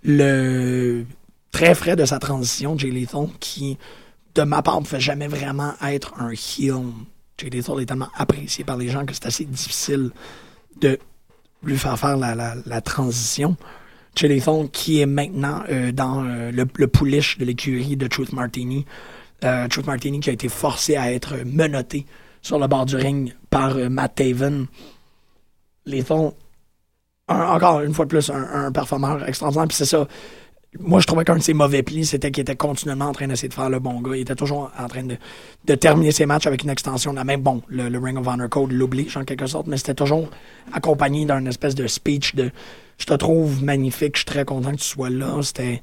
le 0.05 1.05
très 1.53 1.74
frais 1.74 1.96
de 1.96 2.05
sa 2.05 2.18
transition, 2.18 2.78
Jay 2.78 2.90
Lethal, 2.90 3.26
qui, 3.40 3.76
de 4.34 4.42
ma 4.42 4.62
part, 4.62 4.80
ne 4.80 4.84
pouvait 4.86 5.01
jamais 5.01 5.28
vraiment 5.28 5.74
être 5.82 6.14
un 6.18 6.30
heel. 6.30 6.84
Jay 7.38 7.51
Lethal 7.51 7.80
est 7.80 7.86
tellement 7.86 8.09
apprécié 8.16 8.64
par 8.64 8.76
les 8.76 8.88
gens 8.88 9.05
que 9.05 9.12
c'est 9.14 9.26
assez 9.26 9.44
difficile 9.44 10.11
de 10.80 10.98
lui 11.62 11.76
faire 11.76 11.98
faire 11.98 12.16
la- 12.16 12.55
la 12.64 12.80
transition. 12.80 13.57
Lethal, 14.22 14.68
qui 14.70 15.00
est 15.00 15.06
maintenant 15.06 15.62
euh, 15.70 15.92
dans 15.92 16.24
euh, 16.24 16.50
le, 16.52 16.86
pouliche 16.86 17.38
de 17.38 17.44
l'écurie 17.44 17.96
de 17.96 18.06
Truth 18.06 18.32
Martini. 18.32 18.84
Euh, 19.44 19.68
Truth 19.68 19.86
Martini 19.86 20.20
qui 20.20 20.30
a 20.30 20.32
été 20.32 20.48
forcé 20.48 20.96
à 20.96 21.12
être 21.12 21.36
menotté 21.46 22.06
sur 22.42 22.58
le 22.58 22.66
bord 22.66 22.86
du 22.86 22.96
ring 22.96 23.34
par 23.48 23.74
Matt 23.76 24.16
Taven. 24.16 24.66
Lethal, 25.86 26.32
un- 27.28 27.48
encore 27.48 27.80
une 27.80 27.94
fois 27.94 28.04
de 28.04 28.11
plus, 28.11 28.30
un, 28.30 28.70
performeur 28.72 29.26
extraordinaire. 29.26 29.68
Puis 29.68 29.76
c'est 29.76 29.86
ça. 29.86 30.06
Moi, 30.78 31.00
je 31.00 31.06
trouvais 31.06 31.24
qu'un 31.24 31.36
de 31.36 31.42
ses 31.42 31.54
mauvais 31.54 31.82
plis, 31.82 32.06
c'était 32.06 32.30
qu'il 32.30 32.42
était 32.42 32.54
continuellement 32.54 33.06
en 33.06 33.12
train 33.12 33.26
d'essayer 33.26 33.48
de 33.48 33.54
faire 33.54 33.70
le 33.70 33.80
bon 33.80 34.00
gars. 34.00 34.14
Il 34.14 34.20
était 34.20 34.36
toujours 34.36 34.70
en 34.78 34.86
train 34.86 35.02
de, 35.02 35.74
terminer 35.74 36.12
ses 36.12 36.26
matchs 36.26 36.46
avec 36.46 36.62
une 36.62 36.70
extension 36.70 37.11
de 37.11 37.16
la 37.16 37.24
même. 37.24 37.40
Bon, 37.40 37.61
le, 37.66 37.88
le 37.88 37.98
Ring 37.98 38.18
of 38.18 38.26
Honor 38.28 38.48
Code 38.48 38.70
l'oblige 38.70 39.16
en 39.16 39.24
quelque 39.24 39.46
sorte, 39.46 39.66
mais 39.66 39.78
c'était 39.78 39.94
toujours 39.94 40.28
accompagné 40.72 41.24
d'un 41.24 41.44
espèce 41.46 41.74
de 41.74 41.88
speech 41.88 42.36
de 42.36 42.52
Je 43.01 43.07
te 43.07 43.14
trouve 43.14 43.64
magnifique, 43.64 44.14
je 44.14 44.18
suis 44.20 44.26
très 44.26 44.44
content 44.44 44.72
que 44.72 44.76
tu 44.76 44.84
sois 44.84 45.11
là. 45.11 45.40
C'était, 45.42 45.80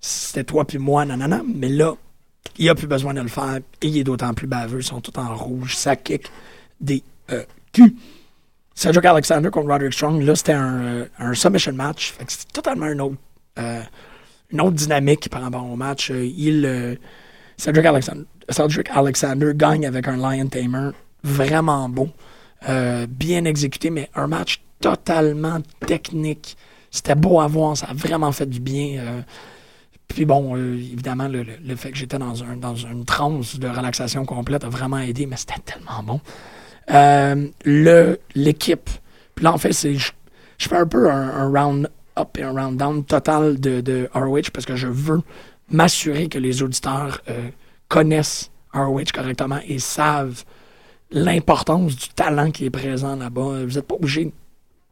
c'était 0.00 0.44
toi 0.44 0.66
puis 0.66 0.78
moi, 0.78 1.04
nanana. 1.04 1.42
Mais 1.54 1.68
là, 1.68 1.94
il 2.58 2.68
a 2.68 2.74
plus 2.74 2.88
besoin 2.88 3.14
de 3.14 3.20
le 3.20 3.28
faire 3.28 3.60
et 3.80 3.86
il 3.86 3.96
est 3.98 4.04
d'autant 4.04 4.34
plus 4.34 4.48
baveux. 4.48 4.80
Ils 4.80 4.84
sont 4.84 5.00
tous 5.00 5.18
en 5.18 5.34
rouge. 5.34 5.76
Ça 5.76 5.94
kick 5.94 6.30
des 6.80 7.02
euh, 7.30 7.44
culs. 7.72 7.94
Cedric 8.76 9.06
Alexander 9.06 9.48
contre 9.48 9.68
Roderick 9.68 9.94
Strong, 9.94 10.22
là, 10.22 10.36
c'était 10.36 10.52
un, 10.52 10.82
euh, 10.82 11.06
un 11.18 11.32
submission 11.32 11.72
match. 11.72 12.12
Fait 12.12 12.30
c'était 12.30 12.52
totalement 12.52 12.84
un 12.84 12.98
autre, 12.98 13.16
euh, 13.58 13.80
une 14.50 14.60
autre 14.60 14.76
dynamique 14.76 15.30
par 15.30 15.40
rapport 15.40 15.64
au 15.64 15.76
match. 15.76 16.10
Euh, 16.10 16.26
il, 16.26 16.98
Cedric, 17.56 17.86
Alexander, 17.86 18.24
Cedric 18.50 18.90
Alexander 18.90 19.52
gagne 19.54 19.86
avec 19.86 20.06
un 20.08 20.18
Lion 20.18 20.46
Tamer 20.48 20.90
vraiment 21.24 21.88
beau, 21.88 22.10
bien 23.08 23.46
exécuté, 23.46 23.88
mais 23.88 24.10
un 24.14 24.26
match 24.26 24.60
totalement 24.80 25.58
technique. 25.86 26.56
C'était 26.90 27.14
beau 27.14 27.40
à 27.40 27.46
voir, 27.46 27.76
ça 27.76 27.86
a 27.90 27.94
vraiment 27.94 28.32
fait 28.32 28.46
du 28.46 28.60
bien. 28.60 28.98
euh, 29.00 29.22
puis 30.08 30.24
bon, 30.24 30.56
euh, 30.56 30.74
évidemment, 30.74 31.28
le, 31.28 31.44
fait 31.76 31.90
que 31.90 31.96
j'étais 31.96 32.18
dans, 32.18 32.42
un, 32.44 32.56
dans 32.56 32.76
une 32.76 33.04
transe 33.04 33.58
de 33.58 33.68
relaxation 33.68 34.24
complète 34.24 34.64
a 34.64 34.68
vraiment 34.68 34.98
aidé, 34.98 35.26
mais 35.26 35.36
c'était 35.36 35.60
tellement 35.64 36.02
bon. 36.02 36.20
Euh, 36.90 37.48
le 37.64 38.18
l'équipe. 38.34 38.88
Puis 39.34 39.44
là, 39.44 39.52
en 39.52 39.58
fait, 39.58 39.72
c'est 39.72 39.96
je, 39.96 40.12
je 40.58 40.68
fais 40.68 40.76
un 40.76 40.86
peu 40.86 41.10
un, 41.10 41.28
un 41.28 41.50
round 41.50 41.90
up 42.18 42.38
et 42.38 42.44
un 42.44 42.52
round 42.52 42.78
down 42.78 43.04
total 43.04 43.58
de, 43.58 43.80
de 43.80 44.08
ROH 44.14 44.50
parce 44.52 44.64
que 44.64 44.76
je 44.76 44.86
veux 44.86 45.20
m'assurer 45.68 46.28
que 46.28 46.38
les 46.38 46.62
auditeurs 46.62 47.20
connaissent 47.88 48.50
ROH 48.72 49.10
correctement 49.12 49.58
et 49.66 49.80
savent 49.80 50.44
l'importance 51.10 51.96
du 51.96 52.08
talent 52.10 52.50
qui 52.50 52.64
est 52.66 52.70
présent 52.70 53.16
là-bas. 53.16 53.64
Vous 53.64 53.74
n'êtes 53.74 53.86
pas 53.86 53.96
obligé 53.96 54.32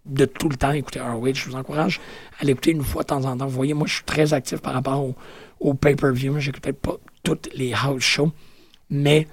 de 0.07 0.25
tout 0.25 0.49
le 0.49 0.57
temps 0.57 0.73
écouter 0.73 1.01
ROH. 1.01 1.35
Je 1.35 1.51
vous 1.51 1.57
encourage 1.57 2.01
à 2.39 2.45
l'écouter 2.45 2.73
une 2.73 2.83
fois 2.83 3.03
de 3.03 3.09
temps 3.09 3.25
en 3.25 3.37
temps. 3.37 3.47
Vous 3.47 3.55
voyez, 3.55 3.75
moi, 3.75 3.87
je 3.87 3.95
suis 3.95 4.05
très 4.05 4.35
actif 4.35 4.61
par 4.61 4.75
rapport 4.75 5.15
au, 5.61 5.75
pay-per-view. 5.75 6.39
J'écoute 6.41 6.63
peut-être 6.63 6.81
pas 6.81 6.97
toutes 7.23 7.49
les 7.55 7.73
house 7.73 8.03
shows, 8.03 8.33
mais 8.91 9.27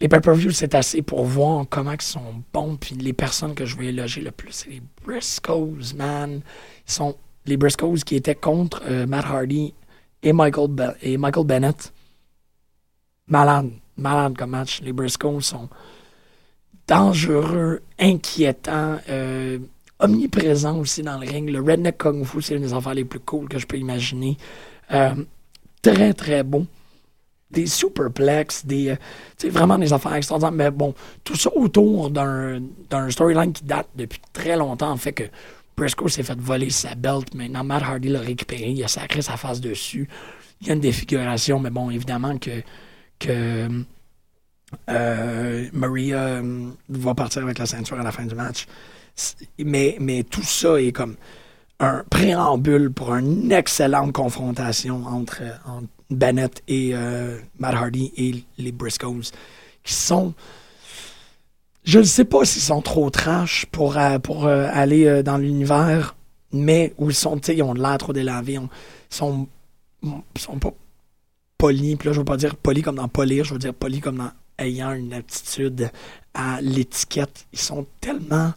les 0.00 0.08
pay-per-views, 0.08 0.50
c'est 0.50 0.74
assez 0.74 1.02
pour 1.02 1.24
voir 1.24 1.66
comment 1.68 1.92
ils 1.92 2.02
sont 2.02 2.42
bons. 2.52 2.76
Puis 2.76 2.94
les 2.94 3.12
personnes 3.12 3.54
que 3.54 3.64
je 3.64 3.76
vais 3.76 3.86
éloger 3.86 4.22
le 4.22 4.30
plus, 4.30 4.52
c'est 4.52 4.70
les 4.70 4.82
Briscoes, 5.04 5.94
man. 5.94 6.40
Ils 6.86 6.92
sont 6.92 7.16
les 7.46 7.56
Briscoes 7.56 7.96
qui 8.04 8.16
étaient 8.16 8.34
contre 8.34 8.82
euh, 8.86 9.06
Matt 9.06 9.26
Hardy 9.26 9.74
et 10.22 10.32
Michael, 10.32 10.96
et 11.02 11.16
Michael 11.16 11.46
Bennett. 11.46 11.92
Malade, 13.28 13.70
malade 13.96 14.36
comme 14.36 14.50
match. 14.50 14.80
Les 14.82 14.92
Briscoes 14.92 15.40
sont 15.40 15.68
dangereux, 16.86 17.82
inquiétants, 17.98 18.98
euh, 19.08 19.58
omniprésents 19.98 20.78
aussi 20.78 21.02
dans 21.02 21.18
le 21.18 21.26
ring. 21.26 21.50
Le 21.50 21.60
Redneck 21.60 21.98
Kung 21.98 22.24
Fu, 22.24 22.42
c'est 22.42 22.54
une 22.54 22.62
des 22.62 22.74
affaires 22.74 22.94
les 22.94 23.04
plus 23.04 23.20
cool 23.20 23.48
que 23.48 23.58
je 23.58 23.66
peux 23.66 23.78
imaginer. 23.78 24.36
Euh, 24.92 25.14
très, 25.82 26.12
très 26.12 26.42
beau 26.42 26.66
des 27.50 27.66
superplex, 27.66 28.66
des, 28.66 28.90
euh, 28.90 29.50
vraiment 29.50 29.78
des 29.78 29.92
affaires 29.92 30.14
extraordinaires. 30.14 30.52
Mais 30.52 30.70
bon, 30.70 30.94
tout 31.24 31.36
ça 31.36 31.50
autour 31.54 32.10
d'un 32.10 32.60
d'un 32.90 33.08
storyline 33.10 33.52
qui 33.52 33.64
date 33.64 33.88
depuis 33.94 34.20
très 34.32 34.56
longtemps 34.56 34.96
fait 34.96 35.12
que 35.12 35.24
Briscoe 35.76 36.08
s'est 36.08 36.22
fait 36.22 36.38
voler 36.38 36.70
sa 36.70 36.94
belt. 36.94 37.34
Maintenant, 37.34 37.64
Matt 37.64 37.82
Hardy 37.82 38.08
l'a 38.08 38.20
récupéré. 38.20 38.70
Il 38.70 38.82
a 38.82 38.88
sacré 38.88 39.22
sa 39.22 39.36
face 39.36 39.60
dessus. 39.60 40.08
Il 40.60 40.66
y 40.66 40.70
a 40.70 40.74
une 40.74 40.80
défiguration, 40.80 41.60
mais 41.60 41.70
bon, 41.70 41.90
évidemment 41.90 42.38
que, 42.38 42.62
que 43.18 43.68
Maria 45.72 46.18
euh, 46.18 46.70
va 46.88 47.14
partir 47.14 47.42
avec 47.42 47.58
la 47.58 47.66
ceinture 47.66 47.98
à 47.98 48.02
la 48.02 48.12
fin 48.12 48.24
du 48.24 48.34
match. 48.34 48.66
Mais, 49.58 49.96
mais 50.00 50.22
tout 50.24 50.42
ça 50.42 50.80
est 50.80 50.92
comme 50.92 51.16
un 51.80 52.04
préambule 52.10 52.90
pour 52.92 53.14
une 53.14 53.50
excellente 53.52 54.12
confrontation 54.12 55.04
entre, 55.06 55.42
euh, 55.42 55.80
Bennett 56.10 56.62
et 56.68 56.92
euh, 56.94 57.38
Matt 57.58 57.74
Hardy 57.74 58.12
et 58.16 58.44
les 58.58 58.72
Briscoes, 58.72 59.32
qui 59.82 59.92
sont. 59.92 60.34
Je 61.84 61.98
ne 61.98 62.04
sais 62.04 62.24
pas 62.24 62.44
s'ils 62.44 62.62
sont 62.62 62.82
trop 62.82 63.10
trash 63.10 63.66
pour, 63.72 63.96
euh, 63.96 64.18
pour 64.18 64.46
euh, 64.46 64.68
aller 64.72 65.06
euh, 65.06 65.22
dans 65.22 65.36
l'univers, 65.38 66.14
mais 66.52 66.94
où 66.98 67.10
ils 67.10 67.14
sont, 67.14 67.38
ils 67.38 67.62
ont 67.62 67.74
de 67.74 67.80
l'air 67.82 67.98
trop 67.98 68.12
délavés, 68.12 68.54
ils 68.54 68.58
ont- 68.60 68.68
ils 69.10 69.14
sont, 69.16 69.48
sont 70.38 70.58
pas 70.58 70.72
polis. 71.58 71.96
Puis 71.96 72.08
là, 72.08 72.12
je 72.12 72.18
veux 72.20 72.24
pas 72.24 72.36
dire 72.36 72.54
polis 72.56 72.82
comme 72.84 72.96
dans 72.96 73.08
polir, 73.08 73.44
je 73.44 73.52
veux 73.52 73.58
dire 73.58 73.74
polis 73.74 74.00
comme 74.00 74.18
dans 74.18 74.30
ayant 74.58 74.92
une 74.92 75.12
aptitude 75.12 75.90
à 76.34 76.60
l'étiquette. 76.60 77.46
Ils 77.52 77.58
sont 77.58 77.86
tellement 78.00 78.52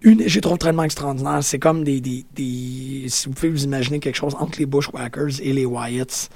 une, 0.00 0.28
j'ai 0.28 0.40
trouvé 0.40 0.58
tellement 0.58 0.82
extraordinaire. 0.84 1.42
C'est 1.42 1.58
comme 1.58 1.82
des, 1.84 2.00
des, 2.00 2.24
des- 2.34 3.06
Si 3.08 3.28
vous 3.28 3.34
pouvez 3.34 3.50
vous 3.50 3.64
imaginer 3.64 3.98
quelque 3.98 4.16
chose 4.16 4.34
entre 4.38 4.58
les 4.58 4.66
Bushwhackers 4.66 5.40
et 5.40 5.52
les 5.52 5.64
Wyatts, 5.66 6.28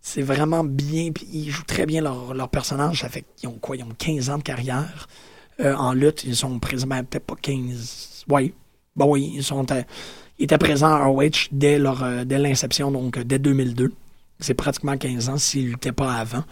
c'est 0.00 0.22
vraiment 0.22 0.62
bien. 0.64 1.10
Ils 1.32 1.50
jouent 1.50 1.64
très 1.64 1.86
bien 1.86 2.02
leur, 2.02 2.48
personnage. 2.48 3.00
Ça 3.00 3.08
fait 3.08 3.24
qu'ils 3.36 3.48
ont 3.48 3.58
quoi? 3.58 3.76
Ils 3.76 3.84
ont 3.84 3.94
15 3.96 4.30
ans 4.30 4.38
de 4.38 4.42
carrière 4.42 5.08
euh, 5.60 5.74
en 5.74 5.92
lutte. 5.92 6.24
Ils 6.24 6.36
sont 6.36 6.58
présents, 6.58 6.86
ben, 6.86 7.02
peut-être 7.02 7.24
pas 7.26 7.34
15. 7.40 8.24
Oui. 8.28 8.54
Bon, 8.94 9.12
oui, 9.12 9.32
ils, 9.36 9.44
sont, 9.44 9.64
ils 10.38 10.44
étaient 10.44 10.58
présents 10.58 10.88
à 10.92 11.04
ROH 11.06 11.48
dès, 11.52 11.78
leur, 11.78 12.02
euh, 12.02 12.24
dès 12.24 12.38
l'inception, 12.38 12.90
donc 12.90 13.16
euh, 13.18 13.24
dès 13.24 13.38
2002. 13.38 13.92
C'est 14.40 14.54
pratiquement 14.54 14.96
15 14.96 15.28
ans 15.30 15.38
s'ils 15.38 15.70
luttaient 15.70 15.92
pas 15.92 16.14
avant. 16.14 16.44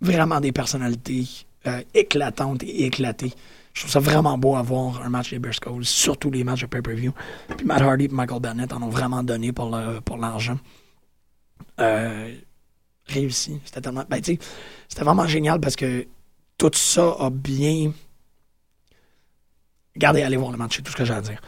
Vraiment 0.00 0.40
des 0.40 0.52
personnalités 0.52 1.26
euh, 1.66 1.82
éclatantes 1.94 2.62
et 2.62 2.84
éclatées. 2.86 3.32
Je 3.72 3.80
trouve 3.82 3.92
ça 3.92 4.00
vraiment 4.00 4.36
beau 4.36 4.56
à 4.56 4.62
voir 4.62 5.00
un 5.02 5.08
match 5.10 5.30
des 5.30 5.38
Briscoes, 5.38 5.82
surtout 5.82 6.30
les 6.30 6.42
matchs 6.42 6.62
de 6.62 6.66
pay-per-view. 6.66 7.12
Puis 7.56 7.66
Matt 7.66 7.82
Hardy 7.82 8.06
et 8.06 8.08
Michael 8.08 8.40
Bennett 8.40 8.72
en 8.72 8.82
ont 8.82 8.88
vraiment 8.88 9.22
donné 9.22 9.52
pour 9.52 9.70
le- 9.74 10.00
pour 10.00 10.16
l'argent. 10.16 10.58
Euh, 11.78 12.34
réussi. 13.06 13.60
C'était 13.64 13.80
tellement. 13.80 14.04
Ben, 14.08 14.20
c'était 14.24 15.04
vraiment 15.04 15.26
génial 15.26 15.60
parce 15.60 15.76
que 15.76 16.06
tout 16.58 16.70
ça 16.74 17.14
a 17.20 17.30
bien. 17.30 17.92
Regardez, 19.94 20.22
allez 20.22 20.36
voir 20.36 20.50
le 20.52 20.58
match, 20.58 20.76
c'est 20.76 20.82
tout 20.82 20.92
ce 20.92 20.96
que 20.96 21.04
j'ai 21.04 21.14
à 21.14 21.20
dire. 21.20 21.40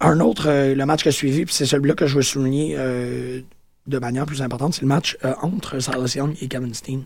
Un 0.00 0.20
autre, 0.20 0.48
euh, 0.48 0.74
le 0.74 0.86
match 0.86 1.02
qui 1.02 1.08
a 1.08 1.12
suivi, 1.12 1.44
puis 1.44 1.54
c'est 1.54 1.66
celui-là 1.66 1.94
que 1.94 2.06
je 2.06 2.16
veux 2.16 2.22
souligner 2.22 2.76
de 2.76 3.98
manière 3.98 4.26
plus 4.26 4.42
importante, 4.42 4.74
c'est 4.74 4.82
le 4.82 4.88
match 4.88 5.16
entre 5.42 5.78
Silas 5.78 6.14
Young 6.16 6.34
et 6.40 6.48
Kevin 6.48 6.72
Steen. 6.74 7.04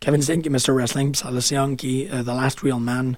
Kevin 0.00 0.22
Steen 0.22 0.42
qui 0.42 0.48
est 0.48 0.52
Mr. 0.52 0.72
Wrestling, 0.72 1.12
puis 1.12 1.20
Silas 1.20 1.48
Young 1.52 1.76
qui 1.76 2.02
est 2.02 2.08
The 2.08 2.26
Last 2.26 2.60
Real 2.60 2.80
Man. 2.80 3.16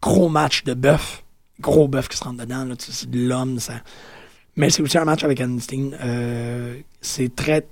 Gros 0.00 0.28
match 0.28 0.64
de 0.64 0.74
bœuf. 0.74 1.24
Gros 1.60 1.88
bœuf 1.88 2.08
qui 2.08 2.16
se 2.16 2.24
rentre 2.24 2.38
dedans, 2.38 2.66
c'est 2.78 3.10
de 3.10 3.26
l'homme. 3.26 3.58
Ça... 3.58 3.74
Mais 4.56 4.70
c'est 4.70 4.82
aussi 4.82 4.98
un 4.98 5.04
match 5.04 5.24
avec 5.24 5.38
Kevin 5.38 5.60
Steen. 5.60 5.96
euh, 6.00 6.80
c'est 7.00 7.34
très. 7.34 7.66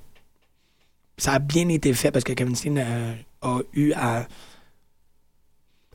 Ça 1.19 1.33
a 1.33 1.39
bien 1.39 1.69
été 1.69 1.93
fait 1.93 2.11
parce 2.11 2.25
que 2.25 2.33
Kevin 2.33 2.55
Steen 2.55 2.79
euh, 2.79 3.15
a 3.43 3.59
eu 3.73 3.93
à 3.93 4.27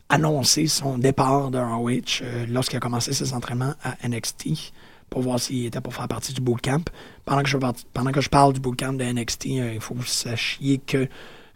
annoncer 0.09 0.67
son 0.67 0.97
départ 0.97 1.51
de 1.51 1.57
ROH 1.57 2.21
euh, 2.21 2.45
lorsqu'il 2.49 2.75
a 2.75 2.79
commencé 2.81 3.13
ses 3.13 3.33
entraînements 3.33 3.73
à 3.83 3.95
NXT 4.05 4.73
pour 5.09 5.21
voir 5.21 5.39
s'il 5.39 5.65
était 5.65 5.79
pour 5.79 5.93
faire 5.93 6.09
partie 6.09 6.33
du 6.33 6.41
bootcamp. 6.41 6.83
Pendant 7.23 7.43
que 7.43 7.49
je, 7.49 7.57
pendant 7.57 8.11
que 8.11 8.19
je 8.19 8.29
parle 8.29 8.51
du 8.51 8.59
bootcamp 8.59 8.93
de 8.93 9.05
NXT, 9.05 9.45
il 9.45 9.79
faut 9.79 9.93
que 9.93 9.99
vous 9.99 10.05
sachiez 10.05 10.79
que 10.79 11.07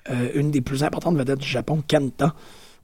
euh, 0.09 0.29
une 0.35 0.51
des 0.51 0.61
plus 0.61 0.83
importantes 0.83 1.17
vedettes 1.17 1.39
du 1.39 1.47
Japon, 1.47 1.83
Kenta, 1.87 2.33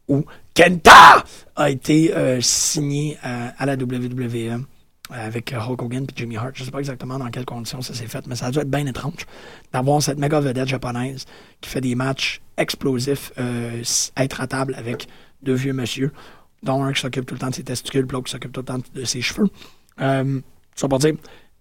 ou 0.08 0.26
Kenta, 0.54 1.24
a 1.56 1.70
été 1.70 2.14
euh, 2.16 2.42
signée 2.42 3.18
à, 3.24 3.66
la 3.66 3.74
WWE 3.76 4.36
euh, 4.36 4.58
avec 5.10 5.54
Hulk 5.54 5.82
Hogan 5.82 6.04
et 6.04 6.14
Jimmy 6.16 6.38
Hart. 6.38 6.52
Je 6.56 6.62
ne 6.62 6.66
sais 6.66 6.72
pas 6.72 6.80
exactement 6.80 7.20
dans 7.20 7.30
quelles 7.30 7.46
conditions 7.46 7.82
ça 7.82 7.94
s'est 7.94 8.08
fait, 8.08 8.26
mais 8.28 8.36
ça 8.36 8.48
a 8.48 8.52
dû 8.52 8.60
être 8.60 8.70
bien 8.70 8.86
étrange 8.86 9.26
d'avoir 9.72 10.02
cette 10.02 10.18
méga 10.18 10.40
vedette 10.40 10.68
japonaise 10.68 11.26
qui 11.62 11.70
fait 11.70 11.82
des 11.82 11.96
matchs 11.96 12.42
explosifs, 12.58 13.32
euh, 13.38 13.82
être 14.18 14.42
à 14.42 14.48
table 14.48 14.76
avec 14.78 15.08
deux 15.44 15.54
vieux 15.54 15.74
monsieur, 15.74 16.12
dont 16.64 16.84
un 16.84 16.94
qui 16.94 17.02
s'occupe 17.02 17.26
tout 17.26 17.34
le 17.36 17.40
temps 17.40 17.50
de 17.50 17.56
ses 17.56 17.64
testicules, 17.64 18.06
l'autre 18.10 18.26
qui 18.26 18.32
s'occupe 18.32 18.52
tout 18.52 18.62
le 18.62 18.66
temps 18.66 18.80
de 18.94 19.04
ses 19.04 19.22
cheveux. 19.22 19.48
Euh, 20.00 20.40
pour 20.80 21.00
dire, 21.00 21.14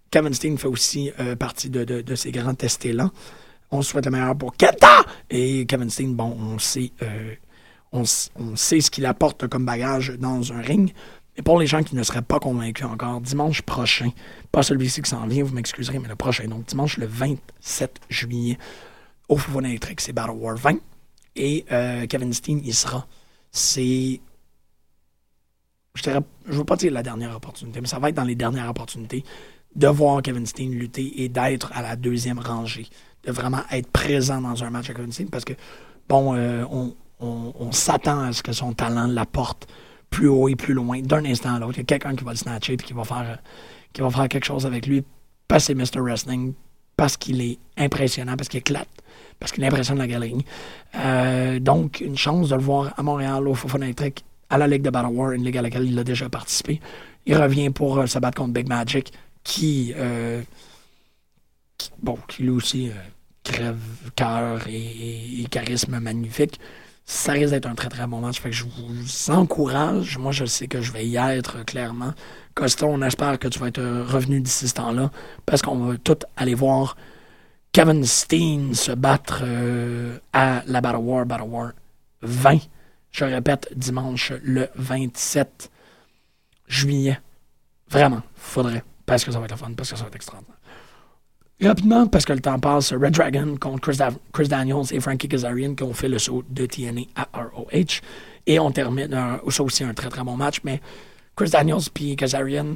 Kevin 0.09 0.33
Steen 0.33 0.57
fait 0.57 0.67
aussi 0.67 1.11
euh, 1.19 1.35
partie 1.35 1.69
de, 1.69 1.83
de- 1.83 2.01
de 2.01 2.15
ces 2.15 2.31
grands 2.31 2.53
testés-là. 2.53 3.11
On 3.71 3.81
souhaite 3.81 4.05
le 4.05 4.11
meilleur 4.11 4.37
pour 4.37 4.55
Kenta! 4.55 5.05
Et 5.29 5.65
Kevin 5.65 5.89
Steen, 5.89 6.13
bon, 6.13 6.37
on 6.37 6.59
sait, 6.59 6.91
euh, 7.01 7.35
ce 8.03 8.89
qu'il 8.89 9.05
apporte 9.05 9.47
comme 9.47 9.65
bagage 9.65 10.11
dans 10.19 10.51
un 10.51 10.61
ring. 10.61 10.93
Mais 11.37 11.43
pour 11.43 11.57
les 11.57 11.67
gens 11.67 11.81
qui 11.81 11.95
ne 11.95 12.03
seraient 12.03 12.21
pas 12.21 12.39
convaincus 12.39 12.85
encore, 12.85 13.21
dimanche 13.21 13.61
prochain, 13.61 14.09
pas 14.51 14.63
celui-ci 14.63 15.01
qui 15.01 15.09
s'en 15.09 15.25
vient, 15.25 15.43
vous 15.45 15.55
m'excuserez, 15.55 15.99
mais 15.99 16.09
le 16.09 16.17
prochain, 16.17 16.45
donc 16.47 16.65
dimanche 16.65 16.97
le 16.97 17.05
27 17.05 18.01
juillet, 18.09 18.57
au 19.29 19.37
Foufou 19.37 19.61
électrique, 19.61 20.01
c'est 20.01 20.11
Battle 20.11 20.31
War 20.31 20.57
20. 20.57 20.75
Et 21.37 21.65
euh, 21.71 22.05
Kevin 22.07 22.33
Steen 22.33 22.59
y 22.65 22.73
sera. 22.73 23.07
C'est. 23.51 24.19
Je 25.93 26.09
ne 26.09 26.21
veux 26.47 26.63
pas 26.65 26.75
dire 26.75 26.91
la 26.91 27.03
dernière 27.03 27.35
opportunité, 27.35 27.79
mais 27.79 27.87
ça 27.87 27.99
va 27.99 28.09
être 28.09 28.15
dans 28.15 28.23
les 28.25 28.35
dernières 28.35 28.69
opportunités 28.69 29.23
de 29.75 29.87
voir 29.87 30.21
Kevin 30.21 30.45
Steen 30.45 30.71
lutter 30.71 31.23
et 31.23 31.29
d'être 31.29 31.71
à 31.73 31.81
la 31.81 31.95
deuxième 31.95 32.39
rangée. 32.39 32.87
De 33.25 33.31
vraiment 33.31 33.61
être 33.71 33.91
présent 33.91 34.41
dans 34.41 34.63
un 34.63 34.69
match 34.69 34.87
Kevin 34.87 35.11
Steen 35.11 35.29
parce 35.29 35.45
que, 35.45 35.53
bon, 36.09 36.35
euh, 36.35 36.65
on, 37.19 37.71
s'attend 37.71 38.21
à 38.21 38.33
ce 38.33 38.41
que 38.41 38.51
son 38.51 38.73
talent 38.73 39.07
l'apporte 39.07 39.67
plus 40.09 40.27
haut 40.27 40.49
et 40.49 40.55
plus 40.55 40.73
loin 40.73 41.01
d'un 41.01 41.23
instant 41.25 41.55
à 41.55 41.59
l'autre. 41.59 41.73
Il 41.75 41.77
y 41.77 41.81
a 41.81 41.85
quelqu'un 41.85 42.15
qui 42.15 42.23
va 42.23 42.31
le 42.31 42.37
snatcher 42.37 42.73
et 42.73 42.77
qui 42.77 42.93
va 42.93 43.03
faire, 43.03 43.25
euh, 43.29 43.35
qui 43.93 44.01
va 44.01 44.09
faire 44.09 44.27
quelque 44.27 44.45
chose 44.45 44.65
avec 44.65 44.87
lui 44.87 45.03
parce 45.51 45.65
c'est 45.65 45.75
Mr. 45.75 45.99
Wrestling, 45.99 46.53
parce 46.95 47.17
qu'il 47.17 47.41
est 47.41 47.59
impressionnant, 47.77 48.37
parce 48.37 48.47
qu'il 48.47 48.59
éclate, 48.59 48.87
parce 49.37 49.51
qu'il 49.51 49.65
impressionne 49.65 49.97
la 49.97 50.07
galerie. 50.07 50.45
Euh, 50.95 51.59
donc, 51.59 51.99
une 51.99 52.17
chance 52.17 52.49
de 52.49 52.55
le 52.55 52.61
voir 52.61 52.93
à 52.97 53.03
Montréal, 53.03 53.45
au 53.49 53.53
Fofon 53.53 53.81
électrique, 53.81 54.23
à 54.49 54.57
la 54.57 54.65
Ligue 54.65 54.81
de 54.81 54.89
Battle 54.89 55.13
War, 55.13 55.31
une 55.31 55.43
ligue 55.43 55.57
à 55.57 55.61
laquelle 55.61 55.83
il 55.83 55.99
a 55.99 56.05
déjà 56.05 56.29
participé. 56.29 56.79
Il 57.25 57.35
revient 57.35 57.69
pour 57.69 57.97
euh, 57.97 58.05
se 58.05 58.17
battre 58.19 58.37
contre 58.37 58.53
Big 58.53 58.69
Magic, 58.69 59.11
qui, 59.43 59.93
bon, 62.01 62.17
qui 62.27 62.43
lui 62.43 62.49
aussi 62.49 62.89
euh, 62.89 62.93
crève 63.43 63.79
cœur 64.15 64.61
et, 64.67 65.45
charisme 65.49 65.99
magnifique. 65.99 66.59
Ça 67.05 67.33
risque 67.33 67.51
d'être 67.51 67.65
un 67.65 67.75
très 67.75 67.89
très 67.89 68.07
bon 68.07 68.19
match. 68.21 68.39
Fait 68.39 68.51
que 68.51 68.55
je 68.55 68.65
vous 68.65 69.31
encourage. 69.31 70.17
Moi, 70.17 70.31
je 70.31 70.45
sais 70.45 70.67
que 70.67 70.81
je 70.81 70.91
vais 70.91 71.05
y 71.05 71.17
être 71.17 71.65
clairement. 71.65 72.13
Costa, 72.53 72.85
on 72.85 73.01
espère 73.01 73.39
que 73.39 73.47
tu 73.47 73.59
vas 73.59 73.67
être 73.67 73.81
revenu 73.81 74.39
d'ici 74.39 74.67
ce 74.67 74.75
temps-là. 74.75 75.11
Parce 75.45 75.61
qu'on 75.61 75.77
va 75.77 75.97
tout 75.97 76.19
aller 76.37 76.53
voir 76.53 76.95
Kevin 77.71 78.03
Steen 78.05 78.75
se 78.75 78.91
battre 78.91 79.41
euh, 79.43 80.17
à 80.33 80.63
la 80.67 80.81
Battle 80.81 80.97
War, 80.97 81.25
Battle 81.25 81.43
War 81.43 81.71
20. 82.21 82.59
Je 83.11 83.25
répète, 83.25 83.69
dimanche 83.75 84.31
le 84.43 84.69
27 84.75 85.71
juillet. 86.67 87.19
Vraiment, 87.89 88.21
faudrait. 88.35 88.83
Parce 89.05 89.23
que 89.25 89.31
ça 89.31 89.39
va 89.39 89.45
être 89.45 89.51
le 89.51 89.57
fun, 89.57 89.71
parce 89.75 89.91
que 89.91 89.97
ça 89.97 90.03
va 90.03 90.07
être 90.07 90.15
extraordinaire. 90.15 90.57
Rapidement, 91.61 92.07
parce 92.07 92.25
que 92.25 92.33
le 92.33 92.39
temps 92.39 92.59
passe, 92.59 92.91
Red 92.93 93.11
Dragon 93.13 93.55
contre 93.59 93.81
Chris, 93.81 93.97
Da- 93.97 94.09
Chris 94.33 94.47
Daniels 94.47 94.85
et 94.91 94.99
Frankie 94.99 95.27
Kazarian 95.27 95.75
qui 95.75 95.83
ont 95.83 95.93
fait 95.93 96.07
le 96.07 96.17
saut 96.17 96.43
de 96.49 96.65
TNA 96.65 97.01
à 97.15 97.27
ROH. 97.33 98.01
Et 98.47 98.59
on 98.59 98.71
termine, 98.71 99.13
euh, 99.13 99.51
ça 99.51 99.61
aussi 99.63 99.83
un 99.83 99.93
très 99.93 100.09
très 100.09 100.23
bon 100.23 100.35
match, 100.35 100.61
mais 100.63 100.81
Chris 101.35 101.49
Daniels 101.51 101.89
puis 101.93 102.15
Kazarian, 102.15 102.75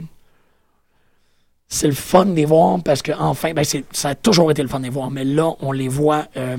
c'est 1.68 1.88
le 1.88 1.94
fun 1.94 2.26
de 2.28 2.34
les 2.36 2.46
voir 2.46 2.82
parce 2.84 3.02
que 3.02 3.12
enfin, 3.18 3.54
ben 3.54 3.66
ça 3.92 4.10
a 4.10 4.16
toujours 4.16 4.52
été 4.52 4.62
le 4.62 4.68
fun 4.68 4.80
de 4.80 4.84
les 4.86 4.90
voir, 4.92 5.10
mais 5.10 5.24
là, 5.26 5.52
on 5.62 5.72
les 5.72 5.88
voit 5.88 6.28
euh, 6.38 6.58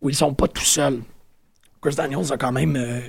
où 0.00 0.08
ils 0.08 0.16
sont 0.16 0.32
pas 0.32 0.48
tout 0.48 0.64
seuls. 0.64 1.00
Chris 1.82 1.94
Daniels 1.94 2.32
a 2.32 2.36
quand 2.38 2.52
même 2.52 3.02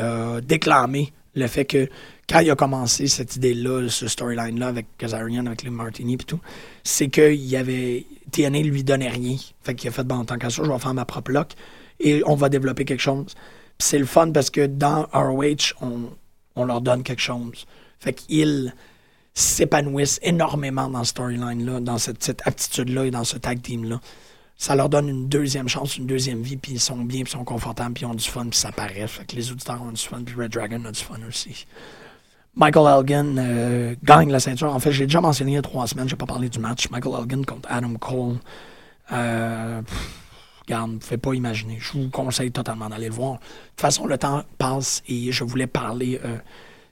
euh, 0.00 0.40
déclamé 0.40 1.12
le 1.34 1.46
fait 1.46 1.64
que 1.64 1.88
quand 2.28 2.40
il 2.40 2.50
a 2.50 2.56
commencé 2.56 3.06
cette 3.06 3.36
idée-là, 3.36 3.88
ce 3.88 4.08
storyline-là 4.08 4.68
avec 4.68 4.86
Kazarian, 4.98 5.46
avec 5.46 5.62
les 5.62 5.70
Martini 5.70 6.14
et 6.14 6.18
tout, 6.18 6.40
c'est 6.84 7.08
qu'il 7.08 7.34
y 7.34 7.56
avait. 7.56 8.04
TNA 8.30 8.60
lui 8.60 8.84
donnait 8.84 9.08
rien. 9.08 9.36
Fait 9.62 9.74
qu'il 9.74 9.88
a 9.88 9.92
fait, 9.92 10.04
bon, 10.04 10.16
en 10.16 10.24
tant 10.24 10.36
qu'à 10.36 10.50
je 10.50 10.60
vais 10.60 10.78
faire 10.78 10.92
ma 10.92 11.06
propre 11.06 11.30
lock 11.30 11.52
et 12.00 12.22
on 12.26 12.34
va 12.34 12.48
développer 12.48 12.84
quelque 12.84 13.00
chose. 13.00 13.34
C'est 13.78 13.98
le 13.98 14.04
fun 14.04 14.30
parce 14.32 14.50
que 14.50 14.66
dans 14.66 15.06
ROH, 15.12 15.74
on, 15.80 16.10
on 16.56 16.64
leur 16.64 16.80
donne 16.80 17.02
quelque 17.02 17.22
chose. 17.22 17.66
Fait 17.98 18.12
qu'ils 18.12 18.74
s'épanouissent 19.34 20.18
énormément 20.22 20.88
dans 20.88 21.04
ce 21.04 21.10
storyline-là, 21.10 21.80
dans 21.80 21.98
cette, 21.98 22.22
cette 22.22 22.46
aptitude-là 22.46 23.06
et 23.06 23.10
dans 23.10 23.24
ce 23.24 23.38
tag 23.38 23.62
team-là. 23.62 24.00
Ça 24.58 24.74
leur 24.74 24.88
donne 24.88 25.08
une 25.08 25.28
deuxième 25.28 25.68
chance, 25.68 25.96
une 25.96 26.06
deuxième 26.06 26.42
vie, 26.42 26.56
puis 26.56 26.72
ils 26.72 26.80
sont 26.80 26.96
bien, 26.96 27.22
puis 27.22 27.32
ils 27.32 27.38
sont 27.38 27.44
confortables, 27.44 27.94
puis 27.94 28.04
ils 28.04 28.06
ont 28.06 28.14
du 28.14 28.28
fun, 28.28 28.46
puis 28.46 28.58
ça 28.58 28.72
paraît. 28.72 29.06
Fait 29.06 29.24
que 29.24 29.36
les 29.36 29.50
auditeurs 29.52 29.80
ont 29.80 29.92
du 29.92 30.02
fun, 30.02 30.20
puis 30.24 30.34
Red 30.34 30.50
Dragon 30.50 30.84
a 30.84 30.90
du 30.90 31.00
fun 31.00 31.18
aussi. 31.26 31.64
Michael 32.56 32.98
Elgin 32.98 33.38
euh, 33.38 33.94
gagne 34.02 34.30
la 34.32 34.40
ceinture. 34.40 34.74
En 34.74 34.80
fait, 34.80 34.90
j'ai 34.90 35.06
déjà 35.06 35.20
mentionné 35.20 35.52
il 35.52 35.54
y 35.54 35.58
a 35.58 35.62
trois 35.62 35.86
semaines, 35.86 36.08
je 36.08 36.14
n'ai 36.14 36.18
pas 36.18 36.26
parlé 36.26 36.48
du 36.48 36.58
match. 36.58 36.90
Michael 36.90 37.14
Elgin 37.20 37.44
contre 37.44 37.70
Adam 37.70 37.94
Cole. 37.94 38.38
Euh, 39.12 39.80
regarde, 40.66 40.92
ne 40.92 40.98
pouvez 40.98 41.18
pas 41.18 41.34
imaginer. 41.34 41.78
Je 41.80 41.92
vous 41.92 42.10
conseille 42.10 42.50
totalement 42.50 42.88
d'aller 42.88 43.08
le 43.08 43.14
voir. 43.14 43.34
De 43.34 43.38
toute 43.38 43.80
façon, 43.80 44.06
le 44.06 44.18
temps 44.18 44.42
passe 44.58 45.02
et 45.08 45.30
je 45.30 45.44
voulais 45.44 45.68
parler, 45.68 46.20
euh, 46.24 46.36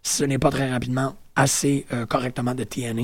si 0.05 0.19
ce 0.19 0.25
n'est 0.25 0.39
pas 0.39 0.51
très 0.51 0.71
rapidement, 0.71 1.17
assez 1.35 1.85
euh, 1.93 2.07
correctement 2.07 2.55
de 2.55 2.65
TNA. 2.65 3.03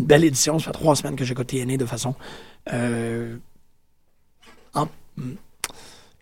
Une 0.00 0.06
belle 0.06 0.24
édition. 0.24 0.58
Ça 0.58 0.66
fait 0.66 0.72
trois 0.72 0.96
semaines 0.96 1.16
que 1.16 1.24
j'écoute 1.24 1.48
TNA 1.48 1.76
de 1.76 1.84
façon 1.84 2.14
euh, 2.72 3.36
mm, 5.16 5.32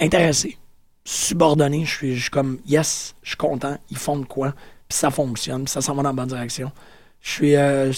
intéressée, 0.01 0.59
subordonnée. 1.05 1.85
Je 1.85 1.91
suis, 1.95 2.17
je 2.17 2.23
suis 2.23 2.31
comme, 2.31 2.59
yes, 2.67 3.15
je 3.23 3.31
suis 3.31 3.37
content, 3.37 3.79
ils 3.91 3.97
font 3.97 4.19
de 4.19 4.25
quoi, 4.25 4.55
ça 4.89 5.11
fonctionne, 5.11 5.69
ça 5.69 5.81
s'en 5.81 5.95
va 5.95 6.03
dans 6.03 6.11
la 6.11 6.15
bonne 6.15 6.29
direction. 6.29 6.73
Je 7.21 7.31
suis. 7.31 7.57
euh, 7.57 7.93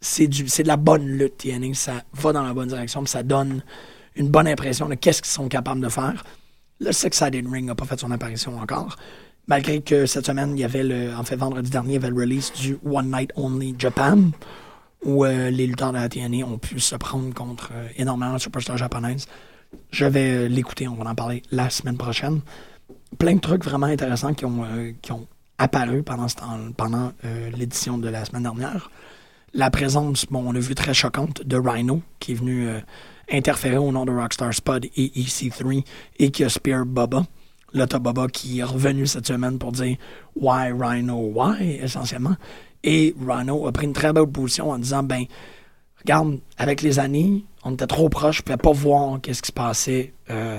c'est 0.00 0.28
de 0.28 0.68
la 0.68 0.76
bonne 0.76 1.06
lutte, 1.06 1.38
TNA. 1.38 1.74
Ça 1.74 2.02
va 2.12 2.32
dans 2.32 2.42
la 2.42 2.54
bonne 2.54 2.68
direction, 2.68 3.02
puis 3.02 3.10
ça 3.10 3.22
donne 3.22 3.62
une 4.14 4.28
bonne 4.28 4.48
impression 4.48 4.88
de 4.88 4.94
qu'est-ce 4.94 5.22
qu'ils 5.22 5.30
sont 5.30 5.48
capables 5.48 5.80
de 5.80 5.88
faire. 5.88 6.24
Le 6.80 6.92
Six-Sided 6.92 7.46
Ring 7.50 7.66
n'a 7.66 7.74
pas 7.74 7.84
fait 7.84 7.98
son 7.98 8.10
apparition 8.10 8.56
encore. 8.58 8.96
Malgré 9.48 9.80
que 9.80 10.06
cette 10.06 10.26
semaine, 10.26 10.56
il 10.56 10.60
y 10.60 10.64
avait 10.64 10.84
le. 10.84 11.14
En 11.16 11.24
fait, 11.24 11.36
vendredi 11.36 11.70
dernier, 11.70 11.90
il 11.90 11.94
y 11.94 11.96
avait 11.96 12.10
le 12.10 12.16
release 12.16 12.52
du 12.52 12.78
One 12.84 13.10
Night 13.10 13.32
Only 13.34 13.74
Japan, 13.78 14.30
où 15.04 15.24
euh, 15.24 15.50
les 15.50 15.66
lutteurs 15.66 15.92
de 15.92 15.98
la 15.98 16.08
TNA 16.08 16.44
ont 16.46 16.58
pu 16.58 16.80
se 16.80 16.96
prendre 16.96 17.32
contre 17.34 17.70
euh, 17.72 17.88
énormément 17.96 18.34
de 18.34 18.38
superstars 18.38 18.76
japonaises. 18.78 19.26
Je 19.90 20.04
vais 20.04 20.30
euh, 20.30 20.48
l'écouter, 20.48 20.88
on 20.88 20.94
va 20.94 21.10
en 21.10 21.14
parler 21.14 21.42
la 21.50 21.70
semaine 21.70 21.96
prochaine. 21.96 22.40
Plein 23.18 23.34
de 23.34 23.40
trucs 23.40 23.64
vraiment 23.64 23.86
intéressants 23.86 24.34
qui 24.34 24.44
ont, 24.44 24.64
euh, 24.64 24.92
qui 25.00 25.12
ont 25.12 25.26
apparu 25.58 26.02
pendant, 26.02 26.28
ce 26.28 26.36
temps- 26.36 26.58
pendant 26.76 27.12
euh, 27.24 27.50
l'édition 27.56 27.98
de 27.98 28.08
la 28.08 28.24
semaine 28.24 28.42
dernière. 28.42 28.90
La 29.54 29.70
présence, 29.70 30.26
bon, 30.30 30.44
on 30.48 30.52
l'a 30.52 30.60
vu 30.60 30.74
très 30.74 30.94
choquante, 30.94 31.42
de 31.46 31.56
Rhino, 31.56 32.02
qui 32.18 32.32
est 32.32 32.34
venu 32.34 32.68
interférer 33.30 33.78
au 33.78 33.90
nom 33.92 34.04
de 34.04 34.12
Rockstar 34.12 34.52
Spud 34.52 34.84
et 34.96 35.06
EC3 35.16 35.84
et 36.18 36.30
qui 36.30 36.44
a 36.44 36.50
Spear 36.50 36.84
Bubba. 36.84 37.24
L'Ota 37.72 37.98
Bubba 37.98 38.28
qui 38.28 38.58
est 38.60 38.64
revenu 38.64 39.06
cette 39.06 39.26
semaine 39.26 39.58
pour 39.58 39.72
dire 39.72 39.96
Why 40.36 40.70
Rhino, 40.78 41.16
why 41.34 41.78
essentiellement. 41.82 42.36
Et 42.84 43.14
Rhino 43.26 43.66
a 43.66 43.72
pris 43.72 43.86
une 43.86 43.92
très 43.92 44.12
belle 44.12 44.26
position 44.26 44.70
en 44.70 44.78
disant 44.78 45.02
Ben, 45.02 45.24
regarde, 46.00 46.38
avec 46.56 46.82
les 46.82 46.98
années, 46.98 47.44
on 47.64 47.74
était 47.74 47.86
trop 47.86 48.08
proches, 48.08 48.38
je 48.38 48.42
pouvais 48.42 48.56
pas 48.56 48.72
voir 48.72 49.20
qu'est-ce 49.20 49.42
qui 49.42 49.48
se 49.48 49.52
passait 49.52 50.12
euh, 50.30 50.58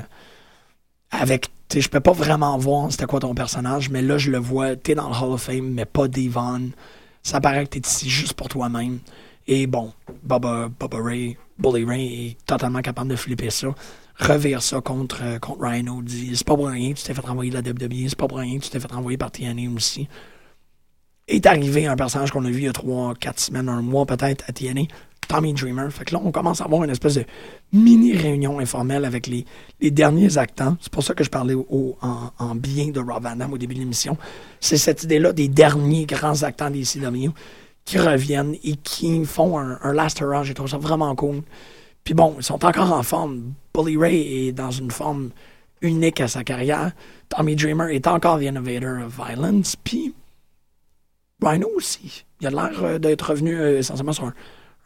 avec. 1.11 1.49
Je 1.74 1.88
pouvais 1.88 2.01
pas 2.01 2.13
vraiment 2.13 2.57
voir 2.57 2.91
c'était 2.91 3.05
quoi 3.05 3.20
ton 3.20 3.36
personnage, 3.36 3.89
mais 3.89 4.01
là, 4.01 4.17
je 4.17 4.32
le 4.32 4.39
vois, 4.39 4.76
tu 4.76 4.91
es 4.91 4.95
dans 4.95 5.07
le 5.07 5.15
Hall 5.15 5.34
of 5.34 5.41
Fame, 5.41 5.70
mais 5.70 5.86
pas 5.86 6.07
Devon. 6.07 6.72
Ça 7.22 7.39
paraît 7.39 7.65
que 7.65 7.72
tu 7.72 7.78
es 7.78 7.82
ici 7.82 8.09
juste 8.09 8.34
pour 8.34 8.49
toi-même. 8.49 8.99
Et 9.47 9.67
bon, 9.67 9.93
Bubba, 10.24 10.70
Bubba 10.80 10.97
Ray, 11.01 11.38
Bully 11.57 11.84
Ray 11.84 12.28
est 12.28 12.45
totalement 12.45 12.82
capable 12.82 13.09
de 13.09 13.15
flipper 13.15 13.49
ça. 13.49 13.67
Revire 14.20 14.61
ça 14.61 14.82
contre, 14.82 15.20
euh, 15.24 15.39
contre 15.39 15.61
Rhino. 15.61 16.01
Dit 16.01 16.36
c'est 16.36 16.45
pas 16.45 16.55
pour 16.55 16.67
rien 16.67 16.93
que 16.93 16.99
tu 16.99 17.03
t'es 17.03 17.13
fait 17.13 17.26
renvoyer 17.26 17.51
de 17.51 17.55
la 17.55 17.61
WWE, 17.61 18.09
c'est 18.09 18.17
pas 18.17 18.28
pour 18.28 18.38
rien 18.38 18.57
que 18.57 18.63
tu 18.63 18.70
t'es 18.70 18.80
fait 18.80 18.91
renvoyer 18.91 19.17
par 19.17 19.32
TNA 19.32 19.70
aussi. 19.76 20.07
Est 21.32 21.46
arrivé 21.46 21.86
un 21.86 21.96
personnage 21.96 22.32
qu'on 22.32 22.44
a 22.46 22.50
vu 22.50 22.60
il 22.62 22.66
y 22.66 22.68
a 22.68 22.74
3, 22.74 23.14
4 23.20 23.40
semaines, 23.40 23.70
un 23.70 23.82
mois 23.84 24.06
peut-être 24.08 24.44
à 24.48 24.52
TNA, 24.52 24.82
Tommy 25.28 25.54
Dreamer. 25.54 25.92
Fait 25.92 26.06
que 26.06 26.16
là, 26.16 26.22
on 26.26 26.32
commence 26.32 26.60
à 26.60 26.66
avoir 26.66 26.84
une 26.84 26.90
espèce 26.90 27.14
de 27.16 27.24
mini 27.72 28.14
réunion 28.18 28.58
informelle 28.60 29.06
avec 29.06 29.28
les, 29.28 29.46
les 29.80 29.92
derniers 29.92 30.40
actants. 30.40 30.76
C'est 30.82 30.92
pour 30.92 31.04
ça 31.04 31.14
que 31.14 31.24
je 31.24 31.30
parlais 31.30 31.54
au- 31.54 31.96
en, 32.02 32.32
en 32.40 32.56
bien 32.56 32.88
de 32.88 33.00
Rob 33.00 33.22
Van 33.24 33.36
Dam 33.36 33.54
au 33.54 33.60
début 33.60 33.76
de 33.76 33.80
l'émission. 33.80 34.18
C'est 34.60 34.78
cette 34.78 35.04
idée-là 35.04 35.32
des 35.32 35.48
derniers 35.50 36.06
grands 36.08 36.42
actants 36.42 36.72
des 36.72 36.82
CW 36.84 37.30
qui 37.86 38.00
reviennent 38.00 38.56
et 38.64 38.76
qui 38.78 39.24
font 39.26 39.60
un, 39.60 39.78
un 39.84 39.94
last 39.94 40.20
hurrah. 40.22 40.44
J'ai 40.44 40.56
trouvé 40.56 40.72
ça 40.72 40.78
vraiment 40.80 41.14
cool. 41.16 41.42
Puis 42.04 42.16
bon, 42.16 42.34
ils 42.38 42.44
sont 42.44 42.66
encore 42.66 42.92
en 42.92 43.04
forme. 43.04 43.54
Bully 43.74 43.98
Ray 43.98 44.48
est 44.48 44.52
dans 44.52 44.72
une 44.72 44.90
forme 44.90 45.30
unique 45.82 46.22
à 46.22 46.28
sa 46.28 46.44
carrière. 46.44 46.92
Tommy 47.30 47.56
Dreamer 47.56 47.90
est 47.94 48.08
encore 48.08 48.40
The 48.40 48.44
Innovator 48.46 49.06
of 49.06 49.14
Violence. 49.16 49.76
Puis 49.84 50.14
Rhino 51.42 51.68
aussi. 51.76 52.26
Il 52.42 52.48
a 52.48 52.50
l'air 52.52 52.84
euh, 52.84 53.00
d'être 53.00 53.30
revenu 53.30 53.56
euh, 53.60 53.80
essentiellement 53.80 54.14
sur 54.14 54.32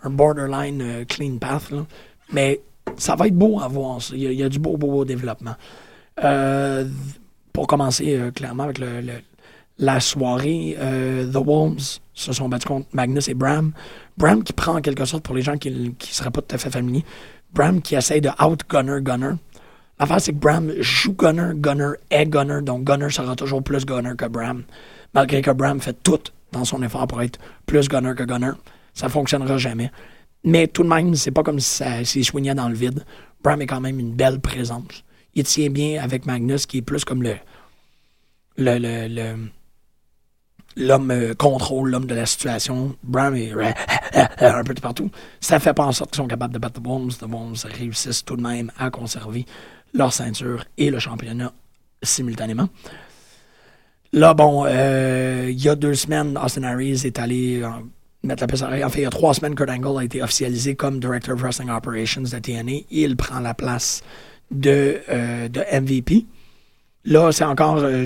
un, 0.04 0.10
borderline 0.10 0.82
euh, 0.82 1.06
clean 1.06 1.38
path. 1.38 1.72
là. 1.72 1.86
Mais 2.32 2.62
ça 2.98 3.16
va 3.16 3.28
être 3.28 3.36
beau 3.36 3.60
à 3.60 3.68
voir. 3.68 4.02
ça. 4.02 4.16
Il 4.16 4.22
y 4.34 4.44
a, 4.44 4.50
du 4.50 4.60
beau, 4.60 4.78
beau, 4.78 4.88
beau 4.88 5.06
développement. 5.06 5.56
Pour 7.54 7.68
commencer 7.68 8.20
clairement 8.36 8.64
avec 8.64 8.80
le, 8.80 9.02
le- 9.02 9.22
la 9.80 10.00
soirée, 10.00 10.78
The 10.80 11.36
Wolves 11.38 12.00
se 12.14 12.32
sont 12.34 12.48
battus 12.50 12.66
contre 12.68 12.88
Magnus 12.94 13.28
et 13.28 13.34
Bram. 13.34 13.72
Bram 14.18 14.44
qui 14.44 14.54
prend 14.54 14.78
en 14.78 14.82
quelque 14.82 15.06
sorte, 15.06 15.24
pour 15.24 15.36
les 15.36 15.42
gens 15.42 15.58
qui 15.58 15.72
ne 15.72 15.90
seraient 16.00 16.30
pas 16.32 16.42
tout 16.42 16.54
à 16.56 16.58
fait 16.60 16.70
familiers, 16.70 17.04
Bram 17.54 17.82
qui 17.82 17.96
essaye 17.96 18.22
de 18.22 18.30
out-gunner 18.44 19.02
Gunner. 19.02 19.34
L'affaire, 20.00 20.22
c'est 20.22 20.32
que 20.34 20.38
Bram 20.38 20.72
joue 20.80 21.14
Gunner, 21.14 21.52
Gunner 21.56 21.92
est 22.12 22.26
Gunner, 22.28 22.62
donc 22.62 22.84
Gunner 22.84 23.10
sera 23.10 23.36
toujours 23.36 23.64
plus 23.64 23.86
Gunner 23.86 24.14
que 24.18 24.26
Bram. 24.28 24.64
Malgré 25.14 25.42
que 25.42 25.52
Bram 25.52 25.80
fait 25.80 25.98
tout 26.04 26.20
dans 26.54 26.64
son 26.66 26.82
effort 26.84 27.08
pour 27.08 27.22
être 27.22 27.40
plus 27.66 27.90
Gunner 27.90 28.14
que 28.16 28.24
Gunner, 28.24 28.52
ça 28.94 29.10
fonctionnera 29.10 29.58
jamais. 29.58 29.92
Mais 30.46 30.68
tout 30.68 30.84
de 30.84 30.88
même, 30.88 31.16
c'est 31.16 31.32
pas 31.32 31.44
comme 31.44 31.60
si 31.60 31.70
ça 31.84 32.04
soignait 32.24 32.56
dans 32.56 32.70
le 32.70 32.76
vide. 32.76 33.04
Bram 33.44 33.62
est 33.62 33.68
quand 33.68 33.82
même 33.82 34.00
une 34.00 34.14
belle 34.14 34.40
présence. 34.40 35.04
Il 35.36 35.44
tient 35.44 35.70
bien 35.70 36.02
avec 36.02 36.26
Magnus, 36.26 36.66
qui 36.66 36.78
est 36.78 36.82
plus 36.82 37.04
comme 37.06 37.24
le. 37.24 37.36
le, 38.58 38.78
le, 38.78 39.08
le- 39.08 39.50
l'homme 40.76 41.12
euh, 41.12 41.34
contrôle, 41.36 41.92
l'homme 41.92 42.06
de 42.08 42.16
la 42.16 42.26
situation. 42.26 42.96
Bram 43.04 43.36
est 43.36 43.52
un 44.42 44.64
peu 44.64 44.74
de 44.74 44.80
partout. 44.82 45.10
Ça 45.40 45.60
fait 45.60 45.74
pas 45.74 45.86
en 45.86 45.92
sorte 45.92 46.12
qu'ils 46.12 46.18
sont 46.24 46.28
capables 46.28 46.54
de 46.54 46.60
battre 46.60 46.82
The 46.82 46.86
Wolves. 46.86 47.18
The 47.20 47.24
Wolves 47.30 47.66
réussissent 47.66 48.26
tout 48.26 48.36
de 48.36 48.42
même 48.42 48.72
à 48.78 48.90
conserver 48.90 49.46
leur 49.94 50.12
ceinture 50.14 50.66
et 50.78 50.90
le 50.90 51.00
championnat 51.00 51.54
simultanément. 52.02 52.70
Là, 54.14 54.34
bon, 54.36 54.66
euh, 54.68 55.48
il 55.50 55.60
y 55.62 55.68
a 55.70 55.76
deux 55.76 55.96
semaines, 55.96 56.38
Austin 56.38 56.64
Harris 56.64 57.02
est 57.04 57.18
allé 57.18 57.62
euh, 57.64 57.70
mettre 58.24 58.44
la 58.44 58.48
puce 58.48 58.62
à. 58.62 58.68
En 58.86 58.90
fait, 58.90 59.00
il 59.00 59.04
y 59.04 59.08
a 59.08 59.10
trois 59.10 59.34
semaines, 59.34 59.56
Kurt 59.56 59.70
Angle 59.72 60.00
a 60.00 60.04
été 60.04 60.22
officialisé 60.22 60.76
comme 60.76 61.00
Director 61.00 61.34
of 61.34 61.42
Wrestling 61.42 61.70
Operations 61.72 62.22
de 62.22 62.40
TNA. 62.40 62.86
Il 62.92 63.16
prend 63.18 63.40
la 63.40 63.56
place 63.56 64.04
de, 64.52 65.02
euh, 65.10 65.48
de 65.50 65.62
MVP. 65.82 66.26
Là, 67.06 67.32
c'est 67.32 67.44
encore. 67.44 67.78
euh, 67.80 68.06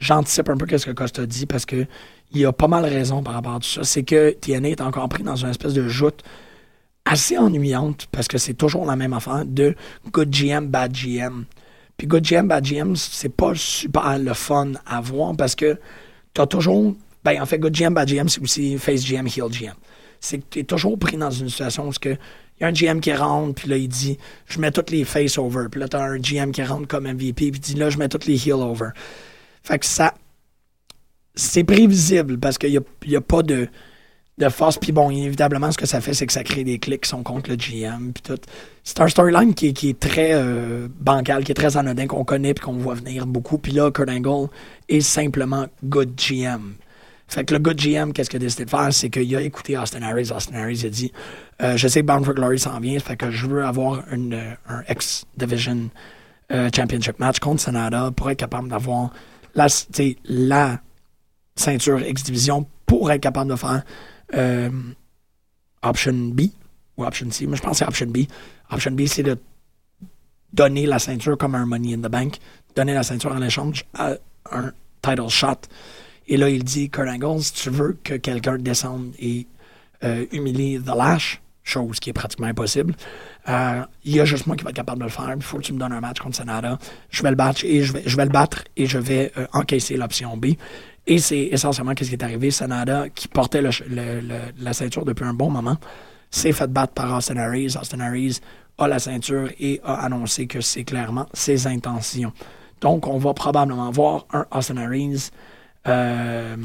J'anticipe 0.00 0.48
un 0.48 0.56
peu 0.56 0.78
ce 0.78 0.86
que 0.86 0.92
Costa 0.92 1.26
dit 1.26 1.44
parce 1.46 1.66
que 1.66 1.86
il 2.32 2.46
a 2.46 2.52
pas 2.52 2.68
mal 2.68 2.84
raison 2.86 3.22
par 3.22 3.34
rapport 3.34 3.56
à 3.56 3.60
tout 3.60 3.68
ça. 3.68 3.84
C'est 3.84 4.02
que 4.02 4.30
TNA 4.30 4.70
est 4.70 4.80
encore 4.80 5.08
pris 5.10 5.22
dans 5.22 5.36
une 5.36 5.50
espèce 5.50 5.74
de 5.74 5.86
joute 5.88 6.22
assez 7.04 7.36
ennuyante 7.36 8.06
parce 8.10 8.26
que 8.26 8.38
c'est 8.38 8.54
toujours 8.54 8.86
la 8.86 8.96
même 8.96 9.12
affaire 9.12 9.44
de 9.44 9.74
good 10.10 10.30
GM, 10.30 10.66
bad 10.68 10.92
GM. 10.92 11.44
Puis 12.00 12.06
good 12.06 12.24
GM, 12.24 12.48
bad 12.48 12.64
GM, 12.64 12.96
c'est 12.96 13.28
pas 13.28 13.52
super 13.54 14.18
le 14.18 14.32
fun 14.32 14.72
à 14.86 15.02
voir 15.02 15.36
parce 15.36 15.54
que 15.54 15.76
t'as 16.32 16.46
toujours. 16.46 16.96
Ben, 17.22 17.42
en 17.42 17.44
fait, 17.44 17.58
good 17.58 17.74
GM, 17.74 17.92
bad 17.92 18.08
GM, 18.08 18.26
c'est 18.26 18.40
aussi 18.40 18.78
face 18.78 19.04
GM, 19.04 19.26
heel 19.26 19.50
GM. 19.50 19.74
C'est 20.18 20.38
que 20.38 20.44
t'es 20.48 20.64
toujours 20.64 20.98
pris 20.98 21.18
dans 21.18 21.30
une 21.30 21.50
situation 21.50 21.90
où 21.90 21.92
il 22.02 22.16
y 22.58 22.64
a 22.64 22.68
un 22.68 22.72
GM 22.72 23.00
qui 23.00 23.12
rentre, 23.12 23.54
puis 23.54 23.68
là, 23.68 23.76
il 23.76 23.86
dit 23.86 24.16
Je 24.46 24.58
mets 24.60 24.70
toutes 24.70 24.90
les 24.90 25.04
face 25.04 25.36
over. 25.36 25.66
Puis 25.70 25.78
là, 25.78 25.88
t'as 25.88 26.02
un 26.02 26.18
GM 26.18 26.52
qui 26.52 26.62
rentre 26.62 26.88
comme 26.88 27.04
MVP, 27.04 27.34
puis 27.34 27.48
il 27.48 27.60
dit 27.60 27.74
Là, 27.74 27.90
je 27.90 27.98
mets 27.98 28.08
toutes 28.08 28.24
les 28.24 28.48
heel 28.48 28.54
over. 28.54 28.88
Fait 29.62 29.78
que 29.78 29.84
ça. 29.84 30.14
C'est 31.34 31.64
prévisible 31.64 32.38
parce 32.38 32.56
qu'il 32.56 32.70
n'y 32.70 32.78
a, 32.78 32.82
y 33.04 33.16
a 33.16 33.20
pas 33.20 33.42
de, 33.42 33.68
de 34.40 34.48
force. 34.48 34.78
Puis 34.78 34.90
bon, 34.92 35.10
inévitablement, 35.10 35.70
ce 35.70 35.78
que 35.78 35.86
ça 35.86 36.00
fait, 36.00 36.14
c'est 36.14 36.26
que 36.26 36.32
ça 36.32 36.42
crée 36.42 36.64
des 36.64 36.78
clics 36.78 37.02
qui 37.02 37.08
sont 37.08 37.22
contre 37.22 37.50
le 37.50 37.56
GM. 37.56 38.12
Puis 38.12 38.22
tout. 38.22 38.38
C'est 38.82 39.00
un 39.00 39.08
storyline 39.08 39.54
qui, 39.54 39.68
est- 39.68 39.72
qui 39.72 39.90
est 39.90 40.00
très 40.00 40.30
euh, 40.32 40.88
bancal, 40.98 41.44
qui 41.44 41.52
est 41.52 41.54
très 41.54 41.76
anodin, 41.76 42.06
qu'on 42.06 42.24
connaît 42.24 42.54
puis 42.54 42.64
qu'on 42.64 42.72
voit 42.72 42.94
venir 42.94 43.26
beaucoup. 43.26 43.58
Puis 43.58 43.72
là, 43.72 43.90
Kurt 43.90 44.08
Angle 44.08 44.48
est 44.88 45.00
simplement 45.02 45.66
good 45.84 46.14
GM. 46.16 46.74
Fait 47.28 47.44
que 47.44 47.54
le 47.54 47.60
good 47.60 47.78
GM, 47.78 48.12
qu'est-ce 48.12 48.28
qu'il 48.28 48.38
a 48.38 48.40
décidé 48.40 48.64
de 48.64 48.70
faire? 48.70 48.92
C'est 48.92 49.08
qu'il 49.08 49.36
a 49.36 49.40
écouté 49.42 49.78
Austin 49.78 50.02
Harris. 50.02 50.32
Austin 50.34 50.54
Harris 50.56 50.82
a 50.84 50.88
dit 50.88 51.12
euh, 51.62 51.76
Je 51.76 51.86
sais 51.86 52.00
que 52.00 52.06
Bound 52.06 52.24
for 52.24 52.34
Glory 52.34 52.58
s'en 52.58 52.80
vient, 52.80 52.98
fait 52.98 53.16
que 53.16 53.30
je 53.30 53.46
veux 53.46 53.64
avoir 53.64 54.02
euh, 54.12 54.54
un 54.68 54.82
X-Division 54.88 55.90
euh, 56.50 56.68
Championship 56.74 57.20
match 57.20 57.38
contre 57.38 57.60
Sanada 57.62 58.10
pour 58.16 58.28
être 58.30 58.38
capable 58.38 58.68
d'avoir 58.68 59.10
la 59.54 59.68
ceinture 61.56 62.00
X-Division 62.00 62.66
pour 62.86 63.12
être 63.12 63.20
capable 63.20 63.50
de 63.50 63.56
faire 63.56 63.82
euh, 64.34 64.70
Option 65.82 66.12
B 66.12 66.42
ou 66.96 67.04
Option 67.04 67.30
C. 67.30 67.46
Mais 67.46 67.56
je 67.56 67.62
pense 67.62 67.72
que 67.72 67.78
c'est 67.78 67.86
Option 67.86 68.06
B. 68.06 68.18
Option 68.70 68.92
B, 68.92 69.06
c'est 69.06 69.22
de 69.22 69.38
donner 70.52 70.86
la 70.86 70.98
ceinture 70.98 71.38
comme 71.38 71.54
un 71.54 71.66
Money 71.66 71.94
in 71.94 71.98
the 71.98 72.10
Bank, 72.10 72.38
donner 72.74 72.94
la 72.94 73.02
ceinture 73.02 73.32
en 73.32 73.42
échange 73.42 73.84
à 73.94 74.14
un 74.50 74.72
title 75.02 75.28
shot. 75.28 75.60
Et 76.28 76.36
là, 76.36 76.48
il 76.48 76.64
dit, 76.64 76.90
Kurt 76.90 77.08
Angle, 77.08 77.42
si 77.42 77.52
tu 77.52 77.70
veux 77.70 77.98
que 78.04 78.14
quelqu'un 78.14 78.58
descende 78.58 79.12
et 79.18 79.46
euh, 80.04 80.26
humilie 80.32 80.80
The 80.80 80.94
Lash, 80.96 81.40
chose 81.62 82.00
qui 82.00 82.10
est 82.10 82.14
pratiquement 82.14 82.46
impossible. 82.46 82.94
Euh, 83.48 83.82
Il 84.04 84.14
y 84.16 84.20
a 84.20 84.24
juste 84.24 84.46
moi 84.46 84.56
qui 84.56 84.64
va 84.64 84.70
être 84.70 84.76
capable 84.76 85.00
de 85.00 85.04
le 85.04 85.10
faire. 85.10 85.32
Il 85.34 85.42
faut 85.42 85.58
que 85.58 85.62
tu 85.62 85.72
me 85.72 85.78
donnes 85.78 85.92
un 85.92 86.00
match 86.00 86.18
contre 86.18 86.36
Sanada. 86.36 86.78
Je 87.10 87.22
vais 87.22 87.30
le 87.30 87.36
battre 87.36 87.64
et 87.64 87.82
je 87.82 87.92
vais, 87.92 88.00
vais 88.00 88.24
le 88.24 88.30
battre 88.30 88.64
et 88.76 88.86
je 88.86 88.98
vais 88.98 89.32
encaisser 89.52 89.96
l'option 89.96 90.36
B. 90.36 90.54
Et 91.06 91.18
c'est 91.18 91.38
essentiellement 91.50 91.92
ce 91.98 92.04
qui 92.04 92.12
est 92.12 92.22
arrivé. 92.22 92.50
Sanada, 92.50 93.08
qui 93.08 93.26
portait 93.28 93.62
le- 93.62 93.70
le- 93.88 94.20
le- 94.20 94.40
la 94.58 94.72
ceinture 94.72 95.04
depuis 95.04 95.24
un 95.24 95.34
bon 95.34 95.50
moment, 95.50 95.76
s'est 96.30 96.52
fait 96.52 96.70
battre 96.70 96.92
par 96.92 97.16
Austin 97.16 97.36
Harris. 97.38 97.74
Austin 97.80 98.00
Harris 98.00 98.40
a 98.78 98.86
la 98.88 98.98
ceinture 98.98 99.50
et 99.58 99.80
a 99.84 100.04
annoncé 100.04 100.46
que 100.46 100.60
c'est 100.60 100.84
clairement 100.84 101.26
ses 101.32 101.66
intentions. 101.66 102.32
Donc, 102.80 103.06
on 103.06 103.18
va 103.18 103.34
probablement 103.34 103.90
voir 103.90 104.26
un 104.32 104.46
Austin 104.52 104.76
Harris 104.78 105.30
euh, 105.88 106.56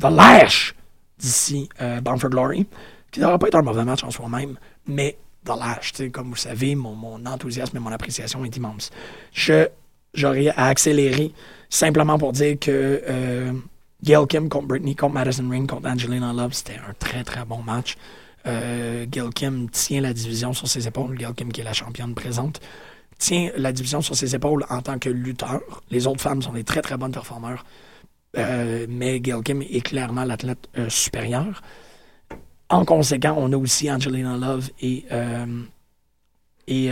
The 0.00 0.10
Lash 0.10 0.74
d'ici 1.18 1.68
euh, 1.80 2.00
Bound 2.00 2.20
for 2.20 2.30
Glory, 2.30 2.66
qui 3.10 3.20
devrait 3.20 3.38
pas 3.38 3.46
être 3.48 3.54
un 3.56 3.62
mauvais 3.62 3.84
match 3.84 4.02
en 4.02 4.10
soi-même, 4.10 4.58
mais 4.86 5.16
The 5.44 5.50
Lash, 5.58 5.92
comme 6.12 6.30
vous 6.30 6.36
savez, 6.36 6.74
mon, 6.74 6.94
mon 6.94 7.24
enthousiasme 7.26 7.76
et 7.76 7.80
mon 7.80 7.92
appréciation 7.92 8.44
est 8.44 8.56
immense. 8.56 8.90
Je 9.32 9.68
J'aurais 10.14 10.48
à 10.48 10.66
accélérer 10.66 11.32
simplement 11.70 12.18
pour 12.18 12.32
dire 12.32 12.58
que 12.58 13.02
euh, 13.08 13.52
Gail 14.02 14.26
Kim 14.28 14.48
contre 14.48 14.66
Britney, 14.66 14.94
contre 14.94 15.14
Madison 15.14 15.48
Rain, 15.48 15.66
contre 15.66 15.88
Angelina 15.88 16.32
Love, 16.32 16.52
c'était 16.52 16.76
un 16.76 16.92
très 16.98 17.24
très 17.24 17.44
bon 17.44 17.62
match. 17.62 17.96
Euh, 18.46 19.06
Gail 19.08 19.30
Kim 19.34 19.70
tient 19.70 20.00
la 20.00 20.12
division 20.12 20.52
sur 20.52 20.68
ses 20.68 20.86
épaules. 20.88 21.16
Gail 21.16 21.34
Kim, 21.34 21.52
qui 21.52 21.60
est 21.60 21.64
la 21.64 21.72
championne 21.72 22.14
présente, 22.14 22.60
tient 23.18 23.50
la 23.56 23.72
division 23.72 24.02
sur 24.02 24.16
ses 24.16 24.34
épaules 24.34 24.66
en 24.68 24.82
tant 24.82 24.98
que 24.98 25.08
lutteur. 25.08 25.60
Les 25.90 26.06
autres 26.06 26.20
femmes 26.20 26.42
sont 26.42 26.52
des 26.52 26.64
très 26.64 26.82
très 26.82 26.96
bonnes 26.96 27.12
performeurs. 27.12 27.64
Euh, 28.36 28.86
mais 28.88 29.20
Gail 29.20 29.42
Kim 29.42 29.62
est 29.62 29.82
clairement 29.82 30.24
l'athlète 30.24 30.68
euh, 30.76 30.88
supérieur. 30.88 31.62
En 32.68 32.84
conséquent, 32.84 33.34
on 33.38 33.52
a 33.52 33.56
aussi 33.56 33.90
Angelina 33.90 34.36
Love 34.36 34.70
et. 34.80 35.04
et. 36.66 36.90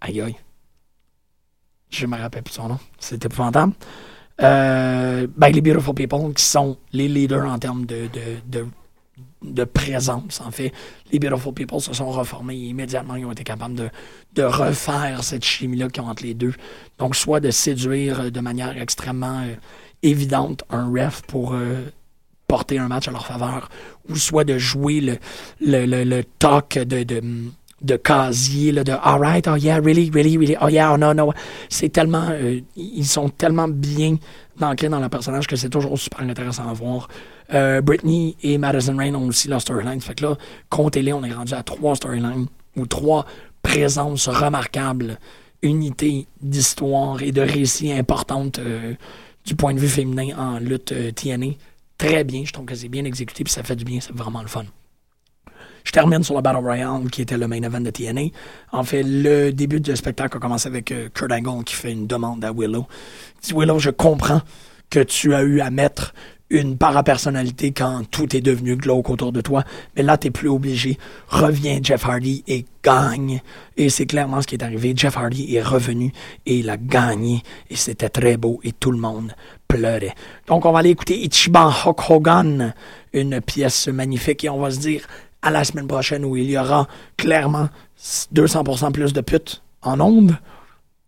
aïe 0.00 0.20
aïe. 0.20 0.36
Je 1.92 2.06
me 2.06 2.16
rappelle 2.16 2.42
plus 2.42 2.54
son 2.54 2.68
nom. 2.68 2.78
C'est 2.98 3.24
épouvantable. 3.24 3.74
Euh, 4.40 5.26
ben, 5.36 5.48
les 5.50 5.60
Beautiful 5.60 5.94
People 5.94 6.32
qui 6.34 6.42
sont 6.44 6.78
les 6.92 7.06
leaders 7.06 7.46
en 7.46 7.58
termes 7.58 7.84
de, 7.84 8.08
de, 8.48 8.66
de, 9.42 9.64
présence, 9.64 10.40
en 10.40 10.50
fait. 10.50 10.72
Les 11.12 11.18
Beautiful 11.18 11.52
People 11.52 11.80
se 11.80 11.92
sont 11.92 12.10
reformés 12.10 12.54
et 12.54 12.68
immédiatement, 12.68 13.16
ils 13.16 13.26
ont 13.26 13.32
été 13.32 13.44
capables 13.44 13.74
de, 13.74 13.90
de 14.34 14.42
refaire 14.42 15.22
cette 15.22 15.44
chimie-là 15.44 15.90
qu'ils 15.90 16.02
ont 16.02 16.08
entre 16.08 16.22
les 16.22 16.34
deux. 16.34 16.54
Donc, 16.98 17.14
soit 17.14 17.40
de 17.40 17.50
séduire 17.50 18.32
de 18.32 18.40
manière 18.40 18.80
extrêmement 18.80 19.40
euh, 19.40 19.54
évidente 20.02 20.64
un 20.70 20.90
ref 20.90 21.20
pour 21.28 21.52
euh, 21.52 21.84
porter 22.48 22.78
un 22.78 22.88
match 22.88 23.08
à 23.08 23.10
leur 23.10 23.26
faveur, 23.26 23.68
ou 24.08 24.16
soit 24.16 24.44
de 24.44 24.56
jouer 24.56 25.00
le, 25.00 25.18
le, 25.60 25.84
le, 25.84 26.04
le 26.04 26.24
talk 26.24 26.78
de, 26.78 27.02
de, 27.02 27.22
de 27.82 27.96
casier, 27.96 28.72
là, 28.72 28.84
de 28.84 28.92
alright, 28.92 29.46
oh 29.48 29.56
yeah, 29.56 29.78
really, 29.78 30.10
really, 30.10 30.36
really, 30.36 30.56
oh 30.60 30.68
yeah, 30.68 30.92
oh 30.92 30.96
no, 30.96 31.12
no. 31.12 31.32
C'est 31.68 31.90
tellement, 31.90 32.28
euh, 32.30 32.60
ils 32.76 33.06
sont 33.06 33.28
tellement 33.28 33.68
bien 33.68 34.16
ancrés 34.60 34.88
dans 34.88 35.00
le 35.00 35.08
personnage 35.08 35.46
que 35.46 35.56
c'est 35.56 35.70
toujours 35.70 35.98
super 35.98 36.20
intéressant 36.20 36.68
à 36.68 36.72
voir. 36.72 37.08
Euh, 37.54 37.80
Britney 37.80 38.36
et 38.42 38.58
Madison 38.58 38.96
Rain 38.96 39.14
ont 39.14 39.28
aussi 39.28 39.48
leur 39.48 39.60
storyline. 39.60 40.00
Fait 40.00 40.14
que 40.14 40.24
là, 40.24 40.36
comptez-les, 40.70 41.12
on 41.12 41.24
est 41.24 41.32
rendu 41.32 41.54
à 41.54 41.62
trois 41.62 41.96
storylines 41.96 42.46
ou 42.76 42.86
trois 42.86 43.26
présences 43.62 44.28
remarquables, 44.28 45.18
unités 45.62 46.26
d'histoire 46.40 47.22
et 47.22 47.32
de 47.32 47.40
récits 47.40 47.92
importantes 47.92 48.58
euh, 48.58 48.94
du 49.44 49.54
point 49.54 49.74
de 49.74 49.80
vue 49.80 49.88
féminin 49.88 50.36
en 50.36 50.58
lutte 50.58 50.92
euh, 50.92 51.12
TNA. 51.12 51.54
Très 51.98 52.24
bien, 52.24 52.42
je 52.44 52.52
trouve 52.52 52.66
que 52.66 52.74
c'est 52.74 52.88
bien 52.88 53.04
exécuté 53.04 53.44
puis 53.44 53.52
ça 53.52 53.62
fait 53.62 53.76
du 53.76 53.84
bien, 53.84 54.00
c'est 54.00 54.14
vraiment 54.14 54.42
le 54.42 54.48
fun. 54.48 54.64
Je 55.84 55.92
termine 55.92 56.22
sur 56.22 56.34
le 56.34 56.42
Battle 56.42 56.58
Royale 56.58 57.10
qui 57.10 57.22
était 57.22 57.36
le 57.36 57.48
main 57.48 57.62
event 57.62 57.80
de 57.80 57.90
TNA. 57.90 58.22
En 58.72 58.84
fait, 58.84 59.02
le 59.02 59.50
début 59.50 59.80
du 59.80 59.94
spectacle 59.96 60.36
a 60.36 60.40
commencé 60.40 60.68
avec 60.68 60.92
euh, 60.92 61.08
Kurt 61.12 61.32
Angle 61.32 61.64
qui 61.64 61.74
fait 61.74 61.92
une 61.92 62.06
demande 62.06 62.44
à 62.44 62.52
Willow. 62.52 62.86
Il 63.42 63.46
dit 63.48 63.52
Willow, 63.54 63.78
je 63.78 63.90
comprends 63.90 64.42
que 64.90 65.00
tu 65.00 65.34
as 65.34 65.42
eu 65.42 65.60
à 65.60 65.70
mettre 65.70 66.12
une 66.52 66.76
parapersonnalité 66.76 67.72
quand 67.72 68.02
tout 68.10 68.36
est 68.36 68.42
devenu 68.42 68.76
glauque 68.76 69.08
autour 69.08 69.32
de 69.32 69.40
toi, 69.40 69.64
mais 69.96 70.02
là, 70.02 70.18
t'es 70.18 70.30
plus 70.30 70.48
obligé. 70.48 70.98
Reviens 71.28 71.80
Jeff 71.82 72.04
Hardy 72.04 72.44
et 72.46 72.66
gagne. 72.84 73.40
Et 73.78 73.88
c'est 73.88 74.04
clairement 74.04 74.42
ce 74.42 74.46
qui 74.46 74.56
est 74.56 74.62
arrivé. 74.62 74.92
Jeff 74.94 75.16
Hardy 75.16 75.56
est 75.56 75.62
revenu 75.62 76.12
et 76.44 76.58
il 76.58 76.68
a 76.68 76.76
gagné. 76.76 77.42
Et 77.70 77.76
c'était 77.76 78.10
très 78.10 78.36
beau 78.36 78.60
et 78.62 78.72
tout 78.72 78.92
le 78.92 78.98
monde 78.98 79.32
pleurait. 79.66 80.14
Donc, 80.46 80.66
on 80.66 80.72
va 80.72 80.80
aller 80.80 80.90
écouter 80.90 81.24
Ichiban 81.24 81.70
Hulk 81.70 82.10
Hogan, 82.10 82.74
une 83.14 83.40
pièce 83.40 83.88
magnifique, 83.88 84.44
et 84.44 84.50
on 84.50 84.60
va 84.60 84.70
se 84.70 84.78
dire 84.78 85.06
à 85.42 85.50
la 85.50 85.64
semaine 85.64 85.86
prochaine 85.86 86.24
où 86.24 86.36
il 86.36 86.50
y 86.50 86.56
aura 86.56 86.88
clairement 87.16 87.68
200% 88.34 88.92
plus 88.92 89.12
de 89.12 89.20
putes 89.20 89.62
en 89.82 90.00
ondes 90.00 90.38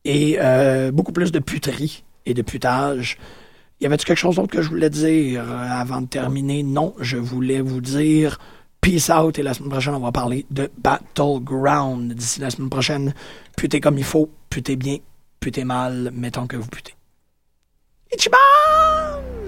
et 0.04 0.36
euh, 0.40 0.90
beaucoup 0.90 1.12
plus 1.12 1.32
de 1.32 1.38
puterie 1.38 2.04
et 2.26 2.34
de 2.34 2.42
putage. 2.42 3.18
Y 3.80 3.86
avait-tu 3.86 4.06
quelque 4.06 4.18
chose 4.18 4.36
d'autre 4.36 4.52
que 4.52 4.62
je 4.62 4.68
voulais 4.68 4.90
dire 4.90 5.44
euh, 5.50 5.68
avant 5.70 6.00
de 6.00 6.06
terminer? 6.06 6.62
Non, 6.62 6.94
je 7.00 7.16
voulais 7.16 7.60
vous 7.60 7.80
dire 7.80 8.38
peace 8.80 9.10
out 9.10 9.38
et 9.38 9.42
la 9.42 9.54
semaine 9.54 9.70
prochaine, 9.70 9.94
on 9.94 10.00
va 10.00 10.12
parler 10.12 10.44
de 10.50 10.70
Battleground. 10.78 12.12
D'ici 12.12 12.40
la 12.40 12.50
semaine 12.50 12.70
prochaine, 12.70 13.14
putez 13.56 13.80
comme 13.80 13.98
il 13.98 14.04
faut, 14.04 14.28
putez 14.50 14.76
bien, 14.76 14.98
putez 15.40 15.64
mal, 15.64 16.10
mettons 16.12 16.46
que 16.46 16.56
vous 16.56 16.68
putez. 16.68 16.94
Ichiban! 18.12 19.43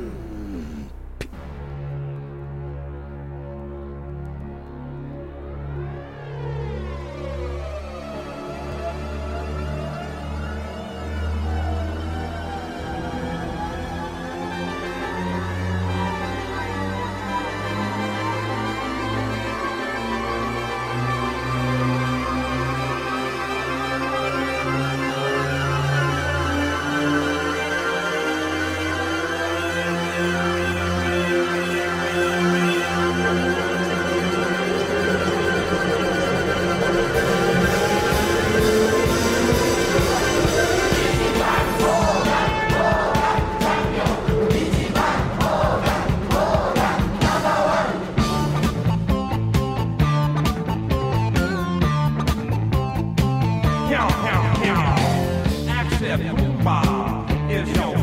Accept 55.68 56.64
Bob 56.64 57.30
is 57.50 57.68
your. 57.76 57.96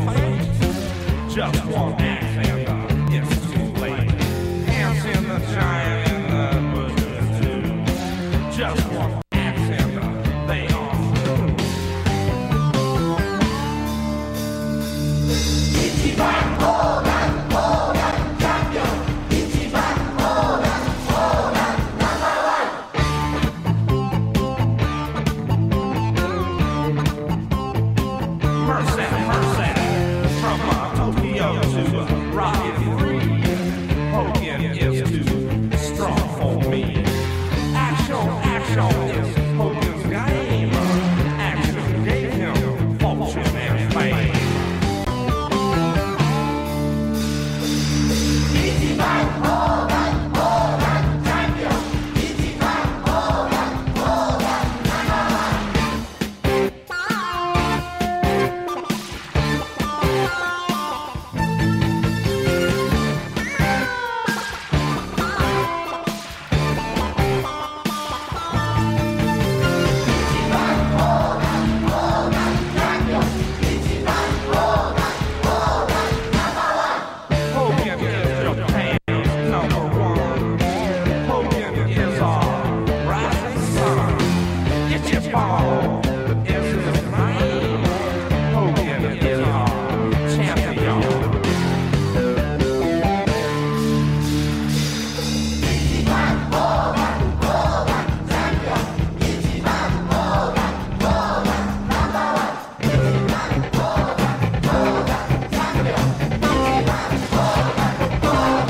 Just 1.29 1.65
one. 1.65 2.02